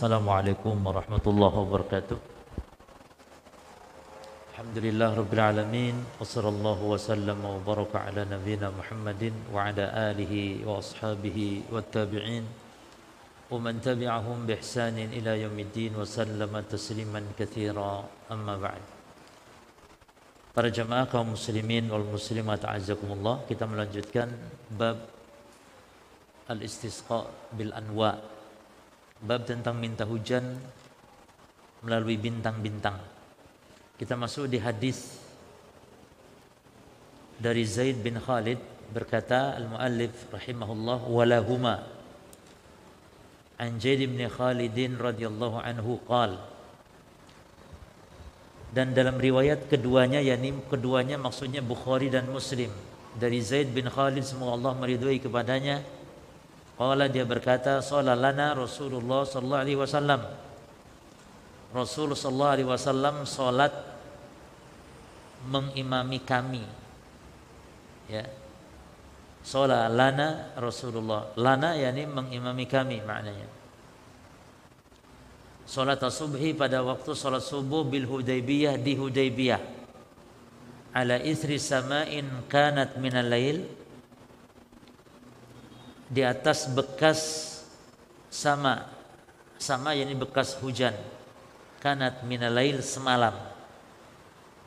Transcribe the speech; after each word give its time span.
Assalamualaikum 0.00 0.80
warahmatullahi 0.80 1.56
wabarakatuh 1.60 2.16
Alhamdulillah 4.56 5.12
Rabbil 5.12 5.42
Alamin 5.44 5.96
Wa 6.16 6.24
sallallahu 6.24 6.88
wa 6.88 6.96
sallam 6.96 7.36
wa 7.44 7.60
baraka 7.60 8.08
ala 8.08 8.24
nabina 8.24 8.72
Muhammadin 8.72 9.36
Wa 9.52 9.68
ala 9.68 9.92
alihi 10.08 10.64
wa 10.64 10.80
ashabihi 10.80 11.68
wa 11.68 11.84
tabi'in 11.84 12.48
Wa 13.52 13.60
man 13.60 13.76
tabi'ahum 13.84 14.48
bi 14.48 14.56
ihsanin 14.56 15.12
ila 15.20 15.36
yaumiddin 15.36 15.92
Wa 15.92 16.08
sallama 16.08 16.64
tasliman 16.64 17.36
kathira 17.36 18.00
amma 18.32 18.56
ba'd 18.56 18.80
Para 20.56 20.72
jamaah 20.72 21.12
kaum 21.12 21.36
muslimin 21.36 21.92
wal 21.92 22.08
muslimat 22.08 22.64
azakumullah 22.64 23.44
Kita 23.44 23.68
melanjutkan 23.68 24.32
bab 24.72 24.96
Al-istisqa 26.48 27.52
bil 27.52 27.76
anwa' 27.76 28.39
bab 29.20 29.44
tentang 29.44 29.76
minta 29.76 30.08
hujan 30.08 30.56
melalui 31.84 32.16
bintang-bintang. 32.16 32.96
Kita 34.00 34.16
masuk 34.16 34.48
di 34.48 34.56
hadis 34.56 35.20
dari 37.40 37.64
Zaid 37.64 38.00
bin 38.04 38.20
Khalid 38.20 38.60
berkata 38.92 39.56
al-muallif 39.56 40.28
rahimahullah 40.28 41.08
walahuma 41.08 41.84
an 43.60 43.80
Zaid 43.80 44.04
bin 44.04 44.24
Khalidin 44.28 44.96
radhiyallahu 45.00 45.60
anhu 45.60 46.00
qal 46.04 46.36
dan 48.72 48.92
dalam 48.94 49.16
riwayat 49.20 49.66
keduanya 49.72 50.20
yakni 50.20 50.52
keduanya 50.68 51.16
maksudnya 51.16 51.64
Bukhari 51.64 52.08
dan 52.12 52.28
Muslim 52.28 52.70
dari 53.16 53.40
Zaid 53.44 53.72
bin 53.72 53.88
Khalid 53.88 54.24
semoga 54.24 54.56
Allah 54.56 54.72
meridhai 54.80 55.18
kepadanya 55.20 55.84
Qala 56.80 57.12
dia 57.12 57.28
berkata, 57.28 57.84
"Shalalana 57.84 58.56
Rasulullah 58.56 59.28
sallallahu 59.28 59.62
alaihi 59.68 59.76
wasallam." 59.76 60.24
Rasul 61.76 62.16
sallallahu 62.16 62.54
alaihi 62.56 62.70
wasallam 62.72 63.28
salat 63.28 63.70
mengimami 65.44 66.24
kami. 66.24 66.64
Ya. 68.08 68.24
Shalalana 69.44 70.56
Rasulullah. 70.56 71.36
Lana 71.36 71.76
yakni 71.76 72.08
mengimami 72.08 72.64
kami 72.64 73.04
maknanya. 73.04 73.46
Salat 75.68 76.02
subhi 76.10 76.56
pada 76.56 76.82
waktu 76.82 77.14
salat 77.14 77.46
subuh 77.46 77.86
bil 77.86 78.08
Hudaybiyah 78.08 78.74
di 78.80 78.98
Hudaybiyah. 78.98 79.62
Ala 80.96 81.22
isri 81.22 81.62
sama'in 81.62 82.50
kanat 82.50 82.98
minal 82.98 83.30
lail 83.30 83.79
di 86.10 86.26
atas 86.26 86.66
bekas 86.66 87.20
sama 88.26 88.82
sama 89.54 89.94
yakni 89.94 90.18
bekas 90.18 90.58
hujan. 90.58 90.92
Kanat 91.78 92.26
minalail 92.26 92.82
semalam. 92.82 93.32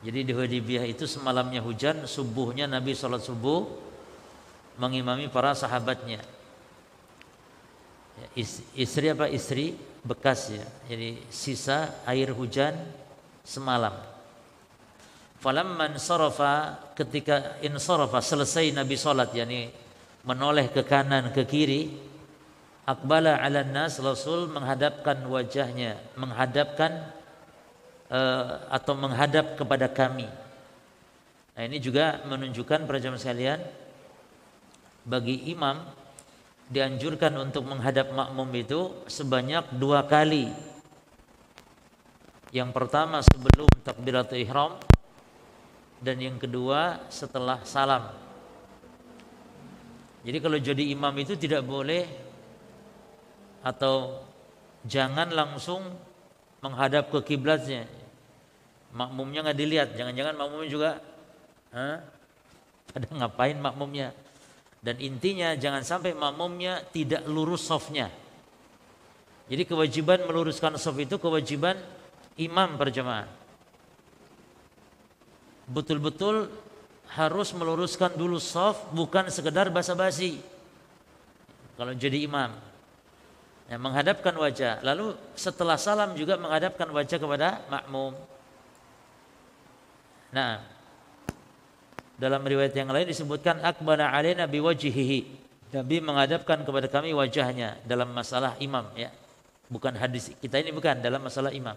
Jadi 0.02 0.20
di 0.26 0.32
Hudaybiyah 0.34 0.88
itu 0.88 1.06
semalamnya 1.06 1.62
hujan 1.62 2.08
subuhnya 2.08 2.66
Nabi 2.66 2.96
sholat 2.96 3.22
subuh 3.22 3.64
mengimami 4.80 5.30
para 5.30 5.54
sahabatnya. 5.54 6.18
Ya, 8.14 8.26
istri 8.74 9.12
apa 9.12 9.30
istri? 9.30 9.78
Bekas 10.04 10.52
ya. 10.52 10.66
Jadi 10.90 11.22
sisa 11.32 12.02
air 12.04 12.34
hujan 12.34 12.76
semalam. 13.46 13.94
Falamman 15.40 15.96
sarafa 15.96 16.76
ketika 16.92 17.56
insarafa 17.64 18.20
selesai 18.20 18.74
Nabi 18.74 18.96
sholat 19.00 19.32
yakni 19.32 19.83
menoleh 20.24 20.72
ke 20.72 20.80
kanan 20.82 21.30
ke 21.30 21.44
kiri 21.44 21.92
akbala 22.88 23.40
ala 23.40 23.64
nas 23.64 24.00
rasul 24.00 24.48
menghadapkan 24.48 25.20
wajahnya 25.28 26.00
menghadapkan 26.16 27.12
uh, 28.08 28.68
atau 28.72 28.92
menghadap 28.96 29.56
kepada 29.56 29.88
kami. 29.88 30.28
Nah 31.54 31.62
ini 31.62 31.78
juga 31.78 32.24
menunjukkan 32.26 32.88
para 32.88 32.98
jemaah 32.98 33.20
sekalian 33.20 33.60
bagi 35.04 35.52
imam 35.52 35.84
dianjurkan 36.72 37.36
untuk 37.36 37.68
menghadap 37.68 38.08
makmum 38.10 38.48
itu 38.56 39.04
sebanyak 39.04 39.76
dua 39.76 40.08
kali. 40.08 40.48
Yang 42.48 42.70
pertama 42.72 43.20
sebelum 43.20 43.68
takbiratul 43.84 44.40
ihram 44.40 44.80
dan 46.00 46.16
yang 46.16 46.40
kedua 46.40 47.04
setelah 47.12 47.60
salam 47.68 48.23
jadi 50.24 50.38
kalau 50.40 50.56
jadi 50.56 50.82
imam 50.96 51.12
itu 51.20 51.36
tidak 51.36 51.60
boleh 51.68 52.08
atau 53.60 54.24
jangan 54.88 55.28
langsung 55.28 55.84
menghadap 56.64 57.12
ke 57.12 57.20
kiblatnya. 57.32 57.84
Makmumnya 58.96 59.44
nggak 59.44 59.58
dilihat, 59.58 59.88
jangan-jangan 60.00 60.34
makmumnya 60.40 60.70
juga 60.72 60.90
huh? 61.76 61.98
pada 62.88 63.06
ngapain 63.12 63.60
makmumnya. 63.60 64.16
Dan 64.80 64.96
intinya 65.00 65.52
jangan 65.56 65.84
sampai 65.84 66.16
makmumnya 66.16 66.80
tidak 66.88 67.28
lurus 67.28 67.68
softnya. 67.68 68.08
Jadi 69.44 69.68
kewajiban 69.68 70.24
meluruskan 70.24 70.80
soft 70.80 71.00
itu 71.00 71.20
kewajiban 71.20 71.76
imam 72.40 72.80
berjamaah. 72.80 73.28
Betul-betul 75.68 76.48
harus 77.14 77.54
meluruskan 77.54 78.10
dulu 78.18 78.42
soft 78.42 78.90
bukan 78.90 79.30
sekedar 79.30 79.70
basa-basi. 79.70 80.42
Kalau 81.78 81.94
jadi 81.94 82.26
imam. 82.26 82.50
Ya, 83.70 83.80
menghadapkan 83.80 84.34
wajah. 84.36 84.82
Lalu 84.84 85.16
setelah 85.38 85.80
salam 85.80 86.12
juga 86.18 86.36
menghadapkan 86.36 86.90
wajah 86.90 87.16
kepada 87.16 87.64
makmum. 87.70 88.12
Nah, 90.34 90.60
dalam 92.18 92.42
riwayat 92.42 92.74
yang 92.74 92.90
lain 92.90 93.08
disebutkan 93.08 93.62
akbana 93.62 94.10
alaina 94.10 94.44
biwajhihi. 94.50 95.46
Nabi 95.74 95.96
menghadapkan 95.98 96.62
kepada 96.62 96.86
kami 96.86 97.10
wajahnya 97.10 97.82
dalam 97.82 98.14
masalah 98.14 98.54
imam 98.62 98.86
ya. 98.94 99.10
Bukan 99.66 99.96
hadis 99.98 100.30
kita 100.38 100.62
ini 100.62 100.70
bukan 100.70 101.02
dalam 101.02 101.18
masalah 101.18 101.50
imam. 101.50 101.74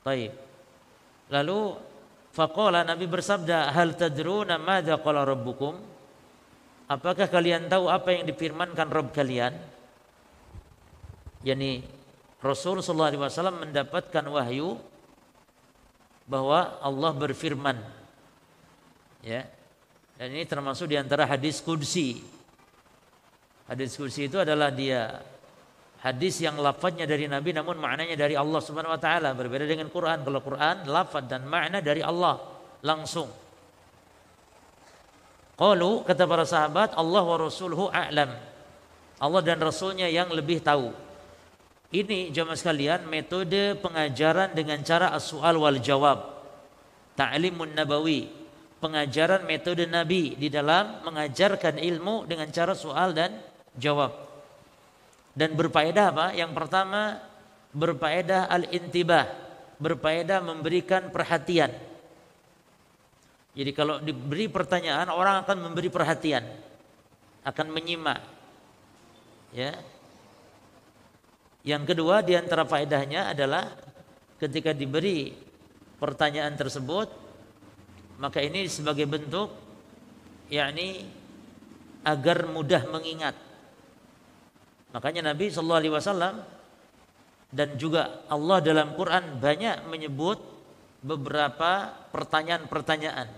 Baik. 0.00 0.32
Lalu 1.28 1.76
Faqala 2.36 2.84
Nabi 2.84 3.08
bersabda, 3.08 3.72
"Hal 3.72 3.96
tadruna 3.96 4.60
madza 4.60 5.00
qala 5.00 5.24
rabbukum?" 5.24 5.96
Apakah 6.86 7.26
kalian 7.32 7.66
tahu 7.66 7.88
apa 7.88 8.12
yang 8.12 8.28
difirmankan 8.28 8.92
Rabb 8.92 9.10
kalian? 9.10 9.56
Yani 11.42 11.82
Rasul 12.38 12.78
sallallahu 12.78 13.10
alaihi 13.10 13.22
wasallam 13.24 13.56
mendapatkan 13.66 14.24
wahyu 14.28 14.78
bahwa 16.28 16.78
Allah 16.78 17.10
berfirman. 17.16 17.80
Ya. 19.24 19.50
Dan 20.14 20.36
ini 20.36 20.46
termasuk 20.46 20.86
di 20.86 20.94
antara 21.00 21.26
hadis 21.26 21.58
qudsi. 21.58 22.22
Hadis 23.66 23.98
qudsi 23.98 24.30
itu 24.30 24.38
adalah 24.38 24.70
dia 24.70 25.24
hadis 26.06 26.38
yang 26.38 26.54
lafadznya 26.62 27.02
dari 27.02 27.26
Nabi 27.26 27.50
namun 27.50 27.82
maknanya 27.82 28.14
dari 28.14 28.38
Allah 28.38 28.62
Subhanahu 28.62 28.94
wa 28.94 29.00
taala 29.02 29.34
berbeda 29.34 29.66
dengan 29.66 29.90
Quran. 29.90 30.22
Kalau 30.22 30.38
Quran 30.38 30.86
lafadz 30.86 31.26
dan 31.26 31.42
makna 31.50 31.82
dari 31.82 31.98
Allah 31.98 32.38
langsung. 32.86 33.26
Qalu 35.56 36.06
kata 36.06 36.22
para 36.28 36.46
sahabat 36.46 36.94
Allah 36.94 37.22
wa 37.26 37.36
rasuluhu 37.40 37.90
a'lam. 37.90 38.30
Allah 39.16 39.40
dan 39.42 39.58
rasulnya 39.58 40.06
yang 40.06 40.30
lebih 40.30 40.62
tahu. 40.62 40.92
Ini 41.90 42.28
jemaah 42.28 42.58
sekalian 42.58 43.08
metode 43.08 43.74
pengajaran 43.80 44.52
dengan 44.52 44.84
cara 44.84 45.16
as-su'al 45.16 45.56
wal 45.56 45.80
jawab. 45.80 46.18
Ta'limun 47.16 47.72
nabawi. 47.72 48.28
Pengajaran 48.76 49.48
metode 49.48 49.88
Nabi 49.88 50.36
di 50.36 50.52
dalam 50.52 51.00
mengajarkan 51.08 51.80
ilmu 51.80 52.28
dengan 52.28 52.52
cara 52.52 52.76
soal 52.76 53.16
dan 53.16 53.40
jawab 53.80 54.25
dan 55.36 55.52
berfaedah 55.52 56.04
apa? 56.16 56.26
Yang 56.32 56.52
pertama 56.56 57.20
berfaedah 57.76 58.48
al-intibah, 58.48 59.28
berfaedah 59.76 60.40
memberikan 60.40 61.12
perhatian. 61.12 61.68
Jadi 63.52 63.70
kalau 63.76 64.00
diberi 64.00 64.48
pertanyaan 64.48 65.12
orang 65.12 65.44
akan 65.44 65.68
memberi 65.68 65.92
perhatian, 65.92 66.44
akan 67.44 67.66
menyimak. 67.68 68.20
Ya. 69.52 69.76
Yang 71.66 71.92
kedua 71.92 72.24
di 72.24 72.32
antara 72.32 72.64
faedahnya 72.64 73.36
adalah 73.36 73.76
ketika 74.40 74.72
diberi 74.72 75.36
pertanyaan 76.00 76.56
tersebut 76.56 77.08
maka 78.16 78.40
ini 78.40 78.68
sebagai 78.68 79.04
bentuk 79.08 79.52
yakni 80.48 81.08
agar 82.06 82.46
mudah 82.48 82.86
mengingat 82.88 83.45
Makanya 84.94 85.32
Nabi 85.34 85.50
Shallallahu 85.50 85.80
Alaihi 85.82 85.94
Wasallam 85.94 86.34
dan 87.50 87.78
juga 87.78 88.26
Allah 88.26 88.58
dalam 88.60 88.92
Quran 88.98 89.38
banyak 89.38 89.86
menyebut 89.86 90.38
beberapa 91.00 91.94
pertanyaan-pertanyaan 92.10 93.28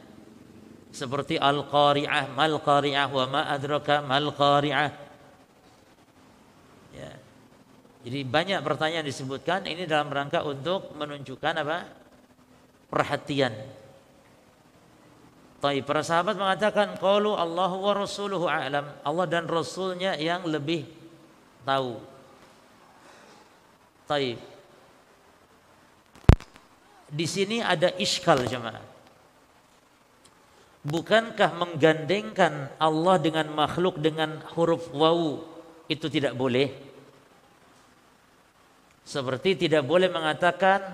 seperti 0.88 1.36
al-qari'ah, 1.36 2.32
mal 2.32 2.56
qari'ah 2.64 3.08
wa 3.12 3.24
ma 3.28 3.42
adraka 3.52 4.00
mal 4.00 4.32
qari'ah. 4.32 4.90
Ya. 6.96 7.12
Jadi 8.08 8.24
banyak 8.24 8.60
pertanyaan 8.64 9.04
disebutkan 9.04 9.68
ini 9.68 9.84
dalam 9.84 10.08
rangka 10.08 10.40
untuk 10.42 10.96
menunjukkan 10.96 11.54
apa? 11.60 11.78
perhatian. 12.88 13.52
Tapi 15.60 15.84
para 15.84 16.00
sahabat 16.00 16.40
mengatakan 16.40 16.96
qalu 16.96 17.36
Allahu 17.36 17.84
wa 17.84 17.92
rasuluhu 17.92 18.48
a'lam. 18.48 18.88
Allah 19.04 19.26
dan 19.28 19.44
rasulnya 19.44 20.16
yang 20.16 20.48
lebih 20.48 20.88
tahu. 21.68 22.00
Taib. 24.08 24.40
Di 27.12 27.26
sini 27.28 27.60
ada 27.60 27.92
iskal 28.00 28.48
jemaah. 28.48 28.80
Bukankah 30.88 31.52
menggandengkan 31.60 32.72
Allah 32.80 33.20
dengan 33.20 33.52
makhluk 33.52 34.00
dengan 34.00 34.40
huruf 34.56 34.88
wawu 34.96 35.44
itu 35.92 36.08
tidak 36.08 36.32
boleh? 36.32 36.72
Seperti 39.04 39.68
tidak 39.68 39.84
boleh 39.84 40.08
mengatakan 40.08 40.84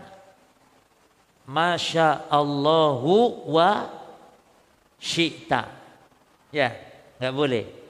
Masya 1.46 2.26
Allahu 2.30 3.46
wa 3.54 3.90
syi'ta. 4.98 5.70
Ya, 6.54 6.74
nggak 7.18 7.34
boleh. 7.34 7.83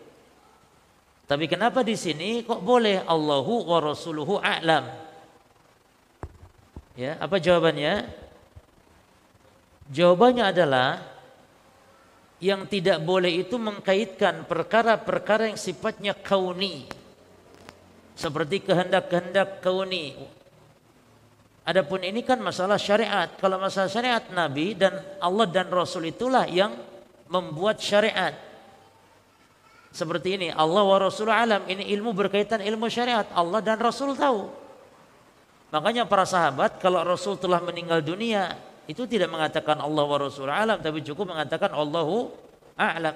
Tapi 1.24 1.48
kenapa 1.48 1.80
di 1.80 1.96
sini 1.96 2.44
kok 2.44 2.60
boleh 2.60 3.00
Allahu 3.00 3.64
wa 3.64 3.78
rasuluhu 3.80 4.36
a'lam? 4.36 4.84
Ya, 6.94 7.16
apa 7.18 7.40
jawabannya? 7.40 8.06
Jawabannya 9.88 10.44
adalah 10.44 10.88
yang 12.44 12.68
tidak 12.68 13.00
boleh 13.00 13.40
itu 13.40 13.56
mengkaitkan 13.56 14.44
perkara-perkara 14.44 15.48
yang 15.48 15.60
sifatnya 15.60 16.12
kauni. 16.12 16.84
Seperti 18.14 18.62
kehendak-kehendak 18.62 19.64
kauni. 19.64 20.14
Adapun 21.64 22.04
ini 22.04 22.20
kan 22.20 22.36
masalah 22.44 22.76
syariat. 22.76 23.32
Kalau 23.40 23.56
masalah 23.56 23.88
syariat 23.88 24.20
Nabi 24.28 24.76
dan 24.76 25.00
Allah 25.18 25.48
dan 25.48 25.72
Rasul 25.72 26.12
itulah 26.12 26.44
yang 26.44 26.76
membuat 27.32 27.80
syariat. 27.80 28.36
Seperti 29.94 30.34
ini, 30.34 30.48
Allah 30.50 30.82
wa 30.82 30.98
Rasul 30.98 31.30
alam. 31.30 31.62
Ini 31.70 31.86
ilmu 31.94 32.10
berkaitan 32.10 32.58
ilmu 32.58 32.90
syariat. 32.90 33.30
Allah 33.30 33.62
dan 33.62 33.78
Rasul 33.78 34.18
tahu. 34.18 34.50
Makanya 35.70 36.02
para 36.02 36.26
sahabat 36.26 36.82
kalau 36.82 37.06
Rasul 37.06 37.38
telah 37.38 37.62
meninggal 37.62 38.02
dunia 38.02 38.58
itu 38.90 39.06
tidak 39.06 39.30
mengatakan 39.30 39.78
Allah 39.82 40.06
wa 40.06 40.18
Rasul 40.18 40.46
alam 40.46 40.78
tapi 40.78 41.02
cukup 41.02 41.30
mengatakan 41.34 41.70
Allahu 41.74 42.30
a'lam. 42.74 43.14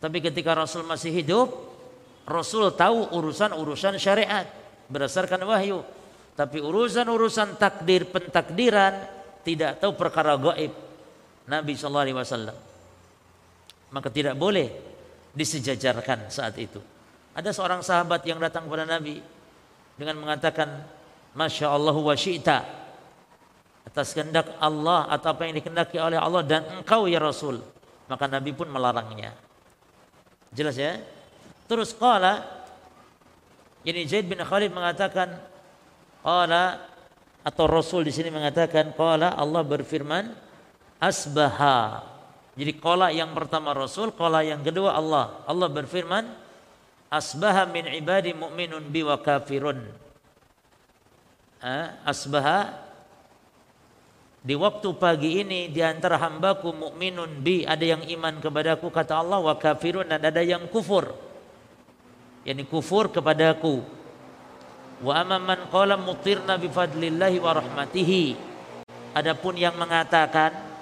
Tapi 0.00 0.18
ketika 0.24 0.52
Rasul 0.56 0.84
masih 0.84 1.12
hidup, 1.12 1.52
Rasul 2.28 2.72
tahu 2.72 3.12
urusan-urusan 3.16 4.00
syariat 4.00 4.48
berdasarkan 4.88 5.40
wahyu. 5.44 5.84
Tapi 6.36 6.64
urusan-urusan 6.64 7.60
takdir 7.60 8.08
pentakdiran 8.08 9.04
tidak 9.44 9.84
tahu 9.84 9.92
perkara 9.96 10.36
gaib. 10.40 10.72
Nabi 11.44 11.72
sallallahu 11.76 12.04
alaihi 12.08 12.18
wasallam. 12.20 12.56
Maka 13.92 14.08
tidak 14.08 14.36
boleh 14.36 14.93
disejajarkan 15.34 16.30
saat 16.30 16.54
itu. 16.56 16.78
Ada 17.34 17.50
seorang 17.50 17.82
sahabat 17.82 18.22
yang 18.24 18.38
datang 18.38 18.70
kepada 18.70 18.86
Nabi 18.86 19.18
dengan 19.98 20.22
mengatakan 20.22 20.86
Masya 21.34 21.74
Allah 21.74 21.94
wa 21.98 22.14
syi'ta. 22.14 22.62
Atas 23.84 24.14
kehendak 24.14 24.54
Allah 24.62 25.10
atau 25.12 25.34
apa 25.34 25.44
yang 25.44 25.58
dikehendaki 25.60 26.00
oleh 26.00 26.16
Allah 26.16 26.40
dan 26.46 26.62
engkau 26.80 27.04
ya 27.10 27.18
Rasul. 27.20 27.60
Maka 28.06 28.30
Nabi 28.30 28.54
pun 28.54 28.70
melarangnya. 28.70 29.34
Jelas 30.54 30.78
ya? 30.78 31.02
Terus 31.66 31.90
qala 31.92 32.46
ini 33.84 34.06
Zaid 34.08 34.30
bin 34.30 34.40
Khalid 34.40 34.72
mengatakan 34.72 35.34
qala 36.22 36.80
atau 37.44 37.64
Rasul 37.68 38.06
di 38.08 38.12
sini 38.14 38.32
mengatakan 38.32 38.96
qala 38.96 39.36
Allah 39.36 39.60
berfirman 39.60 40.32
asbaha 41.02 42.13
jadi 42.54 42.72
qala 42.78 43.10
yang 43.10 43.34
pertama 43.34 43.74
Rasul 43.74 44.14
qala 44.14 44.46
yang 44.46 44.62
kedua 44.62 44.94
Allah. 44.94 45.42
Allah 45.50 45.66
berfirman 45.66 46.22
asbaha 47.10 47.66
min 47.66 47.90
ibadi 47.90 48.30
mu'minun 48.30 48.86
bi 48.94 49.02
wa 49.02 49.18
kafirun. 49.18 49.82
Asbaha 52.06 52.84
di 54.44 54.52
waktu 54.52 54.92
pagi 55.00 55.40
ini 55.40 55.72
di 55.72 55.80
antara 55.80 56.20
hambaku 56.20 56.68
mukminun 56.76 57.40
bi 57.40 57.64
ada 57.64 57.80
yang 57.80 58.04
iman 58.04 58.36
kepadaku 58.44 58.92
kata 58.92 59.16
Allah 59.16 59.40
wa 59.40 59.56
kafirun 59.56 60.04
dan 60.04 60.20
ada 60.20 60.44
yang 60.44 60.68
kufur. 60.68 61.16
Yakni 62.44 62.68
kufur 62.68 63.08
kepadaku. 63.08 63.80
Wa 65.00 65.24
amman 65.24 65.72
qala 65.72 65.96
mutirna 65.96 66.60
bi 66.60 66.68
fadlillahi 66.68 67.40
wa 67.40 67.56
rahmatihi. 67.56 68.24
Adapun 69.16 69.56
yang 69.56 69.74
mengatakan 69.80 70.73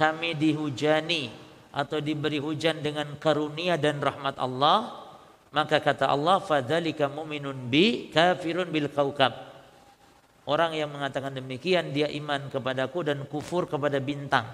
kami 0.00 0.32
dihujani 0.32 1.28
atau 1.76 2.00
diberi 2.00 2.40
hujan 2.40 2.80
dengan 2.80 3.20
karunia 3.20 3.76
dan 3.76 4.00
rahmat 4.00 4.40
Allah 4.40 4.96
maka 5.52 5.76
kata 5.76 6.08
Allah 6.08 6.40
fadzalika 6.40 7.12
mu'minun 7.12 7.68
bi 7.68 8.08
kafirun 8.08 8.72
bil 8.72 8.88
kaukab 8.88 9.50
Orang 10.50 10.74
yang 10.74 10.90
mengatakan 10.90 11.30
demikian 11.30 11.94
dia 11.94 12.10
iman 12.10 12.50
kepadaku 12.50 13.06
dan 13.06 13.22
kufur 13.30 13.70
kepada 13.70 14.02
bintang. 14.02 14.50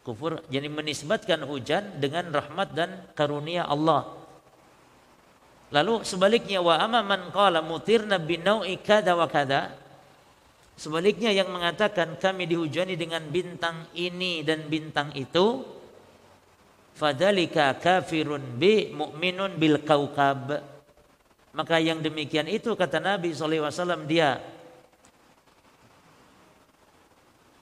Kufur 0.00 0.40
jadi 0.48 0.72
menisbatkan 0.72 1.44
hujan 1.44 2.00
dengan 2.00 2.32
rahmat 2.32 2.72
dan 2.72 3.04
karunia 3.12 3.68
Allah. 3.68 4.08
Lalu 5.74 6.00
sebaliknya 6.00 6.64
wa 6.64 6.80
amma 6.80 7.04
man 7.04 7.28
qala 7.28 7.60
mutirna 7.60 8.16
binau'i 8.16 8.80
kada 8.80 9.12
wa 9.12 9.28
kada. 9.28 9.76
Sebaliknya 10.76 11.32
yang 11.32 11.48
mengatakan 11.48 12.20
kami 12.20 12.44
dihujani 12.44 13.00
dengan 13.00 13.24
bintang 13.32 13.88
ini 13.96 14.44
dan 14.44 14.68
bintang 14.68 15.08
itu 15.16 15.64
fadalika 16.92 17.72
kafirun 17.80 18.60
bi 18.60 18.92
mu'minun 18.92 19.56
bil 19.56 19.80
kaukab. 19.80 20.52
Maka 21.56 21.80
yang 21.80 22.04
demikian 22.04 22.44
itu 22.44 22.76
kata 22.76 23.00
Nabi 23.00 23.32
SAW 23.32 24.04
dia 24.04 24.36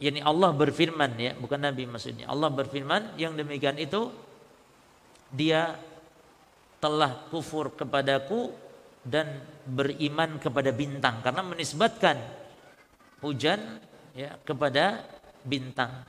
yakni 0.02 0.18
Allah 0.18 0.50
berfirman 0.50 1.14
ya, 1.14 1.32
bukan 1.38 1.62
Nabi 1.62 1.86
maksudnya. 1.86 2.26
Allah 2.26 2.50
berfirman 2.50 3.14
yang 3.14 3.38
demikian 3.38 3.78
itu 3.78 4.10
dia 5.30 5.78
telah 6.82 7.30
kufur 7.30 7.78
kepadaku 7.78 8.50
dan 9.06 9.38
beriman 9.64 10.36
kepada 10.42 10.74
bintang 10.74 11.22
karena 11.22 11.40
menisbatkan 11.40 12.16
hujan 13.24 13.80
ya 14.12 14.36
kepada 14.44 15.00
bintang. 15.40 16.04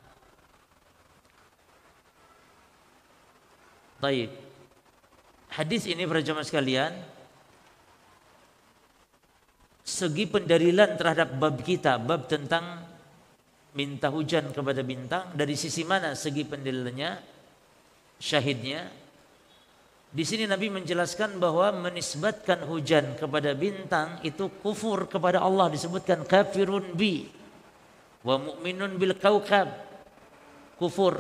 Baik. 4.04 4.30
Hadis 5.56 5.88
ini 5.88 6.04
para 6.04 6.20
jemaah 6.20 6.44
sekalian 6.44 6.92
segi 9.88 10.28
pendalilan 10.28 11.00
terhadap 11.00 11.40
bab 11.40 11.56
kita, 11.64 11.96
bab 11.96 12.28
tentang 12.28 12.84
minta 13.72 14.12
hujan 14.12 14.52
kepada 14.52 14.84
bintang 14.84 15.32
dari 15.32 15.56
sisi 15.56 15.88
mana 15.88 16.12
segi 16.12 16.44
pendalilannya 16.44 17.12
syahidnya 18.20 19.05
di 20.16 20.24
sini 20.24 20.48
Nabi 20.48 20.72
menjelaskan 20.72 21.44
bahwa 21.44 21.76
menisbatkan 21.76 22.64
hujan 22.72 23.20
kepada 23.20 23.52
bintang 23.52 24.24
itu 24.24 24.48
kufur 24.64 25.12
kepada 25.12 25.44
Allah 25.44 25.68
disebutkan 25.68 26.24
kafirun 26.24 26.96
bi 26.96 27.28
wa 28.24 28.40
mu'minun 28.40 28.96
bil 28.96 29.20
kaukab. 29.20 29.76
Kufur. 30.80 31.20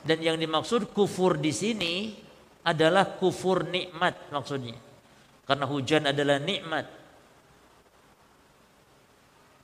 Dan 0.00 0.24
yang 0.24 0.40
dimaksud 0.40 0.96
kufur 0.96 1.36
di 1.36 1.52
sini 1.52 2.16
adalah 2.64 3.20
kufur 3.20 3.68
nikmat 3.68 4.32
maksudnya. 4.32 4.80
Karena 5.44 5.68
hujan 5.68 6.08
adalah 6.08 6.40
nikmat. 6.40 6.88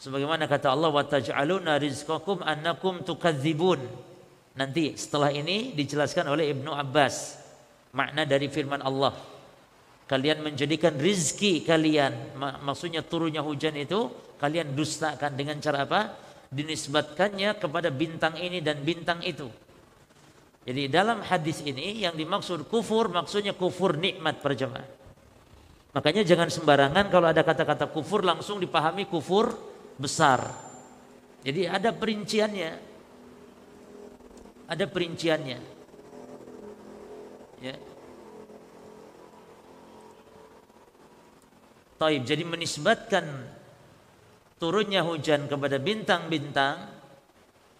Sebagaimana 0.04 0.44
kata 0.44 0.68
Allah 0.68 0.92
wa 0.92 1.00
taj'aluna 1.00 1.80
rizqakum 1.80 2.44
annakum 2.44 3.00
tukadzibun. 3.08 3.80
Nanti 4.58 4.98
setelah 4.98 5.30
ini 5.30 5.70
dijelaskan 5.70 6.26
oleh 6.34 6.50
Ibnu 6.50 6.74
Abbas 6.74 7.38
makna 7.94 8.26
dari 8.26 8.50
firman 8.50 8.82
Allah. 8.82 9.14
Kalian 10.08 10.42
menjadikan 10.42 10.98
rizki 10.98 11.62
kalian, 11.62 12.34
maksudnya 12.66 13.06
turunnya 13.06 13.44
hujan 13.44 13.76
itu 13.78 14.10
kalian 14.40 14.74
dustakan 14.74 15.38
dengan 15.38 15.62
cara 15.62 15.86
apa? 15.86 16.00
Dinisbatkannya 16.50 17.60
kepada 17.60 17.92
bintang 17.92 18.34
ini 18.40 18.58
dan 18.58 18.82
bintang 18.82 19.22
itu. 19.22 19.46
Jadi 20.66 20.90
dalam 20.90 21.22
hadis 21.22 21.62
ini 21.62 22.02
yang 22.02 22.18
dimaksud 22.18 22.66
kufur 22.66 23.12
maksudnya 23.14 23.54
kufur 23.54 23.94
nikmat 23.94 24.42
perjamaah. 24.42 24.84
Makanya 25.92 26.24
jangan 26.26 26.50
sembarangan 26.50 27.06
kalau 27.08 27.30
ada 27.30 27.46
kata-kata 27.46 27.88
kufur 27.88 28.26
langsung 28.26 28.58
dipahami 28.58 29.06
kufur 29.06 29.54
besar. 30.00 30.40
Jadi 31.46 31.68
ada 31.68 31.94
perinciannya. 31.94 32.87
Ada 34.68 34.84
perinciannya. 34.84 35.58
Ya. 37.64 37.74
Taib. 41.98 42.22
Jadi 42.22 42.44
menisbatkan 42.46 43.24
turunnya 44.60 45.02
hujan 45.02 45.50
kepada 45.50 45.80
bintang-bintang 45.82 46.94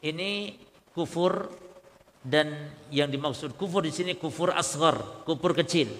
ini 0.02 0.56
kufur 0.96 1.50
dan 2.22 2.74
yang 2.90 3.10
dimaksud 3.10 3.54
kufur 3.54 3.86
di 3.86 3.94
sini 3.94 4.18
kufur 4.18 4.50
asghar, 4.50 5.22
kufur 5.22 5.54
kecil. 5.54 5.92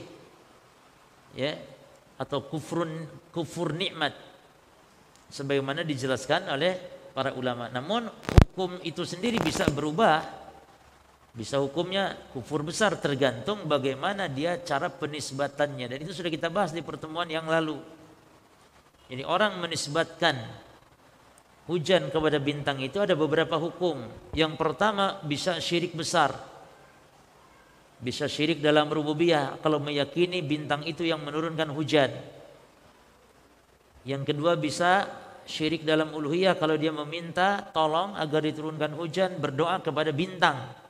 Ya, 1.36 1.54
atau 2.18 2.42
kufrun 2.50 3.06
kufur 3.30 3.70
nikmat 3.76 4.16
sebagaimana 5.30 5.86
dijelaskan 5.86 6.50
oleh 6.50 6.74
para 7.14 7.34
ulama. 7.36 7.70
Namun 7.70 8.10
hukum 8.10 8.82
itu 8.82 9.06
sendiri 9.06 9.38
bisa 9.38 9.68
berubah. 9.70 10.37
Bisa 11.38 11.62
hukumnya 11.62 12.18
kufur 12.34 12.66
besar 12.66 12.98
tergantung 12.98 13.70
bagaimana 13.70 14.26
dia 14.26 14.58
cara 14.58 14.90
penisbatannya 14.90 15.86
dan 15.86 15.98
itu 16.02 16.10
sudah 16.10 16.34
kita 16.34 16.50
bahas 16.50 16.74
di 16.74 16.82
pertemuan 16.82 17.30
yang 17.30 17.46
lalu. 17.46 17.78
Jadi 19.06 19.22
orang 19.22 19.62
menisbatkan 19.62 20.34
hujan 21.70 22.10
kepada 22.10 22.42
bintang 22.42 22.82
itu 22.82 22.98
ada 22.98 23.14
beberapa 23.14 23.54
hukum. 23.54 24.02
Yang 24.34 24.58
pertama 24.58 25.22
bisa 25.22 25.62
syirik 25.62 25.94
besar. 25.94 26.34
Bisa 28.02 28.26
syirik 28.26 28.58
dalam 28.58 28.90
rububiyah 28.90 29.62
kalau 29.62 29.78
meyakini 29.78 30.42
bintang 30.42 30.82
itu 30.90 31.06
yang 31.06 31.22
menurunkan 31.22 31.70
hujan. 31.70 32.10
Yang 34.02 34.34
kedua 34.34 34.58
bisa 34.58 35.06
syirik 35.46 35.86
dalam 35.86 36.10
uluhiyah 36.10 36.58
kalau 36.58 36.74
dia 36.74 36.90
meminta 36.90 37.62
tolong 37.70 38.18
agar 38.18 38.42
diturunkan 38.42 38.90
hujan 38.98 39.38
berdoa 39.38 39.78
kepada 39.86 40.10
bintang. 40.10 40.87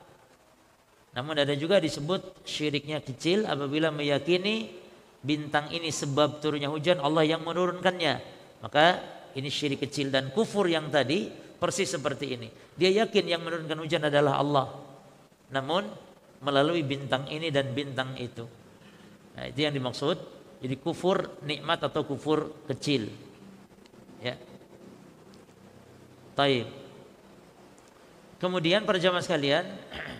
Namun 1.19 1.35
ada 1.35 1.51
juga 1.59 1.83
disebut 1.83 2.47
syiriknya 2.47 3.03
kecil 3.03 3.43
apabila 3.43 3.91
meyakini 3.91 4.71
bintang 5.19 5.67
ini 5.75 5.91
sebab 5.91 6.39
turunnya 6.39 6.71
hujan 6.71 7.03
Allah 7.03 7.27
yang 7.27 7.43
menurunkannya. 7.43 8.15
Maka 8.63 9.03
ini 9.35 9.51
syirik 9.51 9.83
kecil 9.83 10.15
dan 10.15 10.31
kufur 10.31 10.71
yang 10.71 10.87
tadi 10.95 11.27
persis 11.59 11.91
seperti 11.91 12.39
ini. 12.39 12.49
Dia 12.79 13.03
yakin 13.03 13.27
yang 13.27 13.43
menurunkan 13.43 13.83
hujan 13.83 14.07
adalah 14.07 14.39
Allah. 14.39 14.67
Namun 15.51 15.91
melalui 16.39 16.87
bintang 16.87 17.27
ini 17.27 17.51
dan 17.51 17.75
bintang 17.75 18.15
itu. 18.15 18.47
Nah, 19.35 19.51
itu 19.51 19.59
yang 19.67 19.75
dimaksud. 19.75 20.39
Jadi 20.63 20.75
kufur 20.79 21.43
nikmat 21.43 21.83
atau 21.83 22.07
kufur 22.07 22.63
kecil. 22.71 23.11
Ya. 24.23 24.39
Taib. 26.39 26.67
Kemudian 28.39 28.87
para 28.87 29.03
jamaah 29.03 29.23
sekalian, 29.23 29.67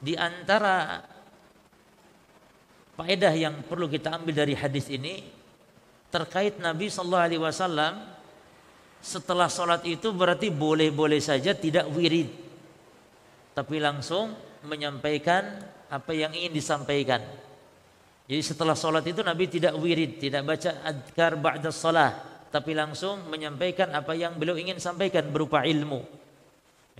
di 0.00 0.16
antara 0.16 1.04
faedah 2.96 3.32
yang 3.36 3.60
perlu 3.64 3.86
kita 3.86 4.16
ambil 4.16 4.44
dari 4.44 4.56
hadis 4.56 4.88
ini 4.88 5.24
terkait 6.10 6.58
Nabi 6.58 6.88
Shallallahu 6.90 7.26
Alaihi 7.30 7.42
Wasallam 7.42 7.94
setelah 9.00 9.48
sholat 9.48 9.80
itu 9.88 10.12
berarti 10.12 10.52
boleh-boleh 10.52 11.22
saja 11.24 11.56
tidak 11.56 11.88
wirid, 11.92 12.28
tapi 13.56 13.80
langsung 13.80 14.36
menyampaikan 14.66 15.56
apa 15.88 16.12
yang 16.12 16.36
ingin 16.36 16.52
disampaikan. 16.52 17.24
Jadi 18.28 18.42
setelah 18.44 18.76
sholat 18.76 19.04
itu 19.08 19.24
Nabi 19.24 19.48
tidak 19.48 19.72
wirid, 19.80 20.20
tidak 20.20 20.44
baca 20.44 20.84
adkar 20.84 21.40
ba'da 21.40 21.72
sholat 21.72 22.30
tapi 22.50 22.74
langsung 22.74 23.30
menyampaikan 23.30 23.94
apa 23.94 24.10
yang 24.18 24.34
beliau 24.34 24.58
ingin 24.58 24.82
sampaikan 24.82 25.30
berupa 25.30 25.62
ilmu. 25.62 26.02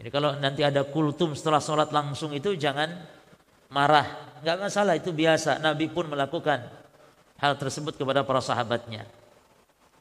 Jadi 0.01 0.09
kalau 0.09 0.33
nanti 0.41 0.65
ada 0.65 0.81
kultum 0.89 1.37
setelah 1.37 1.61
sholat 1.61 1.93
langsung 1.93 2.33
itu 2.33 2.57
jangan 2.57 2.89
marah, 3.69 4.41
nggak 4.41 4.57
masalah 4.57 4.97
itu 4.97 5.13
biasa. 5.13 5.61
Nabi 5.61 5.93
pun 5.93 6.09
melakukan 6.09 6.65
hal 7.37 7.53
tersebut 7.61 8.01
kepada 8.01 8.25
para 8.25 8.41
sahabatnya. 8.41 9.05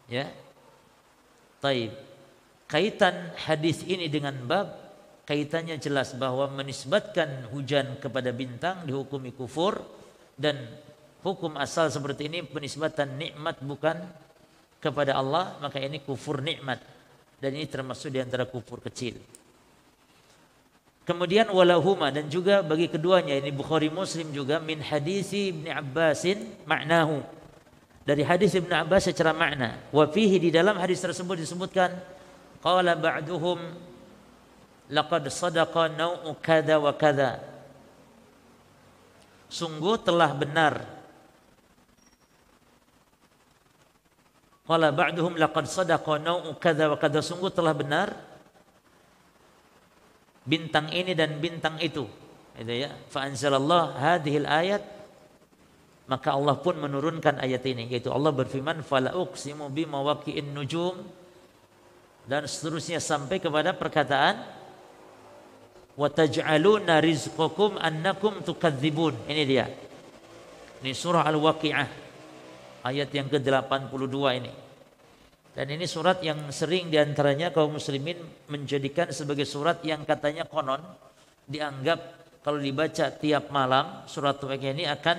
Ya, 0.07 0.31
Taib. 1.59 1.91
Kaitan 2.71 3.35
hadis 3.35 3.83
ini 3.83 4.07
dengan 4.07 4.39
bab 4.47 4.71
kaitannya 5.27 5.75
jelas 5.83 6.15
bahwa 6.15 6.47
menisbatkan 6.47 7.51
hujan 7.51 7.99
kepada 7.99 8.31
bintang 8.31 8.87
dihukumi 8.87 9.35
kufur 9.35 9.83
dan 10.39 10.55
hukum 11.27 11.59
asal 11.59 11.91
seperti 11.91 12.31
ini 12.31 12.45
penisbatan 12.47 13.19
nikmat 13.19 13.59
bukan 13.59 13.99
kepada 14.79 15.19
Allah 15.19 15.59
maka 15.59 15.81
ini 15.81 15.99
kufur 15.99 16.39
nikmat 16.39 16.79
dan 17.41 17.51
ini 17.51 17.67
termasuk 17.67 18.13
di 18.15 18.23
antara 18.23 18.47
kufur 18.47 18.79
kecil. 18.79 19.38
Kemudian 21.09 21.49
walahuma 21.49 22.13
dan 22.13 22.29
juga 22.29 22.61
bagi 22.61 22.85
keduanya 22.85 23.33
ini 23.33 23.49
Bukhari 23.49 23.89
Muslim 23.89 24.29
juga 24.29 24.61
min 24.61 24.77
hadisi 24.77 25.49
Ibn 25.49 25.81
Abbasin 25.81 26.37
maknahu. 26.69 27.25
Dari 28.05 28.21
hadis 28.21 28.53
Ibn 28.53 28.85
Abbas 28.85 29.09
secara 29.09 29.33
makna. 29.33 29.81
Wa 29.89 30.05
fihi 30.05 30.37
di 30.37 30.53
dalam 30.53 30.77
hadis 30.77 31.01
tersebut 31.01 31.41
disebutkan 31.41 31.97
qala 32.61 32.93
ba'duhum 32.93 33.57
laqad 34.93 35.25
sadaqa 35.33 35.89
nau'u 35.97 36.29
kada 36.37 36.77
wa 36.77 36.93
kada. 36.93 37.41
Sungguh 39.49 39.97
telah 39.97 40.29
benar 40.37 40.99
Qala 44.69 44.93
ba'duhum 44.93 45.33
laqad 45.33 45.65
sadaqa 45.65 46.21
nau'u 46.21 46.53
kadza 46.61 46.85
wa 46.85 46.93
kadza 47.01 47.25
sungguh 47.25 47.49
telah 47.49 47.73
benar 47.73 48.13
bintang 50.49 50.89
ini 50.89 51.13
dan 51.13 51.37
bintang 51.37 51.77
itu. 51.77 52.09
Itu 52.57 52.73
ya. 52.73 52.89
Fa 53.13 53.29
anzalallah 53.29 53.93
hadhil 53.93 54.49
ayat 54.49 54.81
maka 56.09 56.33
Allah 56.33 56.57
pun 56.57 56.73
menurunkan 56.73 57.37
ayat 57.37 57.61
ini 57.69 57.85
yaitu 57.85 58.09
Allah 58.09 58.33
berfirman 58.33 58.81
fala 58.81 59.13
uqsimu 59.13 59.69
bima 59.69 60.01
nujum 60.57 60.97
dan 62.25 62.49
seterusnya 62.49 62.97
sampai 62.97 63.37
kepada 63.37 63.77
perkataan 63.77 64.41
wa 65.93 66.07
taj'aluna 66.09 66.97
rizqakum 66.97 67.77
annakum 67.77 68.41
tukadzibun. 68.41 69.13
Ini 69.29 69.43
dia. 69.45 69.69
Ini 70.81 70.91
surah 70.95 71.27
Al-Waqi'ah 71.29 71.89
ayat 72.87 73.09
yang 73.11 73.27
ke-82 73.27 74.17
ini. 74.39 74.51
Dan 75.59 75.75
ini 75.75 75.83
surat 75.91 76.23
yang 76.23 76.55
sering 76.55 76.87
di 76.87 76.95
antaranya 76.95 77.51
kaum 77.51 77.75
muslimin 77.75 78.15
menjadikan 78.47 79.11
sebagai 79.11 79.43
surat 79.43 79.83
yang 79.83 80.07
katanya 80.07 80.47
konon 80.47 80.79
dianggap 81.43 81.99
kalau 82.39 82.63
dibaca 82.63 83.11
tiap 83.11 83.51
malam 83.51 84.07
surat 84.07 84.39
Waqiah 84.39 84.71
ini 84.71 84.87
akan 84.87 85.17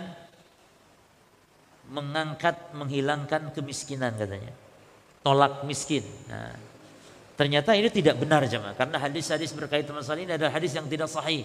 mengangkat 1.93 2.73
menghilangkan 2.73 3.53
kemiskinan 3.53 4.17
katanya. 4.17 4.57
Tolak 5.21 5.69
miskin. 5.69 6.09
Nah, 6.33 6.57
ternyata 7.37 7.77
ini 7.77 7.93
tidak 7.93 8.17
benar 8.17 8.49
jemaah 8.49 8.73
karena 8.73 8.97
hadis-hadis 8.97 9.53
berkaitan 9.53 9.93
masalah 9.93 10.25
ini 10.25 10.41
adalah 10.41 10.57
hadis 10.57 10.73
yang 10.73 10.89
tidak 10.89 11.13
sahih. 11.13 11.45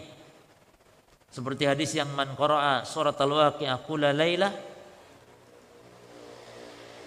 Seperti 1.35 1.67
hadis 1.67 1.91
yang 1.99 2.07
man 2.15 2.31
qara'a 2.31 2.87
surat 2.87 3.19
al-waqi'ah 3.19 3.75
kula 3.83 4.15
lailah 4.15 4.55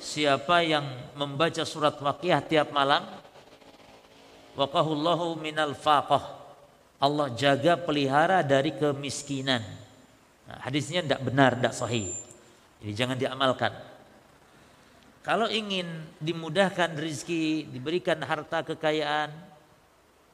siapa 0.08 0.64
yang 0.64 0.88
membaca 1.12 1.60
surat 1.68 2.00
Waqiah 2.00 2.40
tiap 2.40 2.72
malam? 2.72 3.04
Waqahullahu 4.56 5.36
minal 5.36 5.76
faqah. 5.76 6.40
Allah 6.98 7.30
jaga 7.36 7.76
pelihara 7.76 8.40
dari 8.40 8.74
kemiskinan. 8.74 9.62
Nah, 10.48 10.58
hadisnya 10.64 11.04
tidak 11.04 11.20
benar 11.22 11.54
tidak 11.54 11.74
sahih. 11.76 12.10
Jadi 12.80 12.92
jangan 12.96 13.16
diamalkan. 13.20 13.70
Kalau 15.22 15.46
ingin 15.46 15.86
dimudahkan 16.18 16.96
rezeki 16.96 17.68
diberikan 17.68 18.16
harta 18.24 18.64
kekayaan 18.64 19.28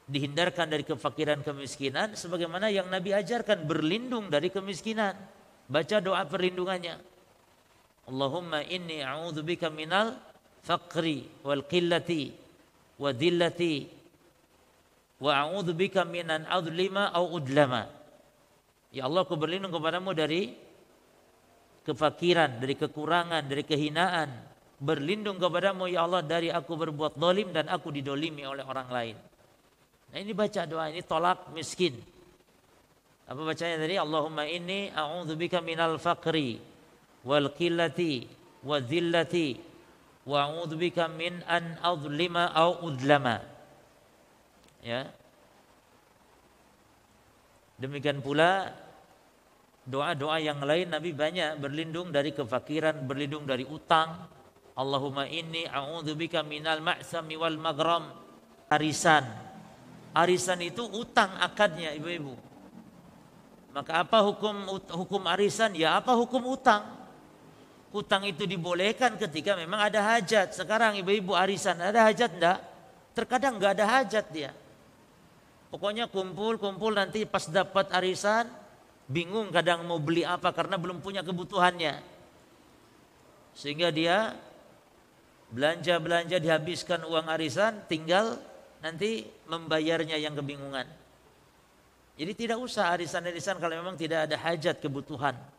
dihindarkan 0.07 0.71
dari 0.71 0.87
kefakiran 0.87 1.43
kemiskinan 1.43 2.15
sebagaimana 2.15 2.71
yang 2.71 2.87
Nabi 2.87 3.11
ajarkan 3.11 3.67
berlindung 3.67 4.31
dari 4.31 4.47
kemiskinan. 4.47 5.13
Baca 5.67 5.97
doa 5.99 6.23
perlindungannya 6.25 7.14
Allahumma 8.05 8.61
inni 8.61 9.01
a'udzu 9.01 9.41
bika 9.41 9.73
minal 9.73 10.13
faqri 10.61 11.25
wal 11.41 11.65
qillati 11.65 12.29
wa 13.01 13.09
dhillati 13.09 13.75
wa 15.21 15.31
a'udzu 15.33 15.73
bika 15.73 16.05
minan 16.05 16.45
adlima 16.45 17.09
au 17.09 17.33
udlama. 17.41 17.89
Ya 18.93 19.09
Allah, 19.09 19.25
aku 19.25 19.35
berlindung 19.35 19.73
kepadamu 19.73 20.13
dari 20.13 20.53
kefakiran, 21.83 22.61
dari 22.61 22.75
kekurangan, 22.77 23.43
dari 23.45 23.63
kehinaan. 23.65 24.29
Berlindung 24.75 25.39
kepadamu 25.39 25.87
ya 25.87 26.03
Allah 26.03 26.19
dari 26.19 26.51
aku 26.51 26.75
berbuat 26.75 27.15
dolim 27.15 27.55
dan 27.55 27.71
aku 27.71 27.95
didolimi 27.95 28.43
oleh 28.43 28.63
orang 28.67 28.89
lain. 28.91 29.15
Nah 30.11 30.17
ini 30.19 30.35
baca 30.35 30.67
doa 30.67 30.91
ini 30.91 30.99
tolak 30.99 31.55
miskin. 31.55 31.95
Apa 33.25 33.39
bacanya 33.41 33.79
tadi? 33.81 33.95
Allahumma 33.95 34.43
inni 34.45 34.91
a'udzubika 34.91 35.63
minal 35.63 35.95
faqri 35.97 36.74
wal 37.25 37.49
qillati 37.51 38.29
wa 38.61 38.77
dhillati 38.77 39.57
wa 40.25 40.45
a'udzu 40.45 40.77
bika 40.77 41.09
min 41.09 41.41
an 41.49 41.81
adlima 41.81 42.53
au 42.53 42.85
udlama 42.85 43.41
ya 44.85 45.09
demikian 47.81 48.21
pula 48.21 48.69
doa-doa 49.85 50.37
yang 50.41 50.61
lain 50.61 50.89
Nabi 50.93 51.13
banyak 51.13 51.57
berlindung 51.61 52.13
dari 52.13 52.33
kefakiran 52.33 53.05
berlindung 53.05 53.45
dari 53.45 53.65
utang 53.65 54.31
Allahumma 54.75 55.23
inni 55.31 55.63
a'udzubika 55.63 56.43
minal 56.43 56.83
ma'sami 56.83 57.39
wal 57.39 57.55
maghram. 57.55 58.11
Arisan. 58.67 59.23
Arisan 60.11 60.59
itu 60.59 60.83
utang 60.83 61.31
akadnya 61.39 61.95
ibu-ibu. 61.95 62.35
Maka 63.71 64.03
apa 64.03 64.19
hukum 64.23 64.67
hukum 64.91 65.23
arisan? 65.31 65.71
Ya 65.79 65.95
apa 65.95 66.11
hukum 66.11 66.43
utang? 66.43 66.83
Utang 67.95 68.27
itu 68.27 68.43
dibolehkan 68.43 69.15
ketika 69.15 69.55
memang 69.55 69.79
ada 69.79 70.03
hajat. 70.03 70.51
Sekarang 70.51 70.99
ibu-ibu 70.99 71.31
arisan 71.31 71.79
ada 71.79 72.03
hajat 72.03 72.27
enggak? 72.35 72.59
Terkadang 73.15 73.55
enggak 73.55 73.79
ada 73.79 73.85
hajat 73.87 74.25
dia. 74.35 74.51
Pokoknya 75.71 76.11
kumpul-kumpul 76.11 76.91
nanti 76.91 77.23
pas 77.23 77.47
dapat 77.47 77.87
arisan 77.95 78.51
bingung 79.07 79.47
kadang 79.47 79.87
mau 79.87 79.95
beli 79.95 80.27
apa 80.27 80.51
karena 80.51 80.75
belum 80.75 80.99
punya 80.99 81.23
kebutuhannya. 81.23 82.03
Sehingga 83.55 83.95
dia 83.95 84.35
belanja-belanja 85.55 86.35
dihabiskan 86.35 87.07
uang 87.07 87.31
arisan 87.31 87.79
tinggal 87.87 88.35
nanti 88.83 89.23
membayarnya 89.47 90.19
yang 90.19 90.35
kebingungan. 90.35 90.83
Jadi 92.19 92.31
tidak 92.35 92.59
usah 92.59 92.91
arisan-arisan 92.91 93.55
kalau 93.63 93.79
memang 93.79 93.95
tidak 93.95 94.27
ada 94.27 94.35
hajat 94.35 94.83
kebutuhan. 94.83 95.54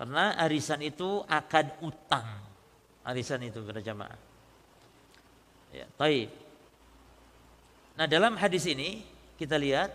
Karena 0.00 0.32
arisan 0.40 0.80
itu 0.80 1.20
akad 1.28 1.76
utang. 1.84 2.24
Arisan 3.04 3.44
itu 3.44 3.60
para 3.60 3.84
jamaah. 3.84 4.16
Ya, 5.76 5.84
taib. 6.00 6.32
Nah, 8.00 8.08
dalam 8.08 8.32
hadis 8.40 8.64
ini 8.64 9.04
kita 9.36 9.60
lihat 9.60 9.92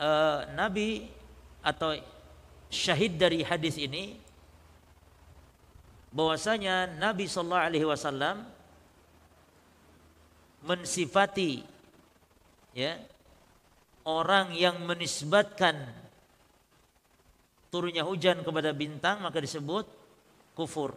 uh, 0.00 0.48
Nabi 0.56 1.12
atau 1.60 1.92
syahid 2.72 3.20
dari 3.20 3.44
hadis 3.44 3.76
ini 3.76 4.16
bahwasanya 6.08 6.88
Nabi 6.96 7.28
sallallahu 7.28 7.66
alaihi 7.68 7.84
wasallam 7.84 8.48
mensifati 10.64 11.68
ya 12.72 12.96
orang 14.08 14.56
yang 14.56 14.80
menisbatkan 14.88 16.01
turunnya 17.72 18.04
hujan 18.04 18.44
kepada 18.44 18.76
bintang 18.76 19.24
maka 19.24 19.40
disebut 19.40 19.88
kufur. 20.52 20.92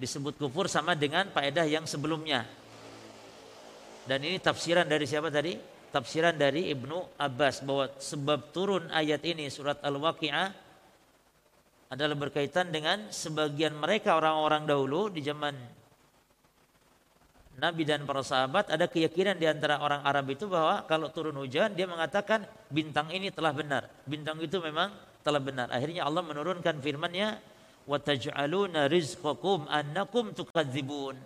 Disebut 0.00 0.40
kufur 0.40 0.64
sama 0.72 0.96
dengan 0.96 1.28
faedah 1.28 1.68
yang 1.68 1.84
sebelumnya. 1.84 2.48
Dan 4.08 4.24
ini 4.24 4.40
tafsiran 4.40 4.88
dari 4.88 5.04
siapa 5.04 5.28
tadi? 5.28 5.60
Tafsiran 5.92 6.36
dari 6.36 6.72
Ibnu 6.72 7.20
Abbas 7.20 7.60
bahwa 7.60 7.92
sebab 8.00 8.52
turun 8.52 8.88
ayat 8.92 9.20
ini 9.28 9.48
surat 9.52 9.80
Al-Waqi'ah 9.84 10.48
adalah 11.92 12.16
berkaitan 12.18 12.72
dengan 12.72 13.12
sebagian 13.12 13.76
mereka 13.76 14.18
orang-orang 14.18 14.66
dahulu 14.66 15.08
di 15.12 15.22
zaman 15.22 15.54
Nabi 17.56 17.88
dan 17.88 18.04
para 18.04 18.20
sahabat 18.20 18.68
ada 18.68 18.84
keyakinan 18.84 19.40
di 19.40 19.48
antara 19.48 19.80
orang 19.80 20.04
Arab 20.04 20.28
itu 20.28 20.44
bahwa 20.44 20.84
kalau 20.84 21.08
turun 21.08 21.40
hujan 21.40 21.72
dia 21.72 21.88
mengatakan 21.88 22.44
bintang 22.68 23.08
ini 23.08 23.32
telah 23.32 23.56
benar. 23.56 23.88
Bintang 24.04 24.36
itu 24.44 24.60
memang 24.60 24.92
telah 25.24 25.40
benar. 25.40 25.72
Akhirnya 25.72 26.04
Allah 26.04 26.20
menurunkan 26.20 26.76
firman-Nya 26.84 27.40
wa 27.88 27.96
taj'aluna 27.96 28.92
rizqakum 28.92 29.64
annakum 29.72 30.36
tukadzibun. 30.36 31.16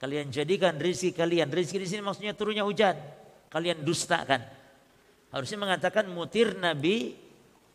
Kalian 0.00 0.32
jadikan 0.32 0.80
rizki 0.80 1.12
kalian. 1.12 1.52
Rizki 1.52 1.76
di 1.76 1.84
sini 1.84 2.00
maksudnya 2.00 2.32
turunnya 2.32 2.64
hujan. 2.64 2.96
Kalian 3.52 3.84
dustakan. 3.84 4.40
Harusnya 5.28 5.58
mengatakan 5.60 6.08
mutir 6.08 6.56
Nabi 6.56 7.12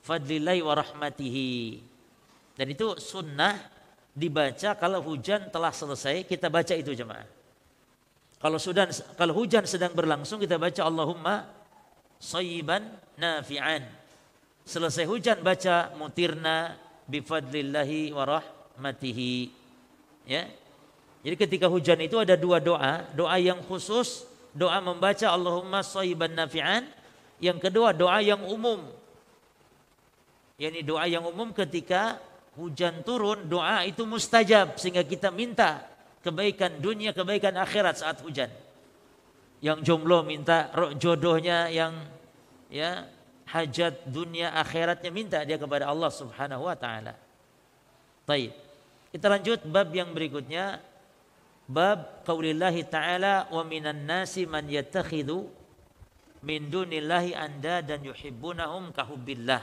fadlillahi 0.02 0.62
wa 0.66 0.74
rahmatihi. 0.74 1.54
Dan 2.58 2.66
itu 2.74 2.98
sunnah 2.98 3.62
dibaca 4.10 4.74
kalau 4.74 5.06
hujan 5.06 5.54
telah 5.54 5.70
selesai 5.70 6.26
kita 6.26 6.50
baca 6.50 6.74
itu 6.74 6.98
jemaah. 6.98 7.43
Kalau 8.44 8.60
sudah 8.60 8.92
kalau 9.16 9.32
hujan 9.40 9.64
sedang 9.64 9.96
berlangsung 9.96 10.36
kita 10.36 10.60
baca 10.60 10.84
Allahumma 10.84 11.48
sayyiban 12.20 12.84
nafi'an. 13.16 13.88
Selesai 14.68 15.08
hujan 15.08 15.40
baca 15.40 15.96
mutirna 15.96 16.76
bifadlillahi 17.08 18.12
wa 18.12 18.28
rahmatihi. 18.28 19.48
Ya. 20.28 20.52
Jadi 21.24 21.36
ketika 21.40 21.72
hujan 21.72 22.04
itu 22.04 22.20
ada 22.20 22.36
dua 22.36 22.60
doa, 22.60 23.08
doa 23.16 23.40
yang 23.40 23.64
khusus, 23.64 24.28
doa 24.52 24.84
membaca 24.84 25.24
Allahumma 25.32 25.80
sayyiban 25.80 26.36
nafi'an, 26.36 26.84
yang 27.40 27.56
kedua 27.64 27.96
doa 27.96 28.20
yang 28.20 28.44
umum. 28.44 28.84
Yani 30.60 30.84
doa 30.84 31.08
yang 31.08 31.24
umum 31.24 31.56
ketika 31.56 32.20
hujan 32.60 33.08
turun, 33.08 33.48
doa 33.48 33.88
itu 33.88 34.04
mustajab 34.04 34.76
sehingga 34.76 35.08
kita 35.08 35.32
minta 35.32 35.93
kebaikan 36.24 36.80
dunia, 36.80 37.12
kebaikan 37.12 37.54
akhirat 37.60 38.00
saat 38.00 38.24
hujan. 38.24 38.50
Yang 39.60 39.84
jomblo 39.84 40.24
minta 40.24 40.72
jodohnya, 40.96 41.68
yang 41.68 41.94
ya 42.72 43.06
hajat 43.48 44.08
dunia 44.08 44.56
akhiratnya 44.56 45.12
minta 45.12 45.40
dia 45.44 45.60
kepada 45.60 45.92
Allah 45.92 46.10
Subhanahu 46.10 46.66
wa 46.66 46.76
taala. 46.80 47.14
Baik. 48.24 48.56
Kita 49.14 49.30
lanjut 49.30 49.62
bab 49.70 49.94
yang 49.94 50.10
berikutnya 50.10 50.82
bab 51.70 52.26
qaulillahi 52.26 52.82
ta'ala 52.90 53.52
wa 53.54 53.62
minan 53.62 54.10
nasi 54.10 54.50
man 54.50 54.66
yattakhidhu 54.66 55.46
min 56.42 56.66
dunillahi 56.68 57.38
anda 57.38 57.86
dan 57.86 58.02
yuhibbunahum 58.02 58.90
kahubbillah. 58.90 59.62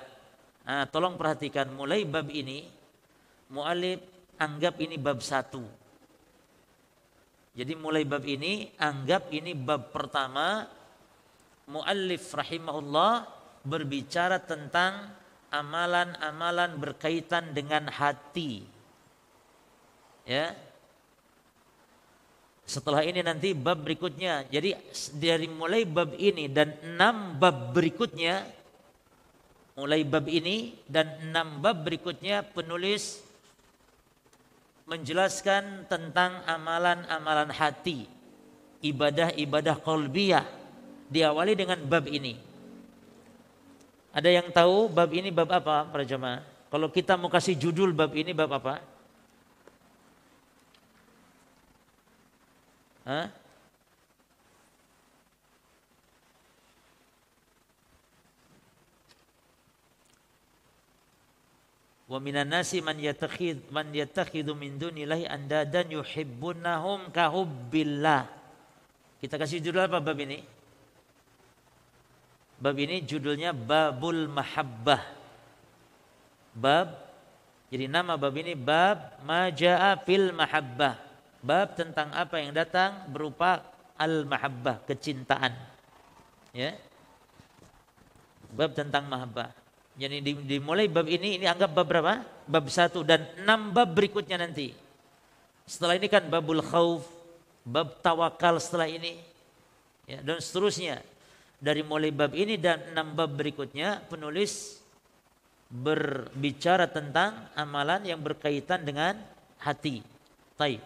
Nah, 0.70 0.87
tolong 0.87 1.18
perhatikan 1.18 1.66
mulai 1.75 2.07
bab 2.07 2.31
ini 2.31 2.70
mualif 3.51 3.99
anggap 4.38 4.79
ini 4.79 4.94
bab 4.96 5.18
satu 5.18 5.80
jadi 7.61 7.77
mulai 7.77 8.09
bab 8.09 8.25
ini 8.25 8.73
anggap 8.81 9.29
ini 9.37 9.53
bab 9.53 9.92
pertama 9.92 10.64
muallif 11.68 12.33
rahimahullah 12.33 13.29
berbicara 13.68 14.40
tentang 14.40 15.12
amalan-amalan 15.53 16.81
berkaitan 16.81 17.53
dengan 17.53 17.85
hati. 17.92 18.64
Ya. 20.25 20.57
Setelah 22.64 23.05
ini 23.05 23.20
nanti 23.20 23.53
bab 23.53 23.85
berikutnya. 23.85 24.49
Jadi 24.49 24.81
dari 25.20 25.44
mulai 25.44 25.85
bab 25.85 26.16
ini 26.16 26.49
dan 26.49 26.81
enam 26.81 27.37
bab 27.37 27.77
berikutnya 27.77 28.40
mulai 29.77 30.01
bab 30.09 30.25
ini 30.33 30.81
dan 30.88 31.12
enam 31.29 31.61
bab 31.61 31.85
berikutnya 31.85 32.40
penulis 32.40 33.20
menjelaskan 34.90 35.87
tentang 35.87 36.42
amalan-amalan 36.50 37.55
hati, 37.55 38.11
ibadah-ibadah 38.83 39.79
kolbiyah 39.79 40.42
diawali 41.07 41.55
dengan 41.55 41.79
bab 41.87 42.11
ini. 42.11 42.35
Ada 44.11 44.26
yang 44.35 44.50
tahu 44.50 44.90
bab 44.90 45.14
ini 45.14 45.31
bab 45.31 45.46
apa 45.55 45.87
para 45.87 46.03
jemaah? 46.03 46.42
Kalau 46.66 46.90
kita 46.90 47.14
mau 47.14 47.31
kasih 47.31 47.55
judul 47.55 47.94
bab 47.94 48.11
ini 48.18 48.35
bab 48.35 48.50
apa? 48.50 48.83
Hah? 53.07 53.31
Wa 62.11 62.18
minan 62.18 62.51
nasi 62.51 62.83
man 62.83 62.99
yattakhid 62.99 63.70
man 63.70 63.94
yattakhidhu 63.94 64.59
min 64.59 64.75
dunillahi 64.75 65.31
andadan 65.31 65.94
yuhibbunahum 65.94 67.14
ka 67.14 67.31
hubbillah. 67.31 68.27
Kita 69.23 69.38
kasih 69.38 69.62
judul 69.62 69.87
apa 69.87 70.03
bab 70.03 70.18
ini? 70.18 70.42
Bab 72.59 72.75
ini 72.75 73.07
judulnya 73.07 73.55
Babul 73.55 74.27
Mahabbah. 74.27 75.07
Bab 76.51 77.11
jadi 77.70 77.87
nama 77.87 78.18
bab 78.18 78.35
ini 78.35 78.59
bab 78.59 79.23
majaa 79.23 79.94
fil 80.03 80.35
mahabbah. 80.35 80.99
Bab 81.40 81.79
tentang 81.79 82.11
apa 82.11 82.42
yang 82.42 82.51
datang 82.51 83.07
berupa 83.07 83.62
al 83.94 84.27
mahabbah, 84.27 84.83
kecintaan. 84.90 85.55
Ya. 86.51 86.75
Bab 88.51 88.75
tentang 88.75 89.07
mahabbah. 89.07 89.55
Jadi 90.01 90.25
dimulai 90.49 90.89
bab 90.89 91.05
ini, 91.05 91.37
ini 91.37 91.45
anggap 91.45 91.77
bab 91.77 91.85
berapa? 91.85 92.25
Bab 92.49 92.65
satu 92.73 93.05
dan 93.05 93.29
enam 93.37 93.69
bab 93.69 93.93
berikutnya 93.93 94.41
nanti. 94.41 94.73
Setelah 95.69 96.01
ini 96.01 96.09
kan 96.09 96.25
babul 96.25 96.65
khauf, 96.65 97.05
bab 97.69 98.01
tawakal 98.01 98.57
setelah 98.57 98.89
ini, 98.89 99.21
ya, 100.09 100.25
dan 100.25 100.41
seterusnya. 100.41 101.05
Dari 101.61 101.85
mulai 101.85 102.09
bab 102.09 102.33
ini 102.33 102.57
dan 102.57 102.81
enam 102.97 103.13
bab 103.13 103.29
berikutnya 103.37 104.01
penulis 104.09 104.81
berbicara 105.69 106.89
tentang 106.89 107.53
amalan 107.53 108.01
yang 108.09 108.25
berkaitan 108.25 108.81
dengan 108.81 109.21
hati. 109.61 110.01
Taib. 110.57 110.81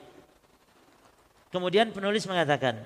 Kemudian 1.55 1.94
penulis 1.94 2.27
mengatakan, 2.27 2.83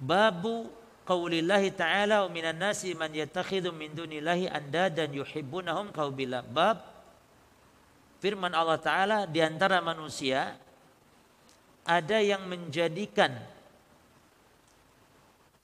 Babu 0.00 0.77
qaulillahi 1.08 1.72
ta'ala 1.72 2.28
minan 2.28 2.60
nasi 2.60 2.92
man 2.92 3.08
yattakhidhu 3.08 3.72
min 3.72 3.96
dunillahi 3.96 4.52
andadan 4.52 5.08
yuhibbunahum 5.08 5.88
kaubillah. 5.88 6.44
Bab 6.44 6.84
firman 8.20 8.52
Allah 8.52 8.76
taala 8.76 9.18
di 9.24 9.40
antara 9.40 9.80
manusia 9.80 10.52
ada 11.88 12.20
yang 12.20 12.44
menjadikan 12.44 13.32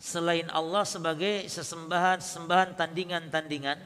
selain 0.00 0.48
Allah 0.48 0.88
sebagai 0.88 1.44
sesembahan 1.52 2.24
sembahan 2.24 2.72
tandingan-tandingan 2.80 3.76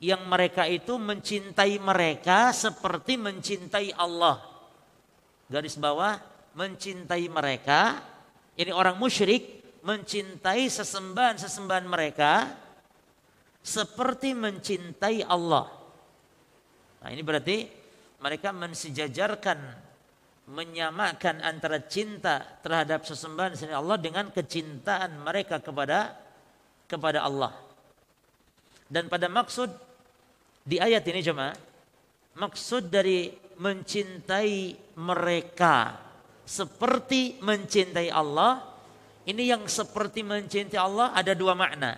yang 0.00 0.24
mereka 0.24 0.64
itu 0.64 0.96
mencintai 0.96 1.76
mereka 1.76 2.56
seperti 2.56 3.20
mencintai 3.20 3.92
Allah. 4.00 4.40
Garis 5.52 5.76
bawah 5.76 6.16
mencintai 6.56 7.28
mereka 7.28 8.00
ini 8.56 8.72
orang 8.72 8.96
musyrik 8.96 9.59
mencintai 9.80 10.68
sesembahan-sesembahan 10.68 11.86
mereka 11.88 12.48
seperti 13.60 14.36
mencintai 14.36 15.24
Allah. 15.24 15.68
Nah, 17.00 17.08
ini 17.08 17.22
berarti 17.24 17.68
mereka 18.20 18.52
mensejajarkan 18.52 19.58
menyamakan 20.50 21.40
antara 21.46 21.78
cinta 21.86 22.42
terhadap 22.60 23.06
sesembahan 23.06 23.54
selain 23.54 23.78
Allah 23.78 23.96
dengan 23.96 24.28
kecintaan 24.34 25.22
mereka 25.22 25.62
kepada 25.62 26.18
kepada 26.90 27.22
Allah. 27.22 27.54
Dan 28.90 29.06
pada 29.06 29.30
maksud 29.30 29.70
di 30.66 30.82
ayat 30.82 31.06
ini 31.06 31.22
cuma 31.22 31.54
maksud 32.34 32.90
dari 32.90 33.30
mencintai 33.62 34.74
mereka 34.98 35.94
seperti 36.42 37.38
mencintai 37.38 38.10
Allah 38.10 38.69
ini 39.30 39.48
yang 39.48 39.62
seperti 39.70 40.26
mencintai 40.26 40.76
Allah 40.76 41.14
ada 41.14 41.32
dua 41.32 41.54
makna. 41.54 41.96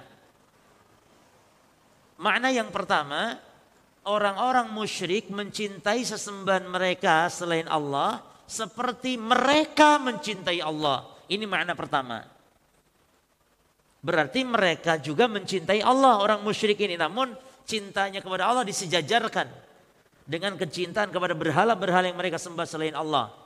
Makna 2.20 2.52
yang 2.54 2.70
pertama, 2.70 3.40
orang-orang 4.06 4.70
musyrik 4.70 5.32
mencintai 5.32 6.04
sesembahan 6.06 6.68
mereka 6.70 7.26
selain 7.32 7.66
Allah 7.66 8.22
seperti 8.46 9.16
mereka 9.16 9.96
mencintai 9.98 10.60
Allah. 10.60 11.08
Ini 11.26 11.48
makna 11.48 11.72
pertama. 11.72 12.20
Berarti 14.02 14.44
mereka 14.44 14.98
juga 15.00 15.26
mencintai 15.30 15.80
Allah 15.80 16.20
orang 16.20 16.44
musyrik 16.44 16.78
ini. 16.78 16.98
Namun 17.00 17.32
cintanya 17.64 18.20
kepada 18.20 18.50
Allah 18.50 18.66
disejajarkan 18.66 19.46
dengan 20.26 20.54
kecintaan 20.58 21.10
kepada 21.10 21.34
berhala-berhala 21.34 22.10
yang 22.10 22.18
mereka 22.18 22.38
sembah 22.38 22.66
selain 22.66 22.94
Allah. 22.94 23.41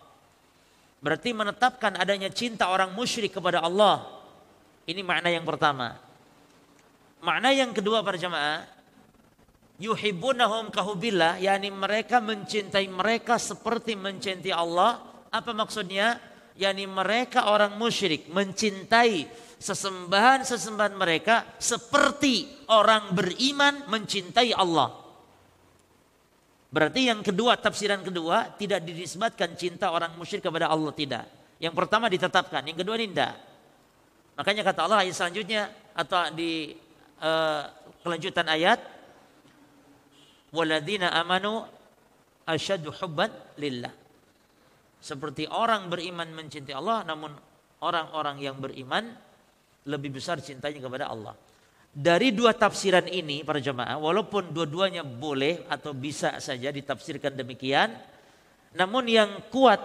Berarti 1.07 1.31
menetapkan 1.31 1.95
adanya 1.95 2.27
cinta 2.35 2.67
orang 2.67 2.91
musyrik 2.91 3.39
kepada 3.39 3.63
Allah. 3.63 4.03
Ini 4.91 5.07
makna 5.07 5.31
yang 5.31 5.47
pertama. 5.47 5.95
Makna 7.23 7.55
yang 7.55 7.71
kedua 7.71 8.03
para 8.03 8.19
jemaah, 8.19 8.67
yuhibbunahum 9.79 10.75
kahubillah, 10.75 11.39
yakni 11.39 11.71
mereka 11.71 12.19
mencintai 12.19 12.91
mereka 12.91 13.39
seperti 13.39 13.95
mencintai 13.95 14.51
Allah. 14.51 14.99
Apa 15.31 15.55
maksudnya? 15.55 16.19
yakni 16.57 16.89
mereka 16.89 17.53
orang 17.53 17.77
musyrik 17.77 18.33
mencintai 18.33 19.29
sesembahan-sesembahan 19.61 20.95
mereka 20.97 21.45
seperti 21.61 22.65
orang 22.73 23.13
beriman 23.13 23.89
mencintai 23.89 24.57
Allah. 24.57 25.06
Berarti 26.77 27.09
yang 27.09 27.25
kedua, 27.25 27.57
tafsiran 27.57 28.05
kedua 28.05 28.53
tidak 28.53 28.85
dinisbatkan 28.85 29.57
cinta 29.57 29.89
orang 29.89 30.13
musyrik 30.21 30.45
kepada 30.45 30.69
Allah 30.69 30.93
tidak. 30.93 31.25
Yang 31.57 31.73
pertama 31.73 32.13
ditetapkan, 32.13 32.61
yang 32.69 32.77
kedua 32.77 33.01
tidak. 33.01 33.33
Makanya 34.37 34.61
kata 34.61 34.85
Allah 34.85 35.01
ayat 35.01 35.17
selanjutnya 35.17 35.73
atau 35.97 36.29
di 36.37 36.77
uh, 37.25 37.65
kelanjutan 38.05 38.45
ayat 38.53 38.77
waladina 40.53 41.17
amanu 41.17 41.65
asyadu 42.45 42.93
hubban 43.01 43.33
lillah. 43.57 43.97
Seperti 45.01 45.49
orang 45.49 45.89
beriman 45.89 46.29
mencintai 46.29 46.77
Allah 46.77 47.09
namun 47.09 47.33
orang-orang 47.81 48.37
yang 48.45 48.61
beriman 48.61 49.17
lebih 49.89 50.21
besar 50.21 50.45
cintanya 50.45 50.85
kepada 50.85 51.09
Allah. 51.09 51.33
Dari 51.97 52.29
dua 52.29 52.53
tafsiran 52.53 53.09
ini 53.09 53.41
para 53.41 53.57
jemaah, 53.57 53.97
walaupun 53.97 54.53
dua-duanya 54.53 55.01
boleh 55.01 55.65
atau 55.65 55.97
bisa 55.97 56.37
saja 56.45 56.69
ditafsirkan 56.69 57.33
demikian, 57.33 57.89
namun 58.77 59.09
yang 59.09 59.49
kuat 59.49 59.81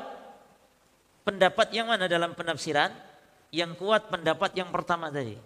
pendapat 1.24 1.72
yang 1.72 1.88
mana 1.88 2.12
dalam 2.12 2.36
penafsiran? 2.36 2.92
Yang 3.56 3.80
kuat 3.80 4.12
pendapat 4.12 4.52
yang 4.60 4.68
pertama 4.76 5.08
tadi. 5.08 5.40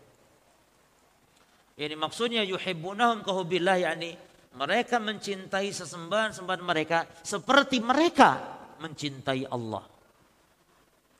Ini 1.77 1.93
maksudnya 1.93 2.41
yuhibbunahum 2.41 3.21
kahubillah 3.21 3.85
yakni 3.85 4.17
mereka 4.57 4.97
mencintai 4.97 5.69
sesembahan-sembahan 5.69 6.63
mereka 6.65 7.05
seperti 7.21 7.77
mereka 7.77 8.41
mencintai 8.81 9.45
Allah. 9.53 9.85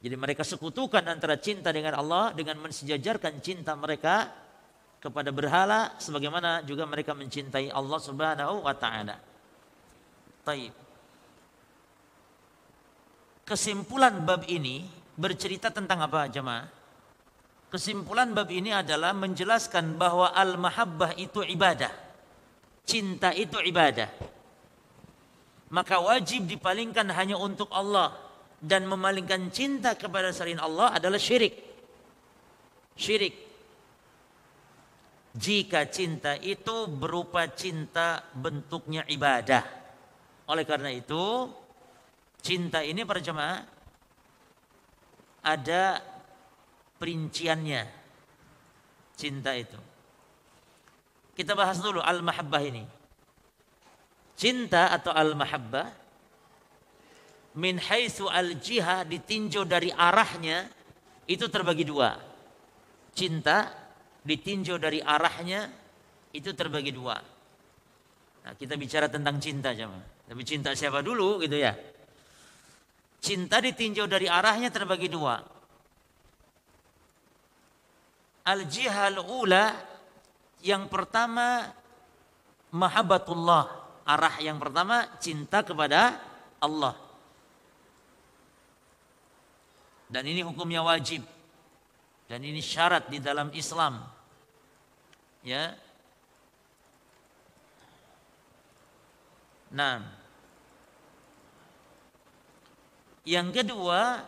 Jadi 0.01 0.15
mereka 0.17 0.41
sekutukan 0.41 1.05
antara 1.05 1.37
cinta 1.37 1.69
dengan 1.69 2.01
Allah 2.01 2.33
dengan 2.33 2.61
mensejajarkan 2.65 3.41
cinta 3.45 3.73
mereka 3.77 4.44
kepada 5.05 5.29
berhala 5.29 5.93
sebagaimana 6.01 6.65
juga 6.65 6.89
mereka 6.89 7.13
mencintai 7.13 7.69
Allah 7.69 7.99
Subhanahu 8.01 8.65
wa 8.65 8.73
taala. 8.73 9.21
Taib. 10.41 10.73
Kesimpulan 13.45 14.25
bab 14.25 14.41
ini 14.49 14.89
bercerita 15.13 15.69
tentang 15.69 16.01
apa 16.01 16.25
jemaah? 16.25 16.65
Kesimpulan 17.69 18.33
bab 18.33 18.49
ini 18.49 18.73
adalah 18.73 19.13
menjelaskan 19.13 20.01
bahwa 20.01 20.33
al-mahabbah 20.33 21.13
itu 21.21 21.45
ibadah 21.45 22.05
cinta 22.85 23.33
itu 23.33 23.57
ibadah. 23.59 24.07
Maka 25.73 25.97
wajib 25.99 26.45
dipalingkan 26.45 27.09
hanya 27.11 27.35
untuk 27.35 27.67
Allah 27.73 28.13
dan 28.61 28.85
memalingkan 28.85 29.49
cinta 29.49 29.97
kepada 29.97 30.29
selain 30.29 30.61
Allah 30.61 30.93
adalah 30.93 31.19
syirik. 31.19 31.57
Syirik. 32.95 33.44
Jika 35.35 35.91
cinta 35.91 36.39
itu 36.39 36.87
berupa 36.87 37.43
cinta 37.51 38.23
bentuknya 38.31 39.03
ibadah. 39.03 39.67
Oleh 40.47 40.63
karena 40.63 40.95
itu, 40.95 41.51
cinta 42.39 42.79
ini 42.79 43.03
para 43.03 43.19
jemaah 43.19 43.67
ada 45.43 45.99
perinciannya. 46.95 47.83
Cinta 49.19 49.51
itu. 49.59 49.79
Kita 51.35 51.51
bahas 51.51 51.83
dulu 51.83 51.99
al-mahabbah 51.99 52.63
ini. 52.63 52.83
Cinta 54.39 54.95
atau 54.95 55.11
al-mahabbah 55.11 55.91
min 57.59 57.75
haitsu 57.79 58.27
al-jihah 58.31 59.03
ditinjau 59.03 59.67
dari 59.67 59.91
arahnya 59.91 60.67
itu 61.27 61.47
terbagi 61.51 61.83
dua. 61.83 62.19
Cinta 63.15 63.84
ditinjau 64.25 64.81
dari 64.81 64.99
arahnya 64.99 65.69
itu 66.33 66.51
terbagi 66.51 66.91
dua. 66.91 67.15
Nah, 68.45 68.53
kita 68.57 68.75
bicara 68.75 69.05
tentang 69.07 69.37
cinta 69.37 69.71
jemaah. 69.71 70.25
Tapi 70.25 70.41
cinta 70.41 70.73
siapa 70.73 71.05
dulu 71.05 71.37
gitu 71.45 71.55
ya. 71.55 71.77
Cinta 73.21 73.61
ditinjau 73.61 74.09
dari 74.09 74.25
arahnya 74.25 74.73
terbagi 74.73 75.09
dua. 75.09 75.37
Al-jihal 78.45 79.17
ula 79.25 79.73
yang 80.61 80.85
pertama 80.85 81.65
mahabbatullah, 82.69 83.65
arah 84.05 84.35
yang 84.41 84.61
pertama 84.61 85.09
cinta 85.17 85.65
kepada 85.65 86.21
Allah. 86.61 86.93
Dan 90.05 90.29
ini 90.29 90.45
hukumnya 90.45 90.85
wajib. 90.85 91.25
Dan 92.29 92.41
ini 92.45 92.61
syarat 92.61 93.09
di 93.09 93.17
dalam 93.17 93.49
Islam. 93.53 94.14
Ya. 95.45 95.77
Nah. 99.69 100.01
Yang 103.25 103.61
kedua 103.61 104.21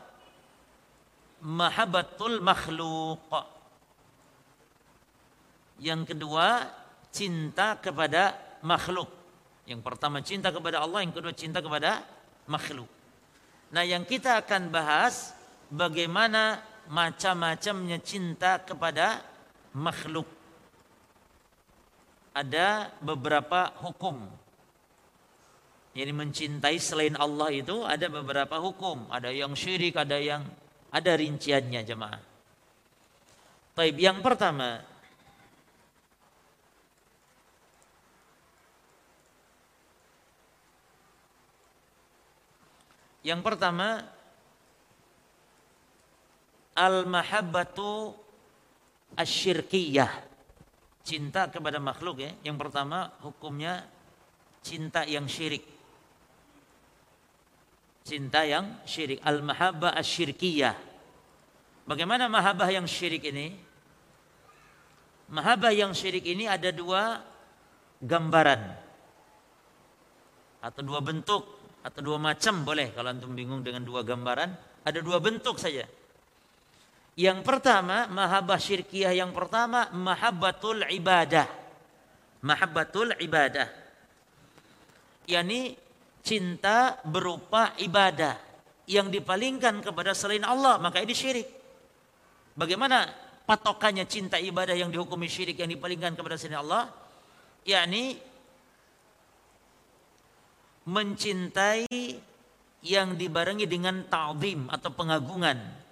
mahabbatul 1.41 2.41
makhluk 2.41 3.21
yang 5.77 6.09
kedua, 6.09 6.65
cinta 7.13 7.77
kepada 7.77 8.33
makhluk. 8.65 9.09
Yang 9.69 9.81
pertama 9.85 10.17
cinta 10.25 10.49
kepada 10.49 10.81
Allah, 10.81 11.05
yang 11.05 11.13
kedua 11.13 11.33
cinta 11.37 11.61
kepada 11.61 12.01
makhluk. 12.49 12.89
Nah, 13.69 13.83
yang 13.85 14.01
kita 14.07 14.41
akan 14.41 14.73
bahas 14.73 15.37
bagaimana 15.69 16.63
macam-macamnya 16.89 18.01
cinta 18.01 18.57
kepada 18.63 19.21
makhluk. 19.75 20.25
Ada 22.37 22.93
beberapa 23.01 23.73
hukum. 23.81 24.29
Jadi 25.97 26.13
mencintai 26.13 26.77
selain 26.77 27.17
Allah 27.17 27.49
itu 27.49 27.81
ada 27.81 28.05
beberapa 28.05 28.61
hukum, 28.61 29.09
ada 29.09 29.33
yang 29.33 29.57
syirik, 29.57 29.97
ada 29.97 30.21
yang 30.21 30.45
ada 30.93 31.11
rinciannya 31.17 31.81
jemaah. 31.81 32.21
Taib 33.73 33.97
yang 33.97 34.21
pertama 34.21 34.85
Yang 43.27 43.43
pertama 43.43 44.07
al-mahabbatu 46.71 48.15
asyirkiyah. 49.19 50.36
Cinta 51.07 51.47
kepada 51.47 51.79
makhluk 51.79 52.19
ya. 52.19 52.35
Yang 52.43 52.67
pertama 52.67 53.15
hukumnya 53.23 53.87
cinta 54.59 55.07
yang 55.07 55.23
syirik. 55.31 55.63
Cinta 58.03 58.43
yang 58.43 58.83
syirik. 58.83 59.23
Al-mahabbah 59.23 59.95
asyirkiyah. 59.95 60.75
Bagaimana 61.87 62.27
mahabbah 62.27 62.67
yang 62.67 62.83
syirik 62.83 63.23
ini? 63.23 63.55
Mahabbah 65.31 65.71
yang 65.71 65.95
syirik 65.95 66.27
ini 66.27 66.43
ada 66.43 66.75
dua 66.75 67.23
gambaran 68.03 68.61
atau 70.59 70.81
dua 70.83 70.99
bentuk 70.99 71.43
atau 71.83 72.01
dua 72.03 72.19
macam 72.19 72.67
boleh 72.67 72.91
kalau 72.91 73.15
antum 73.15 73.31
bingung 73.31 73.63
dengan 73.63 73.81
dua 73.81 74.03
gambaran 74.03 74.51
ada 74.83 74.99
dua 74.99 75.23
bentuk 75.23 75.55
saja 75.55 75.87
yang 77.17 77.41
pertama 77.41 78.05
mahabbah 78.13 78.61
syirkiyah 78.61 79.09
yang 79.17 79.33
pertama 79.33 79.89
mahabbatul 79.89 80.85
ibadah. 80.85 81.49
Mahabbatul 82.45 83.17
ibadah. 83.17 83.65
Yakni 85.25 85.73
cinta 86.21 87.01
berupa 87.01 87.73
ibadah 87.81 88.37
yang 88.85 89.09
dipalingkan 89.09 89.81
kepada 89.81 90.13
selain 90.13 90.45
Allah 90.45 90.77
maka 90.77 91.01
ini 91.01 91.17
syirik. 91.17 91.49
Bagaimana 92.53 93.09
patokannya 93.49 94.05
cinta 94.05 94.37
ibadah 94.37 94.77
yang 94.77 94.93
dihukumi 94.93 95.25
syirik 95.25 95.57
yang 95.57 95.73
dipalingkan 95.73 96.13
kepada 96.13 96.37
selain 96.37 96.61
Allah? 96.61 96.93
Yakni 97.65 98.21
mencintai 100.85 101.89
yang 102.85 103.17
dibarengi 103.17 103.65
dengan 103.65 104.05
ta'zim 104.05 104.69
atau 104.69 104.93
pengagungan 104.93 105.86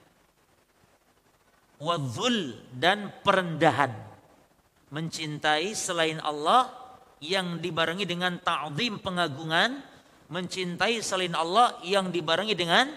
wadzul 1.81 2.55
dan 2.75 3.11
perendahan. 3.23 3.91
Mencintai 4.93 5.75
selain 5.75 6.21
Allah 6.23 6.71
yang 7.19 7.59
dibarengi 7.59 8.05
dengan 8.07 8.37
ta'zim 8.39 9.01
pengagungan 9.01 9.95
mencintai 10.29 11.01
selain 11.05 11.33
Allah 11.37 11.77
yang 11.85 12.09
dibarengi 12.09 12.55
dengan 12.57 12.89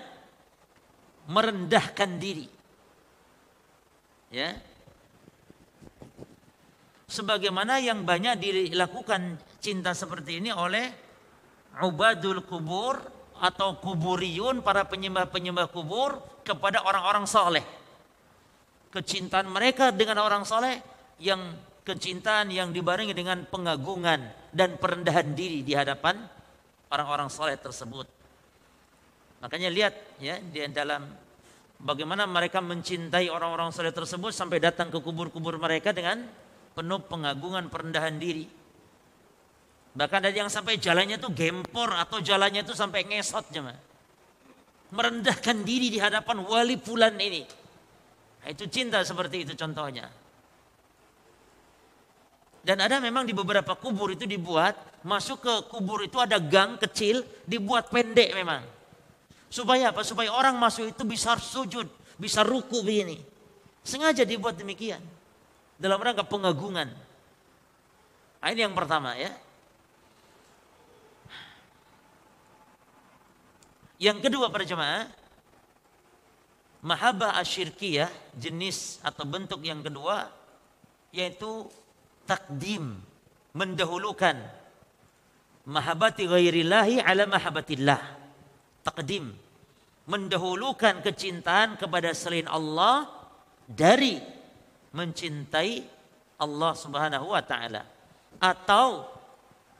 merendahkan 1.29 2.17
diri. 2.17 2.49
Ya. 4.33 4.57
Sebagaimana 7.09 7.81
yang 7.81 8.05
banyak 8.05 8.37
dilakukan 8.37 9.41
cinta 9.61 9.97
seperti 9.97 10.45
ini 10.45 10.53
oleh 10.53 10.93
ubadul 11.81 12.45
kubur 12.45 13.01
atau 13.41 13.81
kuburiyun 13.81 14.61
para 14.61 14.85
penyembah-penyembah 14.85 15.73
kubur 15.73 16.21
kepada 16.45 16.85
orang-orang 16.85 17.25
soleh. 17.25 17.65
Kecintaan 18.89 19.47
mereka 19.53 19.93
dengan 19.93 20.25
orang 20.25 20.49
soleh 20.49 20.81
yang 21.21 21.53
kecintaan 21.85 22.53
yang 22.53 22.69
dibarengi 22.73 23.17
dengan 23.17 23.45
pengagungan 23.49 24.53
dan 24.53 24.77
perendahan 24.77 25.33
diri 25.33 25.65
di 25.65 25.73
hadapan 25.73 26.21
orang-orang 26.93 27.29
soleh 27.33 27.57
tersebut. 27.57 28.05
Makanya 29.41 29.69
lihat 29.71 29.95
ya 30.21 30.37
di 30.41 30.61
dalam 30.69 31.09
bagaimana 31.81 32.27
mereka 32.27 32.59
mencintai 32.59 33.31
orang-orang 33.31 33.71
soleh 33.71 33.95
tersebut 33.95 34.35
sampai 34.35 34.59
datang 34.59 34.93
ke 34.93 34.99
kubur-kubur 35.01 35.57
mereka 35.57 35.95
dengan 35.95 36.27
penuh 36.77 37.01
pengagungan 37.07 37.73
perendahan 37.73 38.19
diri. 38.21 38.45
Bahkan 39.99 40.21
ada 40.29 40.37
yang 40.37 40.53
sampai 40.53 40.79
jalannya 40.79 41.17
tuh 41.19 41.33
gempor 41.33 41.91
atau 41.91 42.21
jalannya 42.21 42.63
tuh 42.63 42.77
sampai 42.77 43.09
ngesot 43.09 43.51
jemaah. 43.51 43.81
Merendahkan 44.95 45.65
diri 45.65 45.91
di 45.91 45.99
hadapan 46.01 46.45
wali 46.45 46.77
fulan 46.79 47.17
ini. 47.19 47.43
Itu 48.49 48.65
cinta 48.73 49.05
seperti 49.05 49.45
itu 49.45 49.53
contohnya. 49.53 50.09
Dan 52.65 52.81
ada 52.81 52.97
memang 53.01 53.29
di 53.29 53.37
beberapa 53.37 53.77
kubur 53.77 54.13
itu 54.13 54.25
dibuat, 54.25 55.05
masuk 55.05 55.45
ke 55.45 55.55
kubur 55.69 56.05
itu 56.05 56.17
ada 56.17 56.41
gang 56.41 56.81
kecil, 56.81 57.25
dibuat 57.45 57.93
pendek 57.93 58.33
memang. 58.33 58.65
Supaya 59.49 59.93
apa? 59.93 60.05
Supaya 60.05 60.33
orang 60.33 60.57
masuk 60.57 60.93
itu 60.93 61.05
bisa 61.05 61.37
sujud, 61.37 61.89
bisa 62.17 62.45
ruku 62.45 62.81
begini. 62.85 63.21
Sengaja 63.85 64.25
dibuat 64.25 64.57
demikian. 64.61 65.01
Dalam 65.81 65.97
rangka 65.97 66.25
pengagungan. 66.25 66.93
Nah, 68.39 68.49
ini 68.53 68.61
yang 68.65 68.77
pertama 68.77 69.17
ya. 69.17 69.33
Yang 73.99 74.29
kedua 74.29 74.47
para 74.53 74.63
jemaah, 74.63 75.11
mahabbah 76.85 77.39
asyirkiyah 77.43 78.11
jenis 78.39 79.03
atau 79.03 79.25
bentuk 79.27 79.63
yang 79.63 79.83
kedua 79.83 80.31
yaitu 81.11 81.67
takdim, 82.29 83.01
mendahulukan 83.57 84.37
mahabbati 85.65 86.29
ghairillahi 86.29 87.01
ala 87.01 87.25
mahabbatillah. 87.25 88.01
Takdim, 88.85 89.33
mendahulukan 90.05 91.01
kecintaan 91.01 91.81
kepada 91.81 92.13
selain 92.13 92.49
Allah 92.49 93.09
dari 93.69 94.21
mencintai 94.93 95.85
Allah 96.41 96.73
Subhanahu 96.73 97.33
wa 97.33 97.43
taala 97.45 97.85
atau 98.39 99.05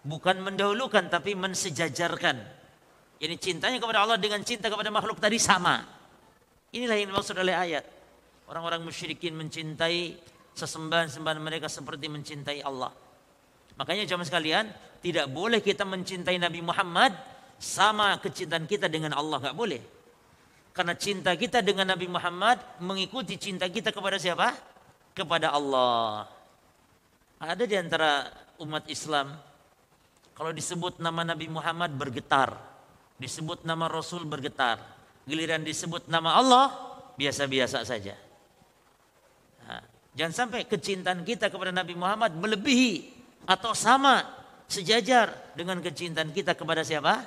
bukan 0.05 0.41
mendahulukan 0.45 1.09
tapi 1.09 1.33
mensejajarkan 1.33 2.59
jadi 3.19 3.35
cintanya 3.35 3.83
kepada 3.83 4.07
Allah 4.07 4.19
dengan 4.19 4.39
cinta 4.47 4.71
kepada 4.71 4.95
makhluk 4.95 5.19
tadi 5.19 5.43
sama. 5.43 5.98
Inilah 6.75 6.97
yang 7.01 7.09
dimaksud 7.13 7.37
oleh 7.37 7.57
ayat. 7.57 7.85
Orang-orang 8.49 8.85
musyrikin 8.85 9.37
mencintai 9.37 10.17
sesembahan-sembahan 10.57 11.41
mereka 11.41 11.69
seperti 11.69 12.09
mencintai 12.09 12.61
Allah. 12.65 12.93
Makanya 13.79 14.09
jamaah 14.09 14.27
sekalian, 14.27 14.65
tidak 15.05 15.31
boleh 15.31 15.63
kita 15.63 15.87
mencintai 15.87 16.37
Nabi 16.41 16.61
Muhammad 16.65 17.15
sama 17.61 18.19
kecintaan 18.19 18.67
kita 18.67 18.91
dengan 18.91 19.15
Allah, 19.15 19.39
nggak 19.39 19.57
boleh. 19.57 19.83
Karena 20.75 20.95
cinta 20.99 21.35
kita 21.35 21.63
dengan 21.63 21.91
Nabi 21.91 22.07
Muhammad 22.11 22.59
mengikuti 22.83 23.39
cinta 23.39 23.67
kita 23.67 23.95
kepada 23.95 24.19
siapa? 24.19 24.55
Kepada 25.15 25.55
Allah. 25.55 26.27
Ada 27.39 27.67
di 27.67 27.77
antara 27.79 28.27
umat 28.63 28.87
Islam 28.91 29.31
kalau 30.35 30.51
disebut 30.51 30.99
nama 31.03 31.23
Nabi 31.23 31.51
Muhammad 31.51 31.95
bergetar 31.95 32.69
disebut 33.19 33.67
nama 33.67 33.91
Rasul 33.91 34.25
bergetar. 34.25 34.79
Giliran 35.29 35.61
disebut 35.61 36.09
nama 36.09 36.41
Allah 36.41 36.73
biasa-biasa 37.21 37.85
saja. 37.85 38.17
Jangan 40.17 40.35
sampai 40.35 40.67
kecintaan 40.67 41.23
kita 41.23 41.47
kepada 41.53 41.71
Nabi 41.71 41.95
Muhammad 41.95 42.35
melebihi 42.35 43.13
atau 43.47 43.71
sama 43.71 44.25
sejajar 44.67 45.31
dengan 45.55 45.79
kecintaan 45.79 46.35
kita 46.35 46.59
kepada 46.59 46.83
siapa? 46.83 47.23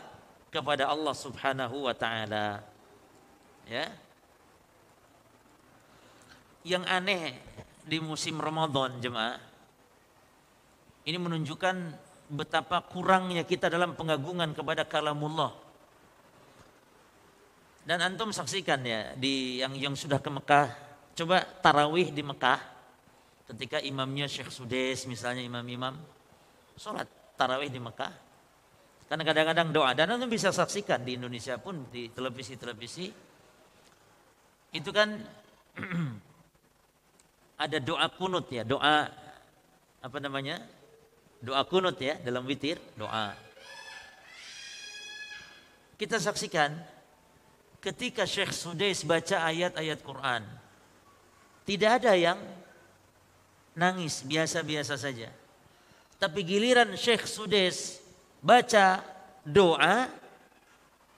Kepada 0.51 0.91
Allah 0.91 1.15
Subhanahu 1.15 1.87
wa 1.87 1.95
taala. 1.95 2.59
Ya. 3.69 3.87
Yang 6.67 6.83
aneh 6.89 7.25
di 7.87 7.97
musim 8.03 8.35
Ramadan 8.41 8.99
jemaah 8.99 9.39
ini 11.07 11.17
menunjukkan 11.17 11.75
betapa 12.29 12.83
kurangnya 12.85 13.47
kita 13.47 13.71
dalam 13.71 13.97
pengagungan 13.97 14.53
kepada 14.53 14.85
kalamullah 14.85 15.55
dan 17.81 17.97
antum 17.97 18.29
saksikan 18.29 18.85
ya 18.85 19.17
di 19.17 19.57
yang 19.57 19.73
yang 19.73 19.95
sudah 19.97 20.21
ke 20.21 20.29
Mekah, 20.29 20.69
coba 21.17 21.41
tarawih 21.65 22.13
di 22.13 22.21
Mekah 22.21 22.61
ketika 23.49 23.81
imamnya 23.81 24.29
Syekh 24.29 24.53
Sudes 24.53 25.09
misalnya 25.09 25.41
imam-imam 25.41 25.97
sholat 26.77 27.09
tarawih 27.33 27.73
di 27.73 27.81
Mekah. 27.81 28.13
Karena 29.09 29.27
kadang-kadang 29.27 29.75
doa 29.75 29.91
dan 29.91 30.13
antum 30.13 30.31
bisa 30.31 30.53
saksikan 30.55 31.03
di 31.03 31.19
Indonesia 31.19 31.59
pun 31.59 31.89
di 31.91 32.07
televisi-televisi 32.13 33.11
itu 34.71 34.89
kan 34.95 35.19
ada 37.65 37.77
doa 37.81 38.07
kunut 38.13 38.47
ya, 38.47 38.63
doa 38.63 39.09
apa 39.99 40.17
namanya? 40.21 40.63
Doa 41.41 41.65
kunut 41.65 41.97
ya 41.97 42.21
dalam 42.21 42.45
witir, 42.45 42.77
doa. 42.95 43.33
Kita 45.97 46.21
saksikan 46.21 47.00
ketika 47.81 48.29
Syekh 48.29 48.53
Sudais 48.53 49.01
baca 49.01 49.41
ayat-ayat 49.41 49.99
Quran. 50.05 50.45
Tidak 51.65 51.91
ada 52.01 52.13
yang 52.13 52.37
nangis, 53.73 54.21
biasa-biasa 54.21 54.95
saja. 54.95 55.33
Tapi 56.21 56.45
giliran 56.45 56.93
Syekh 56.93 57.25
Sudais 57.25 57.97
baca 58.37 59.01
doa, 59.41 60.05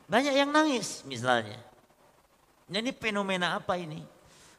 banyak 0.07 0.33
yang 0.39 0.49
nangis 0.55 1.03
misalnya. 1.03 1.59
Nah, 2.71 2.79
ini 2.79 2.95
fenomena 2.95 3.59
apa 3.59 3.75
ini? 3.75 3.99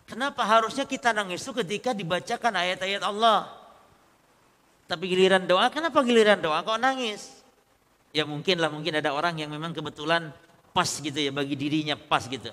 Kenapa 0.05 0.45
harusnya 0.45 0.85
kita 0.85 1.17
nangis 1.17 1.41
itu 1.41 1.57
ketika 1.57 1.97
dibacakan 1.97 2.53
ayat-ayat 2.61 3.01
Allah? 3.01 3.49
Tapi 4.85 5.09
giliran 5.09 5.49
doa, 5.49 5.73
kenapa 5.73 6.05
giliran 6.05 6.37
doa 6.37 6.61
kok 6.61 6.77
nangis? 6.77 7.41
Ya 8.13 8.29
mungkin 8.29 8.61
lah, 8.61 8.69
mungkin 8.69 9.01
ada 9.01 9.17
orang 9.17 9.41
yang 9.41 9.49
memang 9.49 9.73
kebetulan 9.73 10.29
pas 10.75 10.91
gitu 10.91 11.15
ya, 11.15 11.31
bagi 11.31 11.55
dirinya 11.55 11.95
pas 11.95 12.27
gitu. 12.27 12.51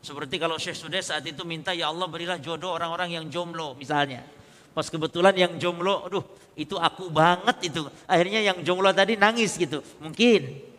Seperti 0.00 0.40
kalau 0.40 0.56
Syekh 0.56 0.80
Sudah 0.80 1.04
saat 1.04 1.28
itu 1.28 1.44
minta, 1.44 1.76
ya 1.76 1.92
Allah 1.92 2.08
berilah 2.08 2.40
jodoh 2.40 2.72
orang-orang 2.72 3.20
yang 3.20 3.28
jomblo 3.28 3.76
misalnya. 3.76 4.24
Pas 4.72 4.88
kebetulan 4.88 5.36
yang 5.36 5.52
jomblo, 5.60 6.08
aduh 6.08 6.24
itu 6.56 6.80
aku 6.80 7.12
banget 7.12 7.68
itu. 7.68 7.84
Akhirnya 8.08 8.40
yang 8.40 8.64
jomblo 8.64 8.88
tadi 8.96 9.20
nangis 9.20 9.60
gitu. 9.60 9.84
Mungkin. 10.00 10.72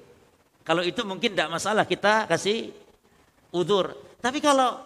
Kalau 0.65 0.81
itu 0.81 1.05
mungkin 1.05 1.37
tidak 1.37 1.53
masalah, 1.53 1.85
kita 1.85 2.25
kasih 2.25 2.73
udur. 3.53 3.93
Tapi 4.17 4.41
kalau 4.41 4.81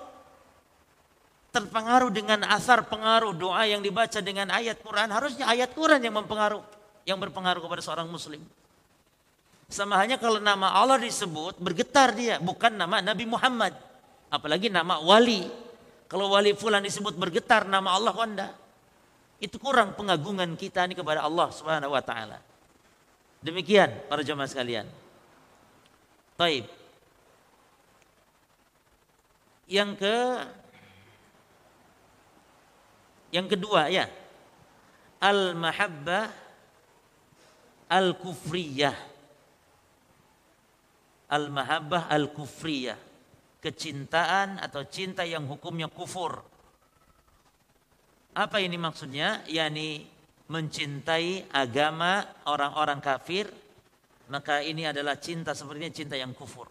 terpengaruh 1.55 2.11
dengan 2.11 2.43
asar 2.51 2.83
pengaruh 2.91 3.31
doa 3.31 3.63
yang 3.63 3.79
dibaca 3.79 4.19
dengan 4.19 4.51
ayat 4.51 4.83
Quran, 4.83 5.07
harusnya 5.15 5.47
ayat 5.47 5.71
Quran 5.71 6.03
yang 6.03 6.15
mempengaruh, 6.19 6.59
yang 7.07 7.15
berpengaruh 7.15 7.63
kepada 7.63 7.79
seorang 7.79 8.11
muslim. 8.11 8.43
Sama 9.65 9.97
hanya 9.97 10.21
kalau 10.21 10.37
nama 10.37 10.69
Allah 10.77 11.01
disebut, 11.01 11.57
bergetar 11.57 12.13
dia, 12.13 12.37
bukan 12.37 12.73
nama 12.77 13.01
Nabi 13.01 13.25
Muhammad. 13.25 13.73
Apalagi 14.29 14.69
nama 14.69 15.01
wali. 15.01 15.49
Kalau 16.05 16.29
wali 16.29 16.53
fulan 16.53 16.85
disebut 16.85 17.17
bergetar 17.17 17.65
nama 17.65 17.97
Allah 17.97 18.13
wanda. 18.13 18.53
Itu 19.41 19.57
kurang 19.57 19.97
pengagungan 19.97 20.53
kita 20.53 20.85
ini 20.85 20.93
kepada 20.93 21.25
Allah 21.25 21.49
Subhanahu 21.49 21.91
wa 21.91 22.03
taala. 22.05 22.39
Demikian 23.41 23.89
para 24.09 24.21
jemaah 24.21 24.49
sekalian. 24.49 24.85
Taib. 26.37 26.65
Yang 29.65 29.91
ke 29.97 30.17
yang 33.33 33.47
kedua 33.49 33.89
ya. 33.89 34.05
Al-mahabbah 35.19 36.29
al-kufriyah. 37.89 39.14
Al-mahabbah 41.31 42.11
al-kufriyah. 42.11 42.97
Kecintaan 43.61 44.61
atau 44.61 44.85
cinta 44.85 45.25
yang 45.25 45.49
hukumnya 45.49 45.89
kufur. 45.89 46.37
Apa 48.35 48.61
ini 48.61 48.77
maksudnya? 48.77 49.41
Yani 49.49 50.05
mencintai 50.45 51.49
agama 51.49 52.21
orang-orang 52.45 53.01
kafir, 53.01 53.49
maka 54.29 54.61
ini 54.61 54.85
adalah 54.85 55.17
cinta 55.17 55.57
sepertinya 55.57 55.89
cinta 55.89 56.13
yang 56.13 56.37
kufur. 56.37 56.69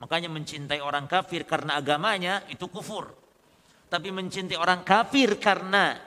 Makanya 0.00 0.32
mencintai 0.32 0.80
orang 0.80 1.04
kafir 1.04 1.44
karena 1.44 1.76
agamanya 1.76 2.48
itu 2.48 2.64
kufur 2.72 3.22
tapi 3.92 4.08
mencintai 4.08 4.56
orang 4.56 4.80
kafir 4.88 5.36
karena 5.36 6.00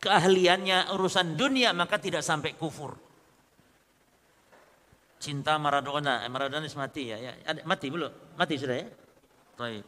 keahliannya 0.00 0.88
urusan 0.96 1.36
dunia 1.36 1.76
maka 1.76 2.00
tidak 2.00 2.24
sampai 2.24 2.56
kufur. 2.56 2.96
Cinta 5.22 5.54
Maradona, 5.54 6.26
eh, 6.26 6.30
Maradona 6.30 6.66
mati 6.66 7.14
ya, 7.14 7.16
ya. 7.22 7.32
Mati 7.62 7.86
belum? 7.86 8.10
Mati 8.34 8.58
sudah 8.58 8.74
ya? 8.74 8.90
Baik. 9.54 9.84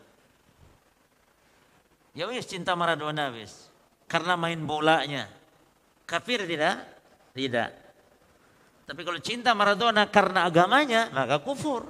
Ya 2.14 2.31
wis 2.31 2.47
cinta 2.47 2.79
Maradona 2.79 3.35
wis. 3.35 3.66
Karena 4.07 4.38
main 4.38 4.62
bolanya. 4.62 5.27
Kafir 6.07 6.47
tidak? 6.47 6.87
Tidak. 7.35 7.70
Tapi 8.87 9.01
kalau 9.03 9.18
cinta 9.18 9.51
Maradona 9.59 10.07
karena 10.07 10.47
agamanya, 10.47 11.11
maka 11.11 11.42
kufur. 11.42 11.83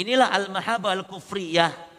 Inilah 0.00 0.32
al-mahabbah 0.32 0.96
al-kufriyah 0.96 1.92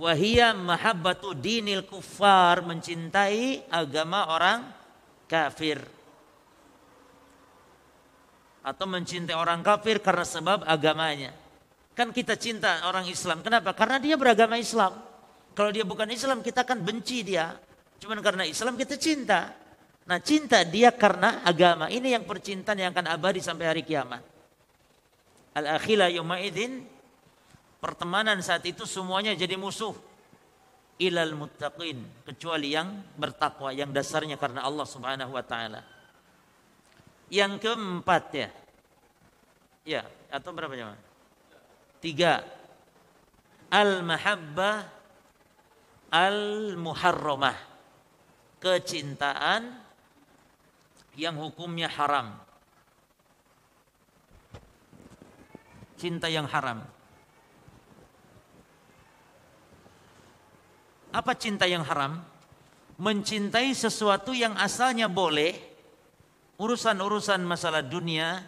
wahia 0.00 0.56
mahabbatu 0.56 1.34
dinil 1.34 1.84
kufar 1.84 2.62
mencintai 2.62 3.66
agama 3.68 4.32
orang 4.32 4.64
kafir 5.26 5.82
atau 8.60 8.84
mencintai 8.84 9.36
orang 9.36 9.64
kafir 9.64 10.00
karena 10.04 10.24
sebab 10.24 10.64
agamanya. 10.68 11.32
Kan 11.96 12.12
kita 12.12 12.36
cinta 12.36 12.84
orang 12.88 13.08
Islam. 13.08 13.44
Kenapa? 13.44 13.76
Karena 13.76 14.00
dia 14.00 14.16
beragama 14.16 14.56
Islam. 14.56 14.96
Kalau 15.52 15.70
dia 15.74 15.84
bukan 15.84 16.08
Islam 16.08 16.40
kita 16.40 16.64
akan 16.64 16.80
benci 16.80 17.26
dia. 17.26 17.56
Cuman 18.00 18.24
karena 18.24 18.48
Islam 18.48 18.78
kita 18.78 18.96
cinta. 18.96 19.52
Nah 20.08 20.18
cinta 20.22 20.64
dia 20.64 20.94
karena 20.94 21.44
agama. 21.44 21.92
Ini 21.92 22.16
yang 22.16 22.24
percintaan 22.24 22.78
yang 22.80 22.90
akan 22.96 23.06
abadi 23.12 23.44
sampai 23.44 23.66
hari 23.68 23.82
kiamat. 23.84 24.24
Al 25.52 25.76
akhila 25.76 26.08
yumaidin 26.08 26.86
pertemanan 27.82 28.38
saat 28.40 28.64
itu 28.64 28.88
semuanya 28.88 29.34
jadi 29.36 29.58
musuh. 29.60 29.92
Ilal 31.00 31.32
muttaqin 31.32 31.96
kecuali 32.28 32.76
yang 32.76 32.92
bertakwa 33.16 33.72
yang 33.72 33.88
dasarnya 33.88 34.36
karena 34.36 34.64
Allah 34.64 34.84
Subhanahu 34.84 35.32
wa 35.32 35.44
taala. 35.44 35.80
Yang 37.30 37.62
keempat 37.62 38.24
ya. 38.34 38.48
Ya, 39.86 40.02
atau 40.28 40.50
berapa 40.50 40.74
jam? 40.74 40.98
Tiga. 42.02 42.42
Al-mahabbah 43.70 44.90
al-muharramah. 46.10 47.56
Kecintaan 48.60 49.78
yang 51.16 51.38
hukumnya 51.38 51.88
haram. 51.88 52.36
Cinta 55.96 56.28
yang 56.28 56.44
haram. 56.50 56.84
Apa 61.10 61.32
cinta 61.34 61.64
yang 61.66 61.82
haram? 61.82 62.22
Mencintai 63.00 63.72
sesuatu 63.72 64.36
yang 64.36 64.54
asalnya 64.60 65.08
boleh, 65.08 65.56
urusan-urusan 66.60 67.40
masalah 67.40 67.80
dunia, 67.80 68.44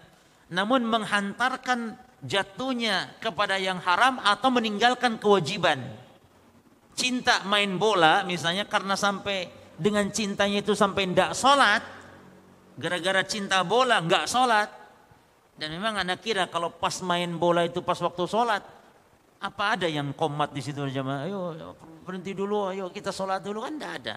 namun 0.53 0.85
menghantarkan 0.85 1.97
jatuhnya 2.21 3.17
kepada 3.19 3.57
yang 3.57 3.81
haram 3.81 4.21
atau 4.21 4.53
meninggalkan 4.53 5.17
kewajiban. 5.17 5.81
Cinta 6.93 7.41
main 7.49 7.81
bola 7.81 8.21
misalnya 8.29 8.69
karena 8.69 9.01
sampai 9.01 9.49
dengan 9.81 10.13
cintanya 10.13 10.61
itu 10.61 10.77
sampai 10.77 11.09
tidak 11.09 11.33
sholat, 11.33 11.81
gara-gara 12.77 13.25
cinta 13.25 13.65
bola 13.65 14.05
nggak 14.05 14.29
sholat. 14.29 14.69
Dan 15.57 15.73
memang 15.73 15.97
anak 15.97 16.21
kira 16.21 16.49
kalau 16.53 16.69
pas 16.69 17.01
main 17.01 17.33
bola 17.41 17.65
itu 17.65 17.81
pas 17.81 17.97
waktu 17.97 18.29
sholat, 18.29 18.61
apa 19.41 19.65
ada 19.75 19.89
yang 19.89 20.13
komat 20.13 20.53
di 20.53 20.61
situ 20.61 20.85
jemaah? 20.85 21.25
Ayo 21.25 21.41
berhenti 22.05 22.37
dulu, 22.37 22.69
ayo 22.69 22.93
kita 22.93 23.09
sholat 23.09 23.41
dulu 23.41 23.65
kan 23.65 23.73
tidak 23.81 23.93
ada. 24.05 24.17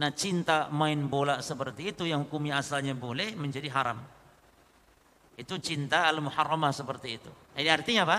Nah 0.00 0.10
cinta 0.12 0.72
main 0.72 0.96
bola 1.08 1.44
seperti 1.44 1.92
itu 1.92 2.08
yang 2.08 2.24
hukumnya 2.24 2.60
asalnya 2.60 2.96
boleh 2.96 3.36
menjadi 3.36 3.68
haram. 3.72 4.00
Itu 5.36 5.60
cinta 5.60 6.08
al-muharramah 6.08 6.72
seperti 6.72 7.20
itu. 7.20 7.30
Ini 7.56 7.68
artinya 7.68 8.08
apa? 8.08 8.18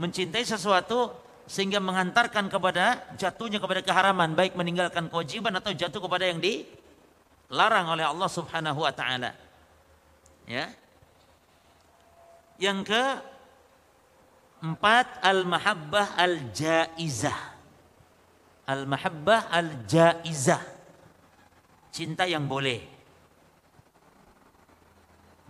Mencintai 0.00 0.44
sesuatu 0.44 1.12
sehingga 1.48 1.80
mengantarkan 1.80 2.52
kepada 2.52 3.08
jatuhnya 3.16 3.56
kepada 3.56 3.80
keharaman 3.80 4.36
baik 4.36 4.52
meninggalkan 4.52 5.08
kewajiban 5.08 5.56
atau 5.56 5.72
jatuh 5.72 6.00
kepada 6.04 6.28
yang 6.28 6.40
dilarang 6.40 7.88
oleh 7.88 8.04
Allah 8.04 8.28
Subhanahu 8.28 8.84
wa 8.84 8.92
taala. 8.92 9.32
Ya. 10.44 10.68
Yang 12.60 12.92
ke 12.92 13.02
Empat, 14.58 15.22
al-mahabbah 15.22 16.18
al-jaizah. 16.18 17.38
Al-mahabbah 18.66 19.54
al-jaizah. 19.54 20.77
Cinta 21.98 22.30
yang 22.30 22.46
boleh. 22.46 22.78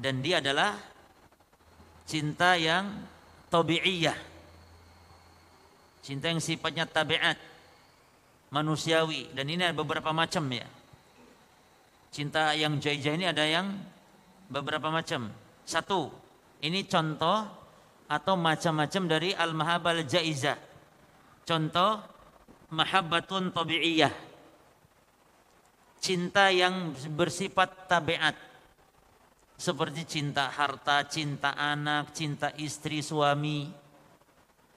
Dan 0.01 0.24
dia 0.24 0.40
adalah 0.40 0.80
cinta 2.09 2.57
yang 2.57 3.05
tabi'iyah. 3.53 4.16
Cinta 6.01 6.32
yang 6.32 6.40
sifatnya 6.40 6.88
tabiat. 6.88 7.36
Manusiawi. 8.49 9.28
Dan 9.36 9.53
ini 9.53 9.61
ada 9.61 9.76
beberapa 9.76 10.09
macam 10.16 10.49
ya. 10.49 10.64
Cinta 12.09 12.57
yang 12.57 12.80
jaizah 12.80 13.12
ini 13.12 13.28
ada 13.28 13.44
yang 13.44 13.68
beberapa 14.49 14.88
macam. 14.88 15.28
Satu, 15.68 16.09
ini 16.64 16.88
contoh 16.88 17.44
atau 18.09 18.40
macam-macam 18.40 19.03
dari 19.05 19.36
al-mahabbah 19.36 20.01
jaizah. 20.01 20.57
Contoh 21.44 22.01
mahabbatun 22.72 23.53
tabi'iyah. 23.53 24.28
Cinta 25.99 26.49
yang 26.55 26.94
bersifat 27.14 27.90
tabiat. 27.90 28.34
Seperti 29.59 30.07
cinta 30.07 30.46
harta, 30.46 31.03
cinta 31.11 31.51
anak, 31.59 32.14
cinta 32.14 32.55
istri, 32.55 33.03
suami. 33.03 33.66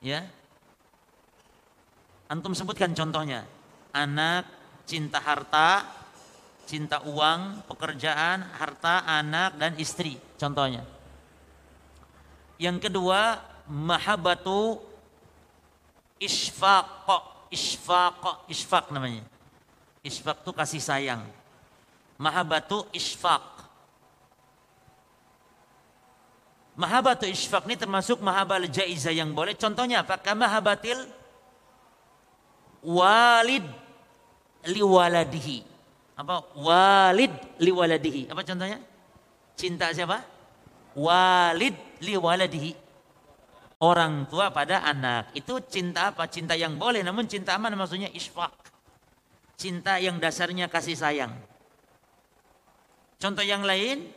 Ya. 0.02 0.26
Antum 2.26 2.58
sebutkan 2.58 2.90
contohnya. 2.98 3.46
Anak, 3.94 4.50
cinta 4.90 5.22
harta, 5.22 5.86
cinta 6.66 7.06
uang, 7.06 7.68
pekerjaan, 7.70 8.42
harta, 8.58 9.06
anak 9.06 9.62
dan 9.62 9.78
istri. 9.78 10.18
Contohnya. 10.42 10.82
Yang 12.58 12.90
kedua, 12.90 13.38
mahabbatu 13.70 14.82
isfaq. 16.18 17.06
isfaq, 17.52 18.48
isfaq 18.48 18.96
namanya. 18.96 19.28
Isfaq 20.02 20.42
itu 20.42 20.52
kasih 20.52 20.82
sayang. 20.82 21.22
Mahabatu 22.18 22.90
isfaq. 22.90 23.46
Mahabatu 26.74 27.30
isfaq 27.30 27.70
ini 27.70 27.78
termasuk 27.78 28.18
mahabal 28.26 28.66
jaizah 28.66 29.14
yang 29.14 29.30
boleh. 29.38 29.54
Contohnya 29.54 30.02
apa? 30.02 30.18
Mahabatil 30.34 31.06
walid 32.82 33.66
liwaladihi. 34.66 35.62
Apa? 36.18 36.50
Walid 36.58 37.34
liwaladihi. 37.62 38.34
Apa 38.34 38.42
contohnya? 38.42 38.82
Cinta 39.54 39.94
siapa? 39.94 40.26
Walid 40.98 41.78
liwaladihi. 42.02 42.74
Orang 43.82 44.30
tua 44.30 44.54
pada 44.54 44.82
anak. 44.86 45.34
Itu 45.38 45.62
cinta 45.66 46.14
apa? 46.14 46.26
Cinta 46.30 46.54
yang 46.58 46.78
boleh. 46.78 47.02
Namun 47.06 47.30
cinta 47.30 47.58
mana 47.62 47.78
maksudnya 47.78 48.10
isfaq. 48.14 48.61
Cinta 49.62 50.02
yang 50.02 50.18
dasarnya 50.18 50.66
kasih 50.66 50.98
sayang. 50.98 51.30
Contoh 53.22 53.46
yang 53.46 53.62
lain, 53.62 54.10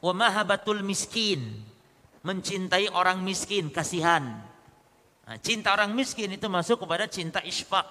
wa 0.00 0.16
mahabatul 0.16 0.80
miskin 0.80 1.68
mencintai 2.24 2.88
orang 2.88 3.20
miskin, 3.20 3.68
kasihan. 3.68 4.40
Nah, 5.28 5.36
cinta 5.44 5.76
orang 5.76 5.92
miskin 5.92 6.32
itu 6.32 6.48
masuk 6.48 6.80
kepada 6.80 7.04
cinta 7.12 7.44
isfaq. 7.44 7.84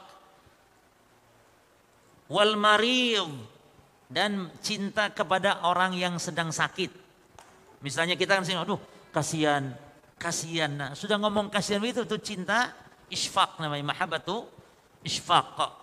Wal 2.30 2.58
maril 2.58 3.38
dan 4.10 4.50
cinta 4.66 5.14
kepada 5.14 5.62
orang 5.70 5.94
yang 5.94 6.18
sedang 6.18 6.50
sakit. 6.50 6.90
Misalnya 7.86 8.18
kita 8.18 8.34
kan 8.38 8.46
sini, 8.46 8.58
aduh 8.58 8.82
kasihan, 9.14 9.78
kasihan. 10.18 10.74
Nah, 10.74 10.92
sudah 10.98 11.22
ngomong 11.22 11.54
kasihan 11.54 11.86
itu 11.86 12.02
itu 12.02 12.18
cinta 12.18 12.74
isfaq 13.14 13.62
namanya 13.62 13.94
mahabatu 13.94 14.50
isfaq. 15.06 15.79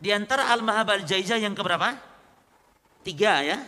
Di 0.00 0.10
antara 0.16 0.48
al-mahabal 0.48 1.04
jaizah 1.04 1.36
yang 1.36 1.52
keberapa? 1.52 1.92
Tiga 3.04 3.44
ya. 3.44 3.60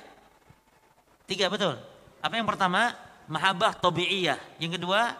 Tiga 1.28 1.52
betul. 1.52 1.76
Apa 2.24 2.40
yang 2.40 2.48
pertama? 2.48 2.96
Mahabbah 3.28 3.76
tabi'iyah. 3.76 4.40
Yang 4.56 4.80
kedua, 4.80 5.12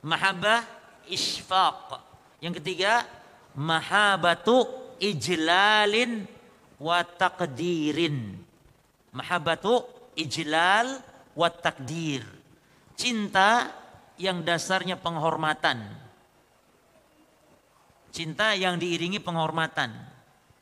mahabbah 0.00 0.64
isfaq. 1.12 2.00
Yang 2.40 2.64
ketiga, 2.64 3.04
mahabatu 3.52 4.64
ijlalin 4.96 6.24
wa 6.80 7.04
taqdirin. 7.04 8.40
Mahabatu 9.12 9.84
ijlal 10.16 11.00
wa 11.36 11.48
takdir. 11.52 12.24
Cinta 12.96 13.68
yang 14.16 14.40
dasarnya 14.40 14.96
penghormatan. 14.96 15.84
Cinta 18.08 18.56
yang 18.56 18.80
diiringi 18.80 19.20
penghormatan. 19.20 20.15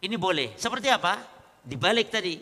Ini 0.04 0.20
boleh. 0.20 0.52
Seperti 0.60 0.92
apa? 0.92 1.16
Dibalik 1.64 2.12
tadi. 2.12 2.36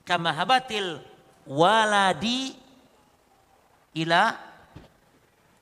Kamahabatil 0.00 0.96
waladi 1.44 2.56
ila 4.00 4.32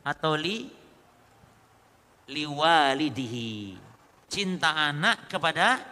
atau 0.06 0.38
li 0.38 0.70
liwalidihi. 2.30 3.74
Cinta 4.30 4.94
anak 4.94 5.26
kepada 5.26 5.82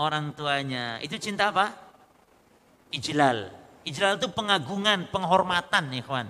orang 0.00 0.32
tuanya. 0.32 0.96
Itu 1.04 1.20
cinta 1.20 1.52
apa? 1.52 1.76
Ijlal. 2.88 3.52
Ijlal 3.84 4.16
itu 4.16 4.32
pengagungan, 4.32 5.12
penghormatan, 5.12 5.92
ikhwan. 5.92 6.26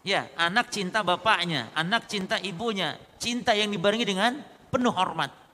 Ya, 0.00 0.32
anak 0.40 0.72
cinta 0.72 1.04
bapaknya, 1.04 1.68
anak 1.76 2.08
cinta 2.08 2.40
ibunya, 2.40 2.96
cinta 3.20 3.52
yang 3.52 3.68
dibarengi 3.68 4.08
dengan 4.08 4.40
penuh 4.72 4.94
hormat. 4.94 5.45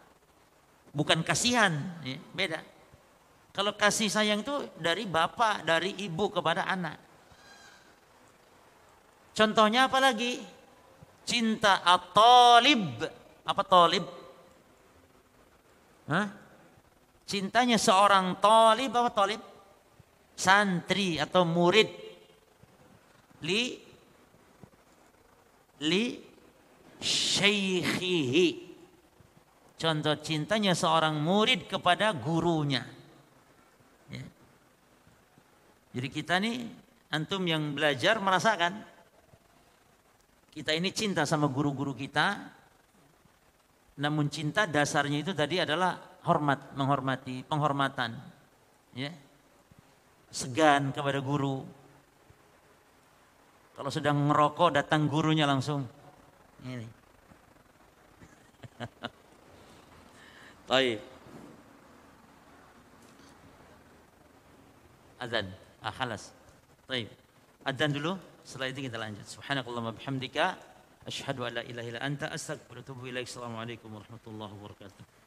Bukan 0.92 1.24
kasihan, 1.24 1.72
ya, 2.04 2.20
beda. 2.36 2.60
Kalau 3.52 3.76
kasih 3.76 4.08
sayang 4.08 4.44
itu 4.44 4.68
dari 4.80 5.08
bapak, 5.08 5.64
dari 5.64 5.96
ibu 6.04 6.28
kepada 6.28 6.68
anak. 6.68 6.96
Contohnya 9.32 9.88
apa 9.88 10.00
lagi? 10.00 10.40
Cinta 11.24 11.80
at-talib. 11.84 13.04
Apa 13.44 13.62
talib? 13.64 14.04
Hah? 16.08 16.28
Cintanya 17.24 17.80
seorang 17.80 18.36
talib 18.40 18.92
apa 18.92 19.10
talib? 19.12 19.40
Santri 20.36 21.16
atau 21.16 21.48
murid. 21.48 21.88
Li 23.44 23.80
li 25.82 26.04
syekhihi. 27.00 28.71
Contoh 29.82 30.14
cintanya 30.22 30.78
seorang 30.78 31.18
murid 31.18 31.66
kepada 31.66 32.14
gurunya. 32.14 32.86
Ya. 34.06 34.22
Jadi 35.98 36.06
kita 36.06 36.38
nih 36.38 36.70
antum 37.10 37.42
yang 37.42 37.74
belajar 37.74 38.22
merasakan 38.22 38.78
kita 40.54 40.70
ini 40.70 40.94
cinta 40.94 41.26
sama 41.26 41.50
guru-guru 41.50 41.98
kita, 41.98 42.46
namun 43.98 44.30
cinta 44.30 44.70
dasarnya 44.70 45.18
itu 45.26 45.34
tadi 45.34 45.58
adalah 45.58 45.98
hormat, 46.30 46.78
menghormati, 46.78 47.42
penghormatan. 47.42 48.14
Ya. 48.94 49.10
Segan 50.30 50.94
kepada 50.94 51.18
guru. 51.18 51.66
Kalau 53.74 53.90
sedang 53.90 54.30
ngerokok 54.30 54.78
datang 54.78 55.10
gurunya 55.10 55.42
langsung. 55.42 55.90
Ini. 56.62 56.86
Baik. 60.70 60.98
Azan. 65.18 65.46
Ah, 65.82 65.94
halas. 65.98 66.30
Baik. 66.86 67.10
Azan 67.66 67.90
dulu. 67.94 68.18
Setelah 68.42 68.68
itu 68.74 68.90
kita 68.90 68.98
lanjut. 68.98 69.26
Subhanakallahumma 69.26 69.94
bihamdika 69.94 70.58
asyhadu 71.06 71.46
an 71.46 71.58
la 71.58 71.62
ilaha 71.62 71.86
illa 71.86 72.00
anta 72.02 72.26
astaghfiruka 72.30 72.90
wa 72.90 72.98
atubu 72.98 73.02
ilaik. 73.06 73.26
Assalamualaikum 73.30 73.90
warahmatullahi 73.90 74.50
wabarakatuh. 74.50 75.21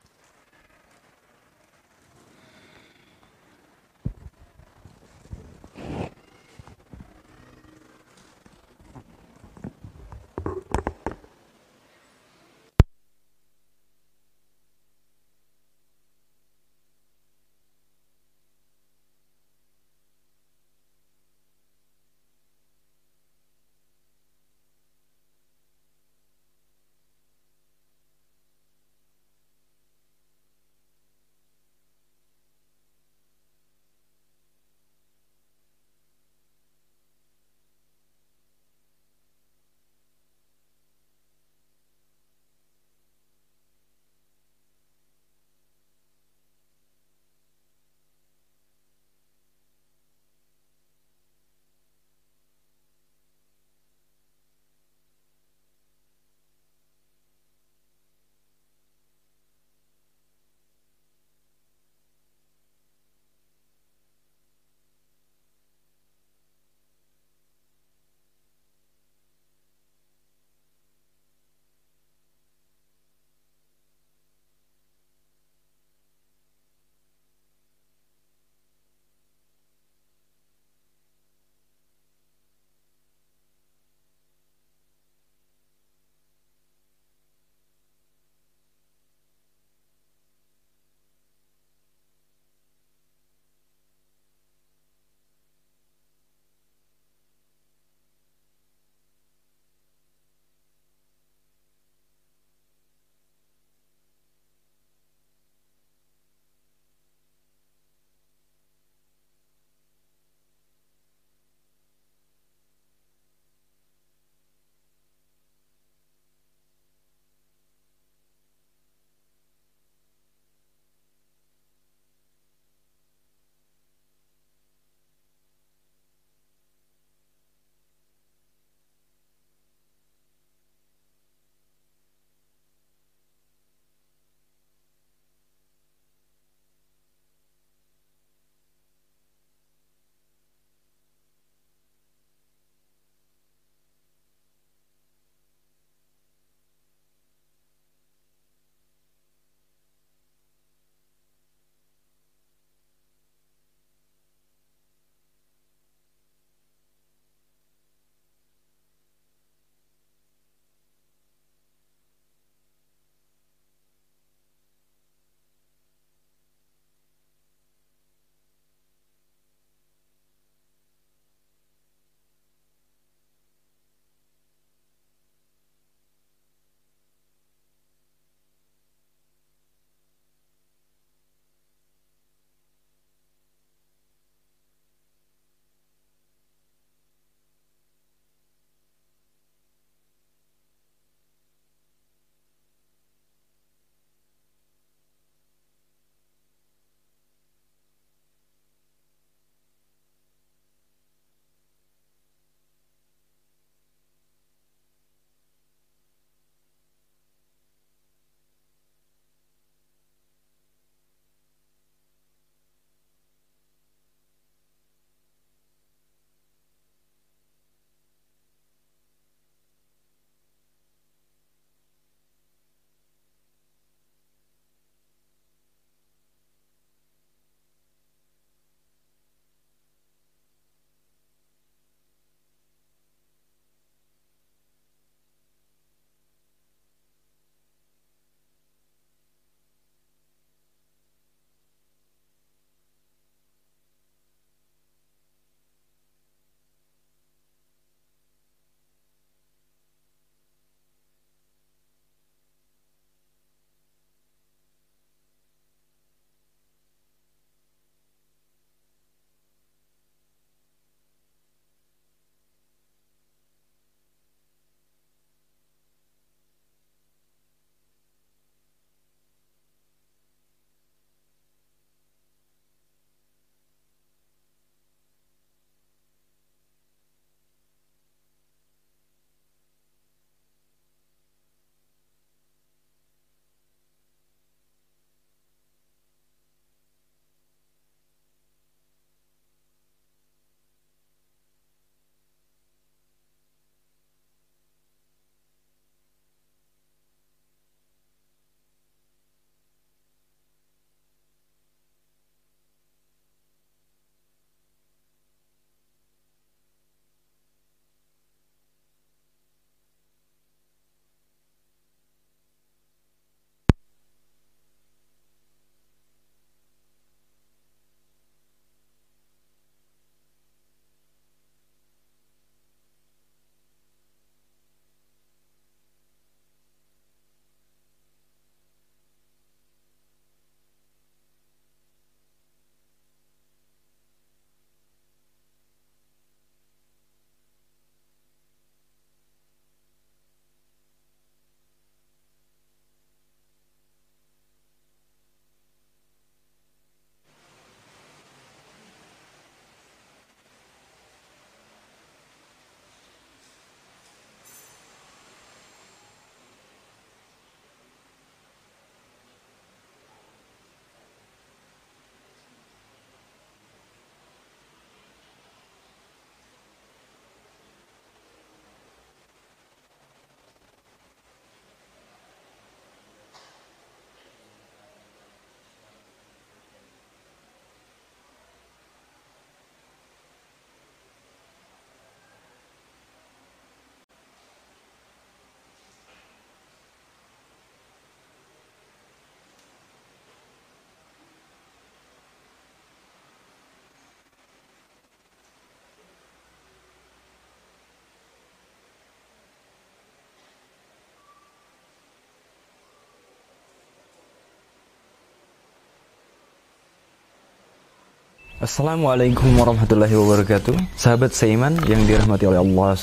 Assalamualaikum 408.55 409.51
warahmatullahi 409.59 410.15
wabarakatuh. 410.15 410.95
Sahabat 410.95 411.35
seiman 411.35 411.75
yang 411.91 412.07
dirahmati 412.07 412.47
oleh 412.47 412.63
Allah 412.63 412.95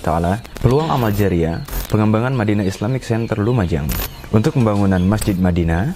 ta'ala 0.00 0.32
Peluang 0.64 0.88
amal 0.88 1.12
jariah 1.12 1.60
Pengembangan 1.92 2.32
Madinah 2.32 2.64
Islamic 2.64 3.04
Center 3.04 3.36
Lumajang 3.36 3.84
Untuk 4.32 4.56
pembangunan 4.56 5.04
Masjid 5.04 5.36
Madinah 5.36 5.92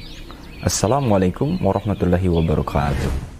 Assalamualaikum 0.64 1.60
warahmatullahi 1.60 2.24
wabarakatuh. 2.24 3.33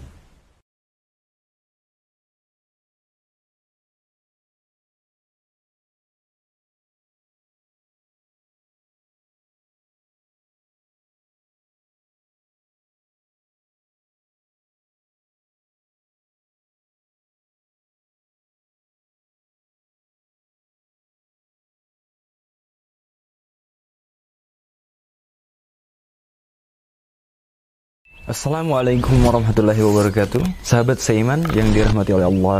Assalamualaikum 28.25 29.21
warahmatullahi 29.21 29.85
wabarakatuh. 29.85 30.65
Sahabat 30.65 30.97
seiman 30.97 31.45
yang 31.53 31.69
dirahmati 31.69 32.09
oleh 32.09 32.25
Allah 32.25 32.57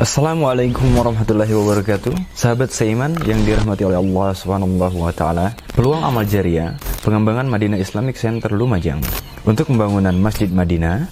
Assalamualaikum 0.00 0.96
warahmatullahi 0.96 1.52
wabarakatuh. 1.52 2.16
Sahabat 2.32 2.72
seiman 2.72 3.12
yang 3.28 3.44
dirahmati 3.44 3.84
oleh 3.84 4.00
Allah 4.00 4.32
Subhanahu 4.32 4.80
wa 4.80 5.12
taala, 5.12 5.52
peluang 5.76 6.00
amal 6.00 6.24
jariah 6.24 6.80
pengembangan 7.04 7.44
Madinah 7.44 7.76
Islamic 7.76 8.16
Center 8.16 8.48
Lumajang 8.48 9.04
untuk 9.44 9.68
pembangunan 9.68 10.16
Masjid 10.16 10.48
Madinah, 10.48 11.04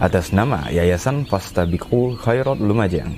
atas 0.01 0.33
nama 0.33 0.65
Yayasan 0.73 1.29
Fastabiqul 1.29 2.17
Khairat 2.17 2.57
Lumajang. 2.57 3.13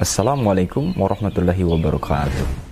Assalamualaikum 0.00 0.96
warahmatullahi 0.96 1.64
wabarakatuh. 1.64 2.65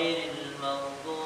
غير 0.02 0.32
المغضوب 0.46 1.21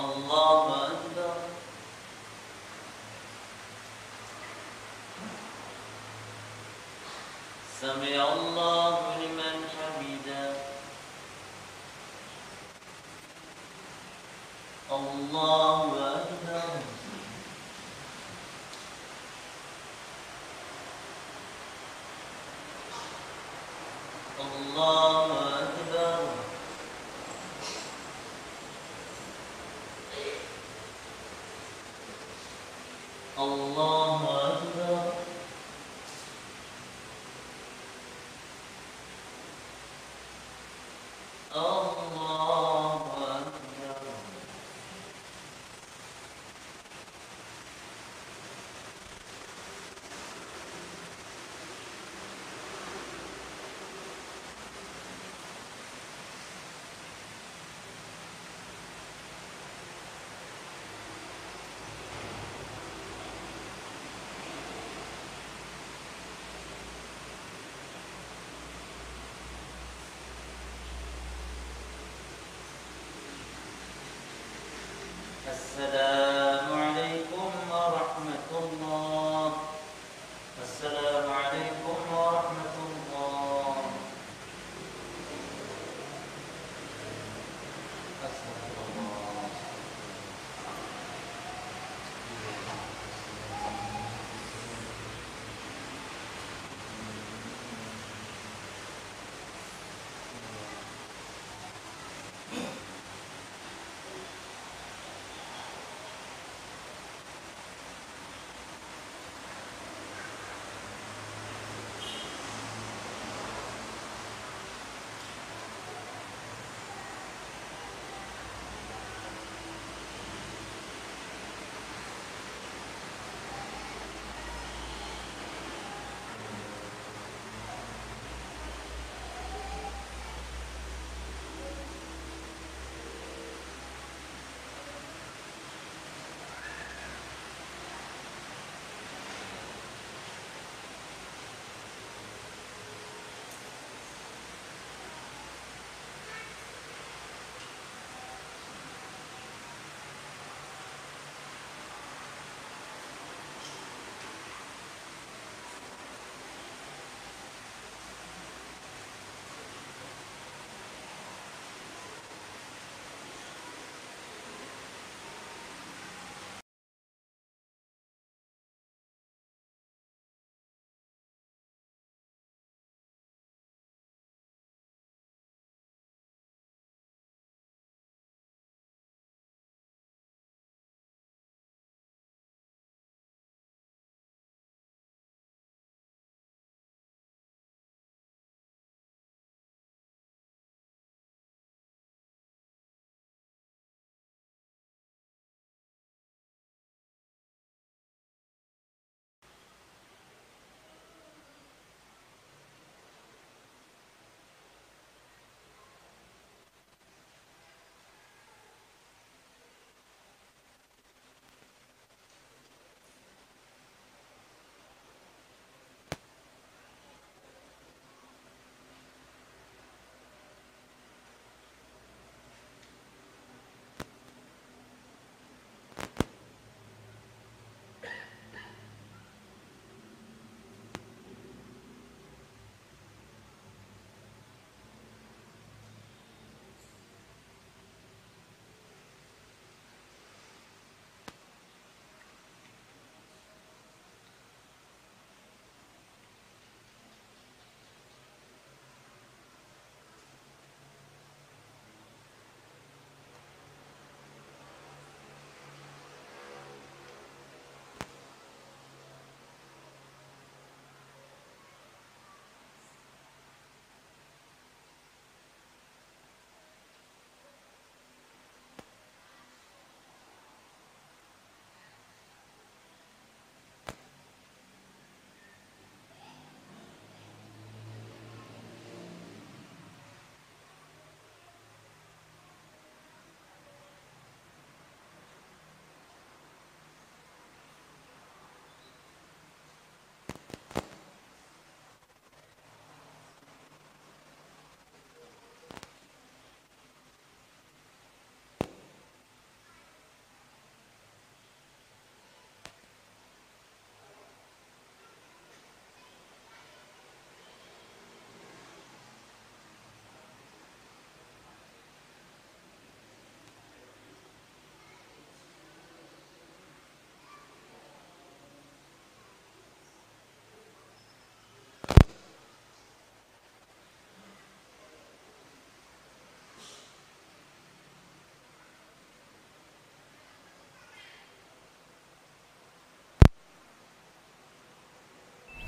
Allah 0.00 0.49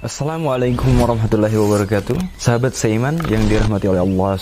Assalamualaikum 0.02 0.98
warahmatullahi 0.98 1.54
wabarakatuh. 1.54 2.34
Sahabat 2.34 2.74
seiman 2.74 3.22
yang 3.30 3.46
dirahmati 3.46 3.86
oleh 3.86 4.02
Allah 4.02 4.34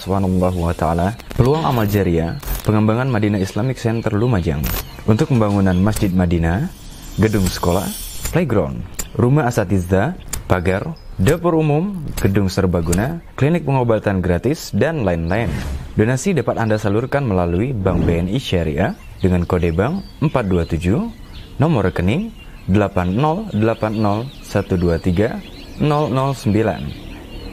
ta'ala 0.73 1.13
Peluang 1.37 1.69
amal 1.69 1.85
jariah 1.85 2.41
Pengembangan 2.65 3.13
Madinah 3.13 3.37
Islamic 3.37 3.77
Center 3.77 4.09
Lumajang. 4.17 4.65
Untuk 5.05 5.29
pembangunan 5.29 5.77
Masjid 5.77 6.09
Madinah 6.09 6.73
Gedung 7.21 7.45
sekolah 7.45 7.85
Playground 8.33 8.81
Rumah 9.21 9.53
asatizda 9.53 10.17
Pagar 10.49 10.97
Dapur 11.21 11.61
umum 11.61 12.09
Gedung 12.17 12.49
serbaguna 12.49 13.21
Klinik 13.37 13.69
pengobatan 13.69 14.25
gratis 14.25 14.73
Dan 14.73 15.05
lain-lain. 15.05 15.53
Donasi 15.93 16.33
dapat 16.33 16.57
Anda 16.57 16.81
salurkan 16.81 17.29
melalui 17.29 17.77
Bank 17.77 18.09
BNI 18.09 18.41
Syariah 18.41 18.97
Dengan 19.21 19.45
kode 19.45 19.77
bank 19.77 20.25
427 20.25 21.61
Nomor 21.61 21.93
rekening 21.93 22.33
8080123 22.69 25.49
009 25.81 26.53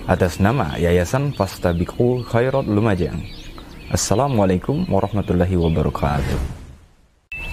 atas 0.03 0.43
nama 0.43 0.75
Yayasan 0.75 1.31
Fastabikul 1.31 2.27
Khairat 2.27 2.67
Lumajang. 2.67 3.23
Assalamualaikum 3.87 4.83
warahmatullahi 4.91 5.55
wabarakatuh. 5.55 6.59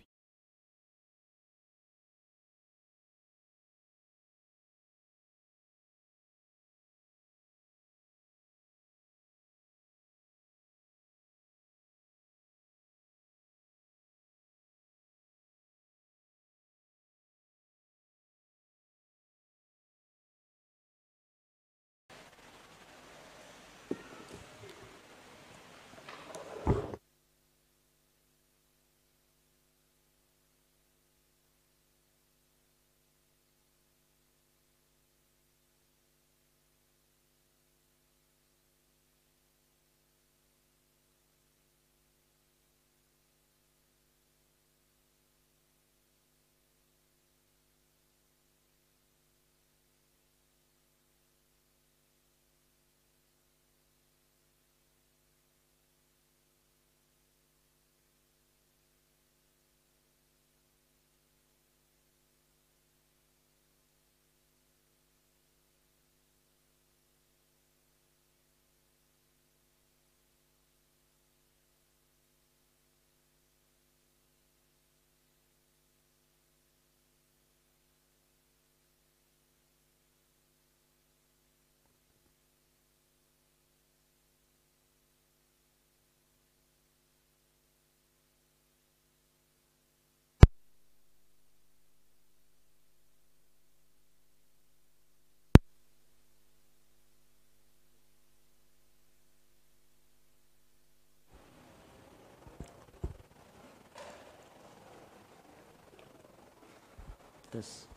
Tes. 107.49 107.88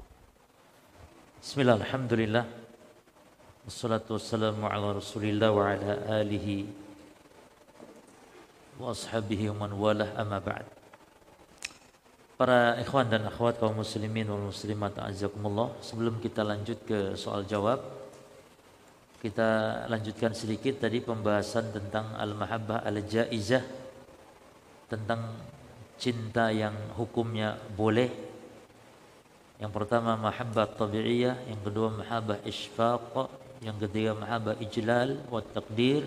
Bismillah, 1.43 1.76
Alhamdulillah 1.84 2.47
Wassalatu 3.68 4.16
wassalamu 4.16 4.64
ala 4.64 4.95
rasulillah 4.95 5.52
wa 5.52 5.68
ala 5.68 6.24
alihi 6.24 6.72
Wa 8.80 8.95
ashabihi 8.95 9.52
wa 9.52 9.68
man 9.68 9.76
walah 9.76 10.08
amma 10.16 10.39
ba'd. 10.39 10.64
Para 12.39 12.80
ikhwan 12.80 13.12
dan 13.12 13.28
akhwat 13.28 13.60
kaum 13.60 13.76
muslimin 13.76 14.32
wal 14.32 14.56
muslimat 14.56 14.95
azakumullah 15.04 15.76
Sebelum 15.84 16.24
kita 16.24 16.47
lanjut 16.47 16.80
ke 16.88 17.20
soal 17.20 17.43
jawab 17.43 17.84
Kita 19.20 19.84
lanjutkan 19.91 20.32
sedikit 20.32 20.80
tadi 20.80 21.04
pembahasan 21.04 21.76
tentang 21.76 22.16
Al-Mahabbah 22.16 22.88
Al-Jaizah 22.88 23.68
Tentang 24.88 25.36
cinta 25.99 26.56
yang 26.56 26.95
hukumnya 26.95 27.60
boleh 27.76 28.31
Yang 29.62 29.72
pertama 29.78 30.18
mahabbah 30.18 30.74
tabi'iyah, 30.74 31.38
yang 31.45 31.62
kedua 31.62 31.93
mahabbah 31.93 32.41
isfaq, 32.49 33.30
yang 33.62 33.78
ketiga 33.78 34.18
mahabbah 34.18 34.57
ijlal 34.57 35.22
wa 35.30 35.38
taqdir, 35.38 36.01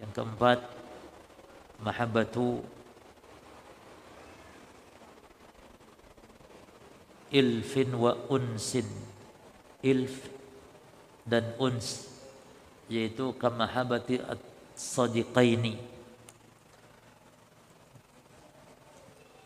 yang 0.00 0.10
keempat 0.16 0.64
mahabbatu 1.84 2.64
ilfin 7.28 7.92
wa 8.00 8.16
unsin. 8.32 8.88
Ilf 9.80 10.28
dan 11.24 11.56
uns 11.56 12.04
yaitu 12.88 13.32
kamahabati 13.36 14.20
as-sadiqaini. 14.20 15.80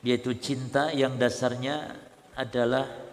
Yaitu 0.03 0.35
cinta 0.35 0.91
yang 0.91 1.15
dasarnya 1.15 1.95
adalah 2.35 3.04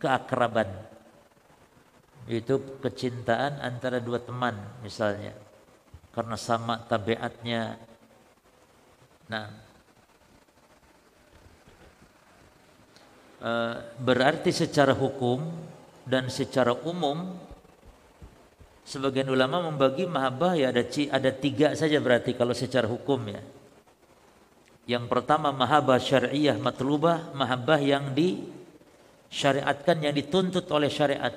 keakraban. 0.00 0.66
Itu 2.24 2.80
kecintaan 2.80 3.60
antara 3.60 4.00
dua 4.00 4.18
teman 4.24 4.56
misalnya. 4.80 5.36
Karena 6.10 6.34
sama 6.40 6.80
tabiatnya. 6.88 7.78
Nah 9.30 9.46
e, 13.38 13.52
berarti 14.00 14.50
secara 14.50 14.90
hukum 14.96 15.38
dan 16.02 16.26
secara 16.26 16.74
umum 16.82 17.38
sebagian 18.82 19.30
ulama 19.30 19.70
membagi 19.70 20.10
mahabbah 20.10 20.58
ya 20.58 20.74
ada 20.74 20.82
ada 20.86 21.30
tiga 21.30 21.78
saja 21.78 22.02
berarti 22.02 22.34
kalau 22.34 22.56
secara 22.56 22.90
hukum 22.90 23.20
ya. 23.30 23.42
Yang 24.90 25.06
pertama 25.06 25.54
mahabbah 25.54 26.02
syariah 26.02 26.58
matlubah 26.58 27.30
mahabbah 27.38 27.78
yang 27.78 28.10
di 28.10 28.59
syariatkan 29.30 30.02
yang 30.02 30.12
dituntut 30.12 30.66
oleh 30.74 30.90
syariat. 30.90 31.32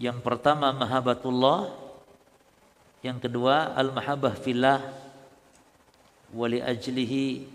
Yang 0.00 0.18
pertama 0.24 0.72
mahabbatullah, 0.72 1.72
yang 3.04 3.20
kedua 3.20 3.76
al-mahabbah 3.76 4.34
fillah 4.36 4.80
wali 6.32 6.60
ajlihi 6.60 7.48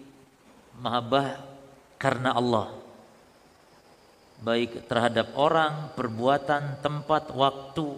mahabbah 0.79 1.41
karena 1.97 2.37
Allah. 2.37 2.69
Baik 4.41 4.89
terhadap 4.89 5.37
orang, 5.37 5.93
perbuatan, 5.93 6.81
tempat, 6.81 7.29
waktu 7.29 7.93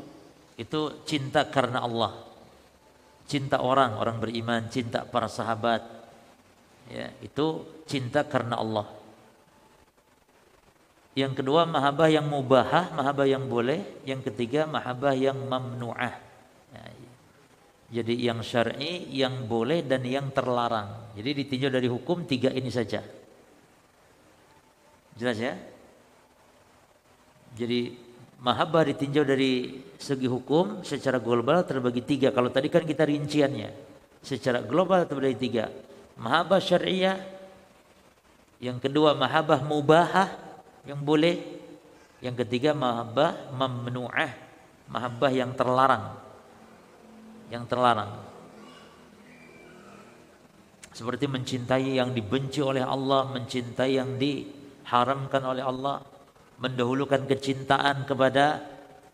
itu 0.60 1.08
cinta 1.08 1.48
karena 1.48 1.88
Allah. 1.88 2.20
Cinta 3.24 3.64
orang, 3.64 3.96
orang 3.96 4.20
beriman, 4.20 4.68
cinta 4.68 5.08
para 5.08 5.32
sahabat. 5.32 5.80
Ya, 6.92 7.16
itu 7.24 7.64
cinta 7.88 8.28
karena 8.28 8.60
Allah. 8.60 9.03
Yang 11.14 11.46
kedua 11.46 11.70
mahabbah 11.70 12.10
yang 12.10 12.26
mubahah, 12.26 12.90
mahabbah 12.98 13.30
yang 13.30 13.46
boleh. 13.46 14.02
Yang 14.02 14.34
ketiga 14.34 14.66
mahabbah 14.66 15.14
yang 15.14 15.38
mamnu'ah. 15.46 16.16
Ya, 16.74 16.84
jadi 18.02 18.34
yang 18.34 18.42
syar'i, 18.42 19.06
yang 19.14 19.46
boleh 19.46 19.86
dan 19.86 20.02
yang 20.02 20.34
terlarang. 20.34 21.14
Jadi 21.14 21.46
ditinjau 21.46 21.70
dari 21.70 21.86
hukum 21.86 22.26
tiga 22.26 22.50
ini 22.50 22.74
saja. 22.74 23.06
Jelas 25.14 25.38
ya? 25.38 25.54
Jadi 27.54 27.94
mahabbah 28.42 28.90
ditinjau 28.90 29.22
dari 29.22 29.86
segi 30.02 30.26
hukum 30.26 30.82
secara 30.82 31.22
global 31.22 31.62
terbagi 31.70 32.02
tiga. 32.02 32.34
Kalau 32.34 32.50
tadi 32.50 32.74
kan 32.74 32.82
kita 32.82 33.06
rinciannya. 33.06 33.70
Secara 34.26 34.66
global 34.66 35.06
terbagi 35.06 35.38
tiga. 35.38 35.70
Mahabbah 36.18 36.58
syariah. 36.58 37.22
Yang 38.58 38.90
kedua 38.90 39.14
mahabbah 39.14 39.62
mubahah 39.62 40.53
yang 40.88 41.02
boleh. 41.04 41.62
Yang 42.24 42.48
ketiga 42.48 42.72
mahabbah 42.72 43.52
mamnu'ah, 43.52 44.32
mahabbah 44.88 45.32
yang 45.36 45.52
terlarang. 45.60 46.16
Yang 47.52 47.64
terlarang. 47.68 48.12
Seperti 50.96 51.28
mencintai 51.28 52.00
yang 52.00 52.16
dibenci 52.16 52.64
oleh 52.64 52.80
Allah, 52.80 53.28
mencintai 53.28 53.92
yang 54.00 54.16
diharamkan 54.16 55.44
oleh 55.44 55.68
Allah, 55.68 56.00
mendahulukan 56.64 57.28
kecintaan 57.28 58.08
kepada 58.08 58.64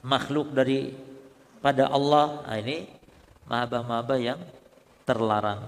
makhluk 0.05 0.53
dari 0.53 0.93
pada 1.65 1.89
Allah. 1.89 2.45
Nah, 2.45 2.57
ini 2.61 2.85
mahabbah-mahabbah 3.49 4.19
yang 4.21 4.37
terlarang. 5.01 5.65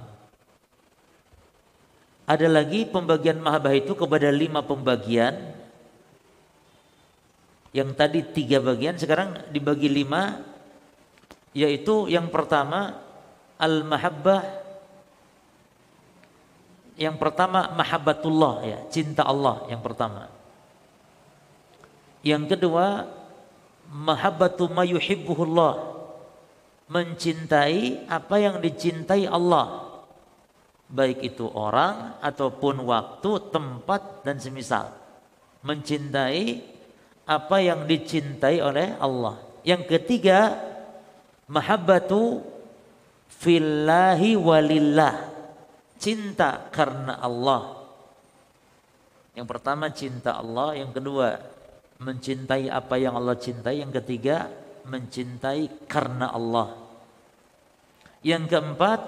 Ada 2.30 2.46
lagi 2.46 2.86
pembagian 2.86 3.42
mahabbah 3.42 3.74
itu 3.74 3.98
kepada 3.98 4.30
lima 4.30 4.62
pembagian 4.62 5.61
yang 7.72 7.96
tadi 7.96 8.20
tiga 8.36 8.60
bagian 8.60 9.00
sekarang 9.00 9.48
dibagi 9.52 9.88
lima 9.88 10.44
yaitu 11.56 12.08
yang 12.12 12.28
pertama 12.28 13.00
al-mahabbah. 13.56 14.60
Yang 17.00 17.18
pertama 17.18 17.72
mahabbatullah 17.74 18.56
ya 18.68 18.80
cinta 18.92 19.24
Allah 19.24 19.66
yang 19.72 19.80
pertama. 19.80 20.28
Yang 22.22 22.54
kedua 22.54 23.10
mahabbatu 23.90 24.70
mayuhibbuhullah 24.70 25.92
mencintai 26.92 28.06
apa 28.12 28.36
yang 28.38 28.60
dicintai 28.60 29.26
Allah. 29.26 29.88
Baik 30.92 31.24
itu 31.24 31.48
orang 31.48 32.20
ataupun 32.20 32.84
waktu 32.84 33.32
tempat 33.50 34.28
dan 34.28 34.38
semisal. 34.38 34.92
Mencintai 35.64 36.71
apa 37.32 37.64
yang 37.64 37.88
dicintai 37.88 38.60
oleh 38.60 39.00
Allah. 39.00 39.40
Yang 39.64 39.88
ketiga, 39.88 40.60
mahabbatu 41.48 42.44
fillahi 43.40 44.36
walillah. 44.36 45.32
Cinta 45.96 46.68
karena 46.76 47.24
Allah. 47.24 47.88
Yang 49.32 49.48
pertama 49.48 49.88
cinta 49.96 50.36
Allah, 50.36 50.76
yang 50.76 50.92
kedua 50.92 51.40
mencintai 52.04 52.68
apa 52.68 53.00
yang 53.00 53.16
Allah 53.16 53.40
cintai, 53.40 53.80
yang 53.80 53.94
ketiga 53.96 54.52
mencintai 54.84 55.88
karena 55.88 56.36
Allah. 56.36 56.76
Yang 58.26 58.52
keempat, 58.52 59.00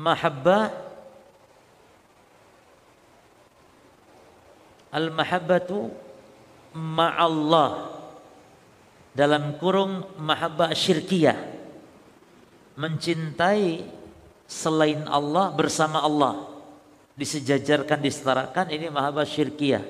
mahabbah 0.00 0.72
al-mahabbatu 4.94 5.90
ma'allah. 6.74 7.92
Dalam 9.12 9.60
kurung 9.60 10.08
mahabbah 10.16 10.72
syirkiyah. 10.72 11.36
Mencintai 12.80 13.84
selain 14.48 15.04
Allah 15.04 15.52
bersama 15.52 16.00
Allah. 16.00 16.48
Disejajarkan 17.12 18.00
disetarakan 18.00 18.72
ini 18.72 18.88
mahabbah 18.88 19.28
syirkiyah. 19.28 19.84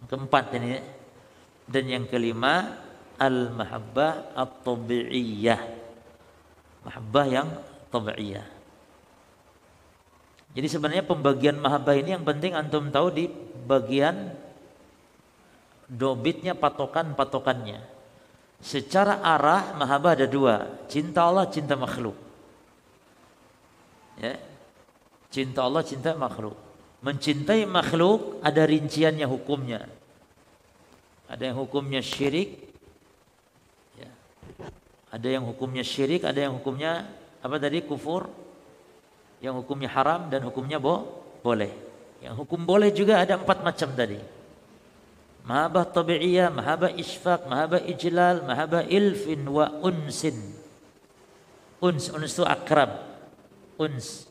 Yang 0.00 0.08
keempat 0.08 0.44
ini. 0.56 0.80
Dan 1.68 1.84
yang 1.84 2.04
kelima 2.08 2.80
al 3.20 3.52
mahabbah 3.52 4.32
at-tabi'iyah. 4.32 5.60
Mahabbah 6.88 7.26
yang 7.28 7.48
tabi'iyah. 7.92 8.46
Jadi 10.56 10.64
sebenarnya 10.64 11.04
pembagian 11.04 11.60
mahabbah 11.60 11.92
ini 11.92 12.16
yang 12.16 12.24
penting 12.24 12.56
antum 12.56 12.88
tahu 12.88 13.12
di 13.12 13.28
bagian 13.68 14.32
dobitnya 15.88 16.52
patokan-patokannya. 16.52 17.80
Secara 18.60 19.24
arah 19.24 19.72
mahabbah 19.74 20.12
ada 20.12 20.28
dua, 20.28 20.68
cinta 20.86 21.24
Allah, 21.24 21.48
cinta 21.48 21.74
makhluk. 21.74 22.14
Ya. 24.20 24.36
Cinta 25.32 25.64
Allah, 25.64 25.82
cinta 25.84 26.12
makhluk. 26.12 26.54
Mencintai 27.00 27.64
makhluk 27.64 28.42
ada 28.44 28.66
rinciannya 28.66 29.24
hukumnya. 29.24 29.86
Ada 31.30 31.52
yang 31.52 31.56
hukumnya 31.62 32.02
syirik. 32.02 32.66
Ya. 33.94 34.10
Ada 35.14 35.28
yang 35.38 35.44
hukumnya 35.46 35.86
syirik, 35.86 36.26
ada 36.26 36.42
yang 36.42 36.58
hukumnya 36.58 37.06
apa 37.38 37.56
tadi 37.62 37.86
kufur. 37.86 38.26
Yang 39.38 39.62
hukumnya 39.62 39.86
haram 39.94 40.26
dan 40.26 40.42
hukumnya 40.42 40.82
bo 40.82 41.06
boleh. 41.46 41.70
Yang 42.18 42.42
hukum 42.42 42.66
boleh 42.66 42.90
juga 42.90 43.22
ada 43.22 43.38
empat 43.38 43.62
macam 43.62 43.94
tadi 43.94 44.18
mahabbah 45.48 45.88
tabi'iyah, 45.88 46.52
mahabbah 46.52 46.92
isfaq, 46.92 47.48
mahabbah 47.48 47.80
ijlal, 47.88 48.44
mahabbah 48.44 48.84
ilfin 48.84 49.48
wa 49.48 49.72
unsin. 49.80 50.36
Uns, 51.80 52.12
uns 52.12 52.28
itu 52.36 52.44
akrab. 52.44 53.00
Uns. 53.80 54.28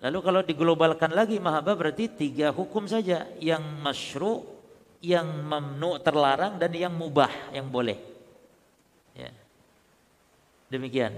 Lalu 0.00 0.18
kalau 0.24 0.40
diglobalkan 0.40 1.12
lagi 1.12 1.36
mahabbah 1.36 1.76
berarti 1.76 2.08
tiga 2.08 2.48
hukum 2.48 2.88
saja. 2.88 3.28
Yang 3.36 3.64
masyru, 3.84 4.34
yang 5.04 5.28
mamnu 5.44 6.00
terlarang 6.00 6.56
dan 6.56 6.72
yang 6.72 6.96
mubah 6.96 7.52
yang 7.52 7.68
boleh. 7.68 8.00
Ya. 9.12 9.28
Demikian. 10.72 11.12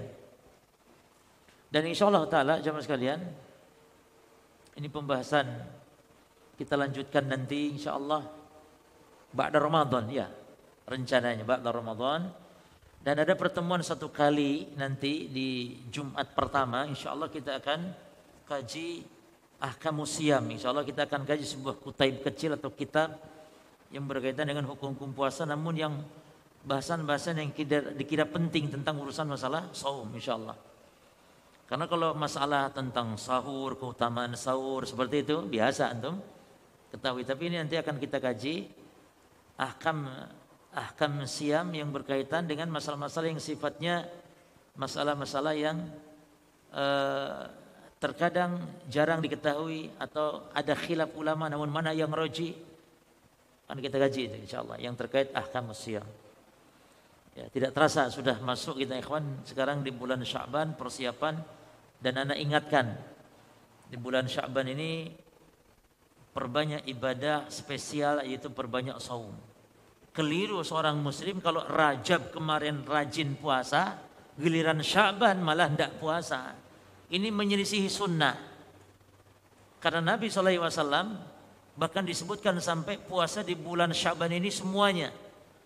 Dan 1.70 1.86
insya 1.86 2.10
Allah 2.10 2.26
Ta'ala 2.26 2.54
jamaah 2.58 2.82
sekalian. 2.82 3.20
Ini 4.72 4.88
pembahasan 4.88 5.46
kita 6.56 6.76
lanjutkan 6.76 7.26
nanti 7.26 7.76
insya 7.76 7.96
Allah 7.96 8.22
Ba'da 9.32 9.58
Ramadan 9.58 10.04
ya. 10.12 10.28
Rencananya 10.84 11.44
Ba'da 11.44 11.72
Ramadan. 11.72 12.28
Dan 13.02 13.18
ada 13.18 13.34
pertemuan 13.34 13.82
satu 13.82 14.14
kali 14.14 14.78
nanti 14.78 15.26
di 15.26 15.80
Jumat 15.90 16.38
pertama 16.38 16.86
insya 16.86 17.10
Allah 17.10 17.26
kita 17.26 17.58
akan 17.58 17.80
kaji 18.46 19.02
ahkam 19.58 20.06
siam. 20.06 20.44
Insya 20.52 20.70
Allah 20.70 20.86
kita 20.86 21.10
akan 21.10 21.26
kaji 21.26 21.42
sebuah 21.42 21.82
kutaib 21.82 22.22
kecil 22.22 22.54
atau 22.54 22.70
kitab 22.70 23.18
yang 23.90 24.08
berkaitan 24.08 24.48
dengan 24.48 24.64
hukum-hukum 24.70 25.12
puasa 25.12 25.44
namun 25.44 25.74
yang 25.76 25.94
bahasan-bahasan 26.62 27.42
yang 27.42 27.50
dikira 27.98 28.24
penting 28.24 28.70
tentang 28.70 28.96
urusan 29.02 29.28
masalah 29.28 29.68
saum 29.74 30.08
insya 30.14 30.38
Allah 30.38 30.56
karena 31.66 31.88
kalau 31.88 32.12
masalah 32.12 32.68
tentang 32.68 33.16
sahur, 33.16 33.80
keutamaan 33.80 34.36
sahur 34.36 34.84
seperti 34.84 35.24
itu 35.26 35.40
biasa 35.48 35.90
antum 35.90 36.20
ketahui. 36.92 37.24
Tapi 37.24 37.42
ini 37.48 37.56
nanti 37.56 37.80
akan 37.80 37.96
kita 37.96 38.20
kaji 38.20 38.68
ahkam 39.56 40.06
ahkam 40.72 41.24
siam 41.24 41.72
yang 41.72 41.88
berkaitan 41.88 42.44
dengan 42.44 42.68
masalah-masalah 42.72 43.28
yang 43.32 43.40
sifatnya 43.40 44.08
masalah-masalah 44.76 45.52
yang 45.52 45.84
uh, 46.72 47.44
terkadang 48.00 48.56
jarang 48.88 49.20
diketahui 49.20 49.92
atau 50.00 50.48
ada 50.56 50.72
khilaf 50.72 51.12
ulama 51.14 51.46
namun 51.46 51.68
mana 51.68 51.92
yang 51.92 52.08
roji 52.08 52.56
akan 53.68 53.78
kita 53.80 53.96
kaji 53.96 54.20
itu 54.28 54.36
insyaallah 54.48 54.76
yang 54.80 54.92
terkait 54.92 55.32
ahkam 55.32 55.72
siam. 55.72 56.04
Ya, 57.32 57.48
tidak 57.48 57.72
terasa 57.72 58.12
sudah 58.12 58.36
masuk 58.44 58.76
kita 58.76 59.00
ikhwan 59.00 59.40
sekarang 59.48 59.80
di 59.80 59.88
bulan 59.88 60.20
Sya'ban 60.20 60.76
persiapan 60.76 61.40
dan 61.96 62.28
anak 62.28 62.36
ingatkan 62.36 62.92
di 63.88 63.96
bulan 63.96 64.28
Sya'ban 64.28 64.68
ini 64.68 65.08
perbanyak 66.32 66.88
ibadah 66.88 67.46
spesial 67.52 68.24
yaitu 68.24 68.48
perbanyak 68.48 68.96
saum. 68.98 69.32
Keliru 70.12 70.60
seorang 70.60 71.00
muslim 71.00 71.40
kalau 71.40 71.64
Rajab 71.64 72.36
kemarin 72.36 72.84
rajin 72.84 73.32
puasa, 73.36 73.96
giliran 74.36 74.84
Syaban 74.84 75.40
malah 75.40 75.72
tidak 75.72 75.96
puasa. 75.96 76.52
Ini 77.12 77.28
menyelisihi 77.32 77.88
sunnah. 77.88 78.36
Karena 79.80 80.14
Nabi 80.14 80.28
SAW 80.28 81.32
bahkan 81.72 82.04
disebutkan 82.04 82.60
sampai 82.60 83.00
puasa 83.00 83.40
di 83.40 83.56
bulan 83.56 83.92
Syaban 83.96 84.32
ini 84.32 84.52
semuanya. 84.52 85.12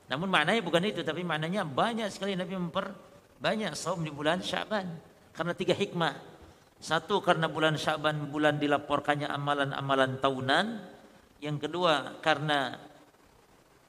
Namun 0.06 0.30
maknanya 0.30 0.62
bukan 0.62 0.82
itu, 0.86 1.02
tapi 1.02 1.26
maknanya 1.26 1.66
banyak 1.66 2.06
sekali 2.14 2.38
Nabi 2.38 2.55
memperbanyak 2.55 3.74
saum 3.74 4.06
di 4.06 4.14
bulan 4.14 4.38
Syaban. 4.38 4.86
Karena 5.34 5.52
tiga 5.59 5.74
hikmah. 5.74 6.35
Satu 6.76 7.24
karena 7.24 7.48
bulan 7.48 7.80
Syaban 7.80 8.28
bulan 8.28 8.60
dilaporkannya 8.60 9.28
amalan-amalan 9.28 10.20
tahunan. 10.20 10.66
Yang 11.40 11.68
kedua 11.68 12.20
karena 12.20 12.76